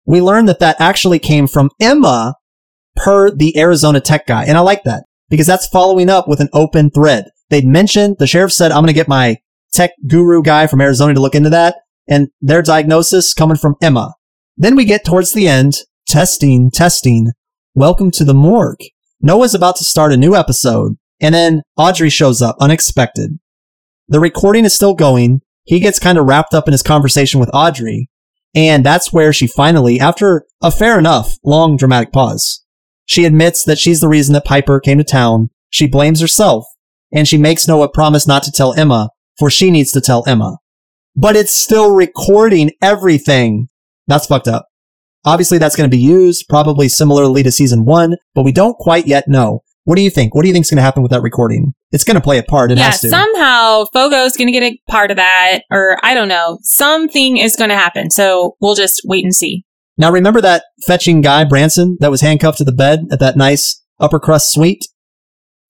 we 0.05 0.21
learned 0.21 0.49
that 0.49 0.59
that 0.61 0.81
actually 0.81 1.19
came 1.19 1.47
from 1.47 1.71
Emma 1.81 2.35
per 2.97 3.31
the 3.31 3.57
Arizona 3.59 4.01
tech 4.01 4.27
guy. 4.27 4.45
And 4.45 4.57
I 4.57 4.61
like 4.61 4.85
that 4.85 5.05
because 5.31 5.47
that's 5.47 5.69
following 5.69 6.11
up 6.11 6.29
with 6.29 6.41
an 6.41 6.49
open 6.53 6.91
thread. 6.91 7.27
They'd 7.51 7.67
mentioned, 7.67 8.17
the 8.19 8.27
sheriff 8.27 8.53
said, 8.53 8.73
I'm 8.73 8.83
going 8.83 8.89
to 8.89 8.93
get 8.93 9.09
my 9.09 9.39
tech 9.73 9.93
guru 10.07 10.43
guy 10.43 10.67
from 10.67 10.81
Arizona 10.81 11.15
to 11.15 11.21
look 11.21 11.35
into 11.35 11.51
that. 11.51 11.77
And 12.07 12.29
their 12.41 12.63
diagnosis 12.63 13.35
coming 13.35 13.57
from 13.57 13.77
Emma. 13.83 14.15
Then 14.57 14.77
we 14.77 14.85
get 14.85 15.05
towards 15.05 15.33
the 15.33 15.49
end, 15.49 15.75
testing, 16.07 16.71
testing. 16.71 17.33
Welcome 17.75 18.11
to 18.13 18.25
the 18.25 18.35
morgue. 18.35 18.83
Noah's 19.21 19.55
about 19.55 19.77
to 19.77 19.85
start 19.85 20.13
a 20.13 20.17
new 20.17 20.35
episode. 20.35 20.97
And 21.21 21.35
then 21.35 21.63
Audrey 21.77 22.11
shows 22.11 22.41
up 22.43 22.57
unexpected. 22.61 23.39
The 24.09 24.21
recording 24.21 24.65
is 24.65 24.75
still 24.75 24.95
going. 24.95 25.43
He 25.65 25.81
gets 25.81 25.99
kind 25.99 26.19
of 26.19 26.27
wrapped 26.27 26.55
up 26.55 26.67
in 26.67 26.73
his 26.73 26.83
conversation 26.83 27.41
with 27.41 27.51
Audrey. 27.53 28.09
And 28.55 28.85
that's 28.85 29.13
where 29.13 29.33
she 29.33 29.47
finally, 29.47 30.01
after 30.01 30.47
a 30.63 30.71
fair 30.71 30.99
enough 30.99 31.37
long 31.45 31.77
dramatic 31.77 32.13
pause, 32.13 32.65
she 33.05 33.25
admits 33.25 33.65
that 33.65 33.79
she's 33.79 34.01
the 34.01 34.09
reason 34.09 34.33
that 34.33 34.45
Piper 34.45 34.81
came 34.81 34.99
to 34.99 35.05
town. 35.05 35.51
She 35.71 35.87
blames 35.87 36.21
herself 36.21 36.65
and 37.13 37.27
she 37.27 37.39
makes 37.39 37.67
Noah 37.67 37.89
promise 37.89 38.27
not 38.27 38.43
to 38.45 38.53
tell 38.53 38.75
Emma, 38.75 39.11
for 39.39 39.51
she 39.51 39.71
needs 39.71 39.93
to 39.93 40.01
tell 40.01 40.25
Emma. 40.27 40.59
But 41.17 41.37
it's 41.37 41.55
still 41.55 41.95
recording 41.95 42.71
everything. 42.83 43.69
That's 44.07 44.27
fucked 44.27 44.49
up. 44.49 44.67
Obviously, 45.25 45.59
that's 45.59 45.77
going 45.77 45.91
to 45.91 45.97
be 45.97 46.03
used, 46.03 46.47
probably 46.49 46.89
similarly 46.89 47.43
to 47.43 47.51
season 47.51 47.85
one, 47.85 48.17
but 48.35 48.45
we 48.45 48.53
don't 48.53 48.77
quite 48.79 49.07
yet 49.07 49.29
know. 49.29 49.63
What 49.85 49.97
do 49.97 50.03
you 50.03 50.11
think? 50.11 50.35
What 50.35 50.43
do 50.43 50.49
you 50.49 50.55
think 50.55 50.67
is 50.67 50.71
going 50.71 50.77
to 50.77 50.83
happen 50.83 51.03
with 51.03 51.13
that 51.13 51.23
recording? 51.23 51.73
It's 51.93 52.05
going 52.05 52.17
to 52.17 52.21
play 52.21 52.37
a 52.37 52.43
part. 52.43 52.71
It 52.71 52.77
yeah, 52.77 52.85
has 52.85 53.01
to. 53.01 53.09
somehow 53.09 53.87
Faux 53.91 54.11
Gho's 54.11 54.37
going 54.37 54.49
to 54.49 54.53
get 54.53 54.63
a 54.63 54.79
part 54.87 55.11
of 55.11 55.17
that, 55.17 55.63
or 55.71 55.97
I 56.03 56.13
don't 56.13 56.29
know. 56.29 56.59
Something 56.63 57.39
is 57.39 57.57
going 57.57 57.71
to 57.71 57.77
happen. 57.77 58.11
So 58.11 58.57
we'll 58.61 58.75
just 58.75 59.01
wait 59.07 59.25
and 59.25 59.35
see. 59.35 59.65
Now, 59.97 60.13
remember 60.13 60.43
that 60.43 60.65
fetching 60.87 61.23
guy, 61.23 61.45
Branson, 61.45 61.97
that 62.01 62.11
was 62.11 62.21
handcuffed 62.21 62.59
to 62.59 62.65
the 62.65 62.71
bed 62.71 63.07
at 63.11 63.19
that 63.21 63.39
nice 63.39 63.83
upper 63.99 64.21
crust 64.21 64.53
suite? 64.53 64.85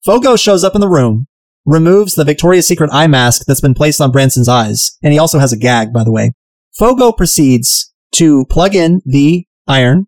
Faux 0.03 0.21
Gho 0.21 0.35
shows 0.35 0.65
up 0.65 0.75
in 0.75 0.81
the 0.81 0.89
room, 0.89 1.27
removes 1.69 2.15
the 2.15 2.23
Victoria's 2.23 2.67
Secret 2.67 2.89
eye 2.91 3.07
mask 3.07 3.45
that's 3.45 3.61
been 3.61 3.73
placed 3.73 4.01
on 4.01 4.11
Branson's 4.11 4.49
eyes, 4.49 4.97
and 5.03 5.13
he 5.13 5.19
also 5.19 5.39
has 5.39 5.53
a 5.53 5.57
gag, 5.57 5.93
by 5.93 6.03
the 6.03 6.11
way. 6.11 6.33
Faux 6.77 6.99
Gho 6.99 7.11
proceeds 7.11 7.93
to 8.13 8.45
plug 8.45 8.75
in 8.75 9.01
the 9.05 9.45
iron 9.67 10.07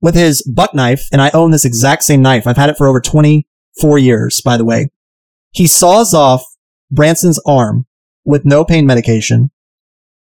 with 0.00 0.14
his 0.14 0.42
buck 0.42 0.74
knife, 0.74 1.06
and 1.12 1.22
I 1.22 1.30
own 1.30 1.52
this 1.52 1.64
exact 1.64 2.02
same 2.02 2.22
knife. 2.22 2.46
I've 2.46 2.56
had 2.56 2.70
it 2.70 2.76
for 2.76 2.88
over 2.88 3.00
24 3.00 3.98
years, 3.98 4.40
by 4.40 4.56
the 4.56 4.64
way. 4.64 4.90
He 5.52 5.66
saws 5.66 6.12
off 6.12 6.44
Branson's 6.90 7.40
arm 7.46 7.86
with 8.24 8.44
no 8.44 8.64
pain 8.64 8.84
medication. 8.84 9.50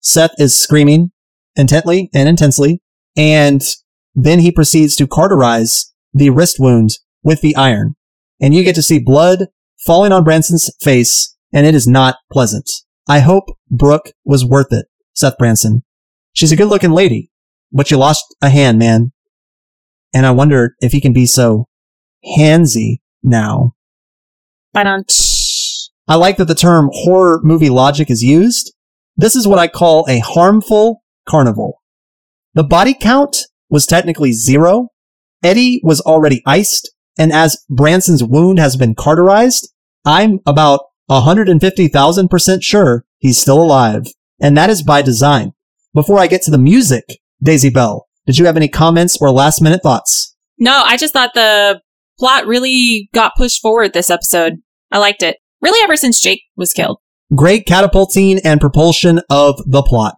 Seth 0.01 0.34
is 0.38 0.58
screaming 0.58 1.12
intently 1.55 2.10
and 2.13 2.29
intensely, 2.29 2.81
and 3.17 3.62
then 4.13 4.39
he 4.39 4.51
proceeds 4.51 4.95
to 4.97 5.08
cauterize 5.08 5.93
the 6.13 6.29
wrist 6.29 6.60
wound 6.60 6.99
with 7.23 7.41
the 7.41 7.55
iron 7.55 7.95
and 8.39 8.53
you 8.53 8.63
get 8.63 8.75
to 8.75 8.81
see 8.81 8.99
blood 8.99 9.47
falling 9.85 10.11
on 10.11 10.23
Branson's 10.23 10.69
face, 10.81 11.35
and 11.53 11.65
it 11.65 11.75
is 11.75 11.87
not 11.87 12.17
pleasant. 12.31 12.69
I 13.07 13.19
hope 13.19 13.57
Brooke 13.69 14.11
was 14.23 14.45
worth 14.45 14.71
it, 14.71 14.88
Seth 15.13 15.38
Branson. 15.38 15.83
She's 16.33 16.51
a 16.51 16.55
good 16.55 16.67
looking 16.67 16.91
lady, 16.91 17.29
but 17.71 17.91
you 17.91 17.97
lost 17.97 18.23
a 18.41 18.49
hand, 18.49 18.79
man. 18.79 19.11
And 20.13 20.25
I 20.25 20.31
wonder 20.31 20.75
if 20.79 20.91
he 20.91 21.01
can 21.01 21.13
be 21.13 21.25
so 21.25 21.67
handsy 22.38 22.97
now. 23.21 23.73
I 26.07 26.15
like 26.15 26.38
that 26.38 26.45
the 26.45 26.55
term 26.55 26.89
horror 26.91 27.39
movie 27.43 27.69
logic 27.69 28.09
is 28.09 28.23
used. 28.23 28.73
This 29.17 29.36
is 29.36 29.47
what 29.47 29.59
I 29.59 29.67
call 29.67 30.05
a 30.09 30.19
harmful 30.19 31.03
carnival. 31.27 31.81
The 32.53 32.63
body 32.63 32.93
count 32.93 33.38
was 33.69 33.86
technically 33.86 34.31
zero. 34.31 34.89
Eddie 35.43 35.79
was 35.83 36.01
already 36.01 36.41
iced 36.45 36.95
and 37.17 37.31
as 37.31 37.63
Branson's 37.69 38.23
wound 38.23 38.59
has 38.59 38.75
been 38.75 38.95
cauterized, 38.95 39.71
I'm 40.06 40.39
about 40.45 40.82
150,000% 41.10 42.64
sure 42.64 43.06
he's 43.18 43.38
still 43.38 43.62
alive. 43.62 44.06
And 44.39 44.58
that 44.58 44.70
is 44.70 44.84
by 44.84 45.01
design. 45.01 45.53
Before 45.93 46.20
I 46.20 46.28
get 46.28 46.41
to 46.43 46.51
the 46.51 46.58
music, 46.58 47.20
Daisy 47.41 47.70
Bell, 47.70 48.08
did 48.26 48.38
you 48.38 48.45
have 48.45 48.58
any 48.58 48.68
comments 48.68 49.18
or 49.22 49.32
last 49.32 49.62
minute 49.62 49.82
thoughts? 49.82 50.36
No, 50.58 50.84
I 50.86 50.97
just 50.97 51.14
thought 51.14 51.34
the 51.34 51.82
plot 52.20 52.45
really 52.45 53.10
got 53.14 53.36
pushed 53.36 53.62
forward 53.62 53.93
this 53.93 54.10
episode. 54.10 54.56
I 54.91 54.99
liked 54.99 55.24
it. 55.24 55.38
Really 55.62 55.84
ever 55.84 55.95
since 55.95 56.20
Jake 56.20 56.41
was 56.56 56.74
killed. 56.74 56.99
Great 57.36 57.66
catapulting 57.66 58.39
and 58.45 58.62
propulsion 58.62 59.20
of 59.30 59.60
the 59.66 59.82
plot. 59.82 60.18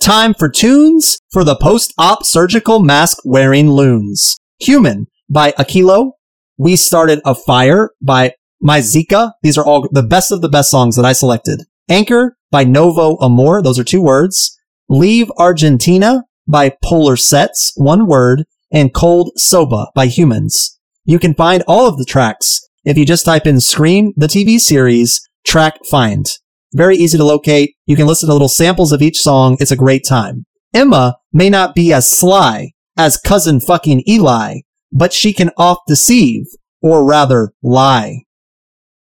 Time 0.00 0.34
for 0.34 0.48
tunes 0.48 1.18
for 1.32 1.42
the 1.42 1.56
post-op 1.56 2.24
surgical 2.24 2.80
mask 2.80 3.18
wearing 3.24 3.70
loons. 3.70 4.36
Human 4.60 5.06
by 5.28 5.52
Akilo. 5.52 6.12
We 6.58 6.76
started 6.76 7.20
a 7.24 7.34
fire 7.34 7.90
by 8.00 8.34
Myzika. 8.62 9.32
These 9.42 9.58
are 9.58 9.64
all 9.64 9.88
the 9.90 10.02
best 10.02 10.32
of 10.32 10.40
the 10.40 10.48
best 10.48 10.70
songs 10.70 10.96
that 10.96 11.04
I 11.04 11.12
selected. 11.12 11.62
Anchor 11.88 12.36
by 12.50 12.64
Novo 12.64 13.16
Amor. 13.20 13.62
Those 13.62 13.78
are 13.78 13.84
two 13.84 14.02
words. 14.02 14.58
Leave 14.88 15.30
Argentina 15.38 16.24
by 16.46 16.76
Polarsets. 16.82 17.72
One 17.76 18.06
word. 18.06 18.44
And 18.72 18.92
Cold 18.92 19.30
Soba 19.36 19.88
by 19.94 20.06
Humans. 20.06 20.78
You 21.04 21.20
can 21.20 21.34
find 21.34 21.62
all 21.68 21.86
of 21.86 21.98
the 21.98 22.04
tracks 22.04 22.66
if 22.86 22.96
you 22.96 23.04
just 23.04 23.24
type 23.24 23.46
in 23.46 23.60
Scream, 23.60 24.12
the 24.16 24.28
TV 24.28 24.60
series, 24.60 25.28
track 25.44 25.84
find. 25.90 26.24
Very 26.72 26.96
easy 26.96 27.18
to 27.18 27.24
locate. 27.24 27.74
You 27.84 27.96
can 27.96 28.06
listen 28.06 28.28
to 28.28 28.32
little 28.32 28.48
samples 28.48 28.92
of 28.92 29.02
each 29.02 29.18
song. 29.18 29.56
It's 29.58 29.72
a 29.72 29.76
great 29.76 30.04
time. 30.06 30.46
Emma 30.72 31.16
may 31.32 31.50
not 31.50 31.74
be 31.74 31.92
as 31.92 32.10
sly 32.10 32.72
as 32.96 33.16
cousin 33.16 33.58
fucking 33.58 34.04
Eli, 34.08 34.60
but 34.92 35.12
she 35.12 35.32
can 35.32 35.50
oft 35.56 35.82
deceive, 35.88 36.44
or 36.80 37.04
rather 37.04 37.52
lie. 37.60 38.22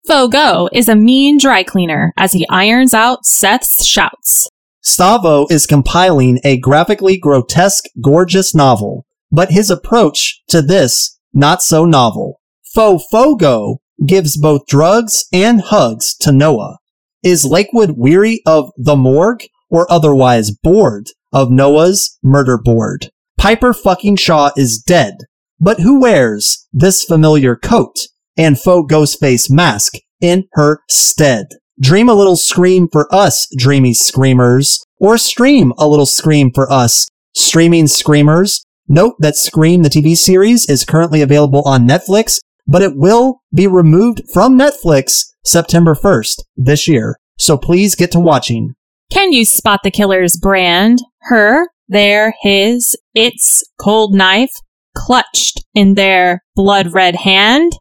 Faux 0.07 0.31
Gho 0.31 0.69
is 0.71 0.87
a 0.87 0.95
mean 0.95 1.39
dry 1.39 1.63
cleaner 1.63 2.13
as 2.15 2.31
he 2.31 2.47
irons 2.47 2.93
out 2.93 3.25
Seth's 3.25 3.83
shouts. 3.87 4.47
Stavo 4.83 5.47
is 5.49 5.65
compiling 5.65 6.39
a 6.43 6.59
graphically 6.59 7.17
grotesque, 7.17 7.85
gorgeous 8.03 8.53
novel, 8.53 9.07
but 9.31 9.49
his 9.49 9.71
approach 9.71 10.43
to 10.49 10.61
this 10.61 11.17
not 11.33 11.63
so 11.63 11.85
novel. 11.85 12.39
Fo 12.75 12.99
Faux 12.99 13.41
Gho 13.41 13.79
gives 14.05 14.37
both 14.37 14.67
drugs 14.67 15.25
and 15.33 15.61
hugs 15.61 16.15
to 16.17 16.31
Noah. 16.31 16.77
Is 17.23 17.43
Lakewood 17.43 17.95
weary 17.97 18.41
of 18.45 18.69
the 18.77 18.95
morgue 18.95 19.45
or 19.71 19.91
otherwise 19.91 20.51
bored 20.51 21.07
of 21.33 21.49
Noah's 21.49 22.19
murder 22.21 22.59
board? 22.59 23.09
Piper 23.39 23.73
fucking 23.73 24.17
Shaw 24.17 24.51
is 24.55 24.83
dead, 24.85 25.15
but 25.59 25.79
who 25.79 25.99
wears 25.99 26.67
this 26.71 27.03
familiar 27.03 27.55
coat 27.55 27.95
and 28.37 28.59
faux 28.59 28.91
ghostface 28.91 29.49
mask 29.49 29.95
in 30.21 30.47
her 30.53 30.81
stead? 30.89 31.47
Dream 31.79 32.07
a 32.07 32.13
little 32.13 32.37
scream 32.37 32.87
for 32.89 33.13
us, 33.13 33.47
dreamy 33.57 33.93
screamers, 33.93 34.83
or 34.97 35.17
stream 35.17 35.73
a 35.77 35.87
little 35.87 36.05
scream 36.05 36.51
for 36.53 36.71
us, 36.71 37.07
streaming 37.33 37.87
screamers. 37.87 38.65
Note 38.87 39.15
that 39.19 39.35
Scream, 39.35 39.81
the 39.81 39.89
TV 39.89 40.15
series, 40.15 40.69
is 40.69 40.85
currently 40.85 41.21
available 41.21 41.63
on 41.65 41.87
Netflix, 41.87 42.39
but 42.67 42.83
it 42.83 42.95
will 42.95 43.41
be 43.53 43.67
removed 43.67 44.21
from 44.31 44.57
Netflix 44.57 45.25
September 45.43 45.95
1st 45.95 46.43
this 46.55 46.87
year. 46.87 47.17
So 47.37 47.57
please 47.57 47.95
get 47.95 48.11
to 48.11 48.19
watching. 48.19 48.75
Can 49.11 49.33
you 49.33 49.43
spot 49.43 49.81
the 49.83 49.91
killer's 49.91 50.37
brand? 50.37 50.99
Her, 51.21 51.67
their, 51.87 52.35
his, 52.41 52.95
its 53.13 53.63
cold 53.79 54.13
knife 54.13 54.51
clutched 54.95 55.63
in 55.73 55.95
their 55.95 56.43
blood 56.55 56.93
red 56.93 57.15
hand? 57.15 57.73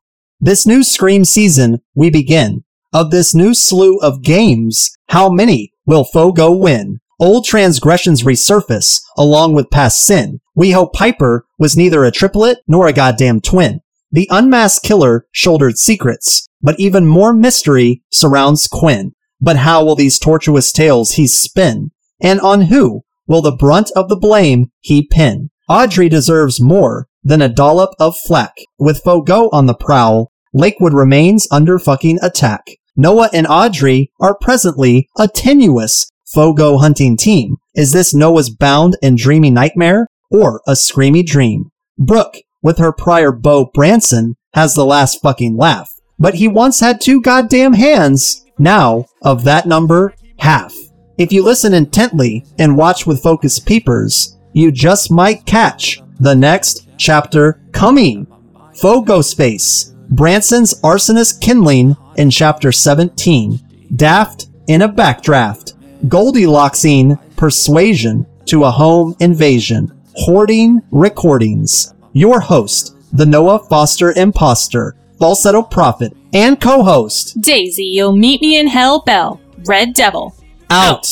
This 0.44 0.66
new 0.66 0.84
Scream 0.84 1.24
season, 1.24 1.80
we 1.94 2.10
begin. 2.10 2.64
Of 2.92 3.10
this 3.10 3.34
new 3.34 3.54
slew 3.54 3.96
of 4.00 4.20
games, 4.20 4.94
how 5.08 5.30
many 5.30 5.72
will 5.86 6.04
Faux 6.04 6.36
Gho 6.36 6.52
win? 6.52 7.00
Old 7.18 7.46
transgressions 7.46 8.24
resurface 8.24 9.00
along 9.16 9.54
with 9.54 9.70
past 9.70 10.02
sin. 10.02 10.42
We 10.54 10.72
hope 10.72 10.92
Piper 10.92 11.46
was 11.58 11.78
neither 11.78 12.04
a 12.04 12.10
triplet 12.10 12.58
nor 12.68 12.86
a 12.86 12.92
goddamn 12.92 13.40
twin. 13.40 13.80
The 14.12 14.28
unmasked 14.30 14.84
killer 14.84 15.24
shouldered 15.32 15.78
secrets, 15.78 16.46
but 16.60 16.78
even 16.78 17.06
more 17.06 17.32
mystery 17.32 18.02
surrounds 18.12 18.68
Quinn. 18.68 19.14
But 19.40 19.56
how 19.56 19.82
will 19.82 19.96
these 19.96 20.18
tortuous 20.18 20.72
tales 20.72 21.12
he 21.12 21.26
spin? 21.26 21.90
And 22.20 22.38
on 22.42 22.60
who 22.66 23.00
will 23.26 23.40
the 23.40 23.56
brunt 23.56 23.90
of 23.96 24.10
the 24.10 24.16
blame 24.16 24.70
he 24.80 25.06
pin? 25.06 25.48
Audrey 25.70 26.10
deserves 26.10 26.60
more 26.60 27.08
than 27.22 27.40
a 27.40 27.48
dollop 27.48 27.94
of 27.98 28.14
flack. 28.14 28.52
With 28.78 29.00
Faux 29.02 29.26
Gho 29.26 29.48
on 29.50 29.64
the 29.64 29.74
prowl, 29.74 30.30
Lakewood 30.56 30.94
remains 30.94 31.48
under 31.50 31.80
fucking 31.80 32.20
attack. 32.22 32.76
Noah 32.96 33.28
and 33.32 33.44
Audrey 33.48 34.12
are 34.20 34.36
presently 34.36 35.08
a 35.18 35.26
tenuous 35.26 36.08
Faux 36.32 36.56
Gho 36.56 36.78
hunting 36.78 37.16
team. 37.16 37.56
Is 37.74 37.90
this 37.90 38.14
Noah's 38.14 38.50
bound 38.50 38.96
and 39.02 39.18
dreamy 39.18 39.50
nightmare 39.50 40.06
or 40.30 40.62
a 40.66 40.72
screamy 40.72 41.26
dream? 41.26 41.72
Brooke, 41.98 42.36
with 42.62 42.78
her 42.78 42.92
prior 42.92 43.32
beau 43.32 43.68
Branson, 43.74 44.36
has 44.54 44.74
the 44.74 44.86
last 44.86 45.20
fucking 45.20 45.56
laugh. 45.56 45.92
But 46.20 46.34
he 46.34 46.46
once 46.46 46.78
had 46.78 47.00
two 47.00 47.20
goddamn 47.20 47.72
hands. 47.72 48.44
Now, 48.56 49.06
of 49.22 49.42
that 49.42 49.66
number, 49.66 50.14
half. 50.38 50.72
If 51.18 51.32
you 51.32 51.42
listen 51.42 51.74
intently 51.74 52.44
and 52.60 52.76
watch 52.76 53.06
with 53.06 53.22
focused 53.22 53.66
peepers, 53.66 54.38
you 54.52 54.70
just 54.70 55.10
might 55.10 55.46
catch 55.46 56.00
the 56.20 56.34
next 56.34 56.88
chapter 56.96 57.60
coming. 57.72 58.28
Faux 58.76 59.08
Ghostface, 59.08 59.93
Branson's 60.10 60.80
arsonist 60.82 61.40
kindling 61.40 61.96
in 62.16 62.30
chapter 62.30 62.70
17. 62.72 63.60
Daft 63.96 64.48
in 64.68 64.82
a 64.82 64.88
backdraft. 64.88 65.74
Goldilocksing 66.06 67.18
persuasion 67.36 68.26
to 68.46 68.64
a 68.64 68.70
home 68.70 69.16
invasion. 69.20 69.90
Hoarding 70.16 70.80
recordings. 70.90 71.94
Your 72.12 72.40
host, 72.40 72.96
the 73.12 73.26
Noah 73.26 73.58
Foster 73.68 74.12
imposter, 74.12 74.96
falsetto 75.18 75.62
prophet, 75.62 76.16
and 76.32 76.60
co-host, 76.60 77.40
Daisy, 77.40 77.84
you'll 77.84 78.14
meet 78.16 78.40
me 78.40 78.58
in 78.58 78.66
Hell 78.68 79.02
Bell. 79.02 79.40
Red 79.66 79.94
Devil. 79.94 80.34
out. 80.70 81.06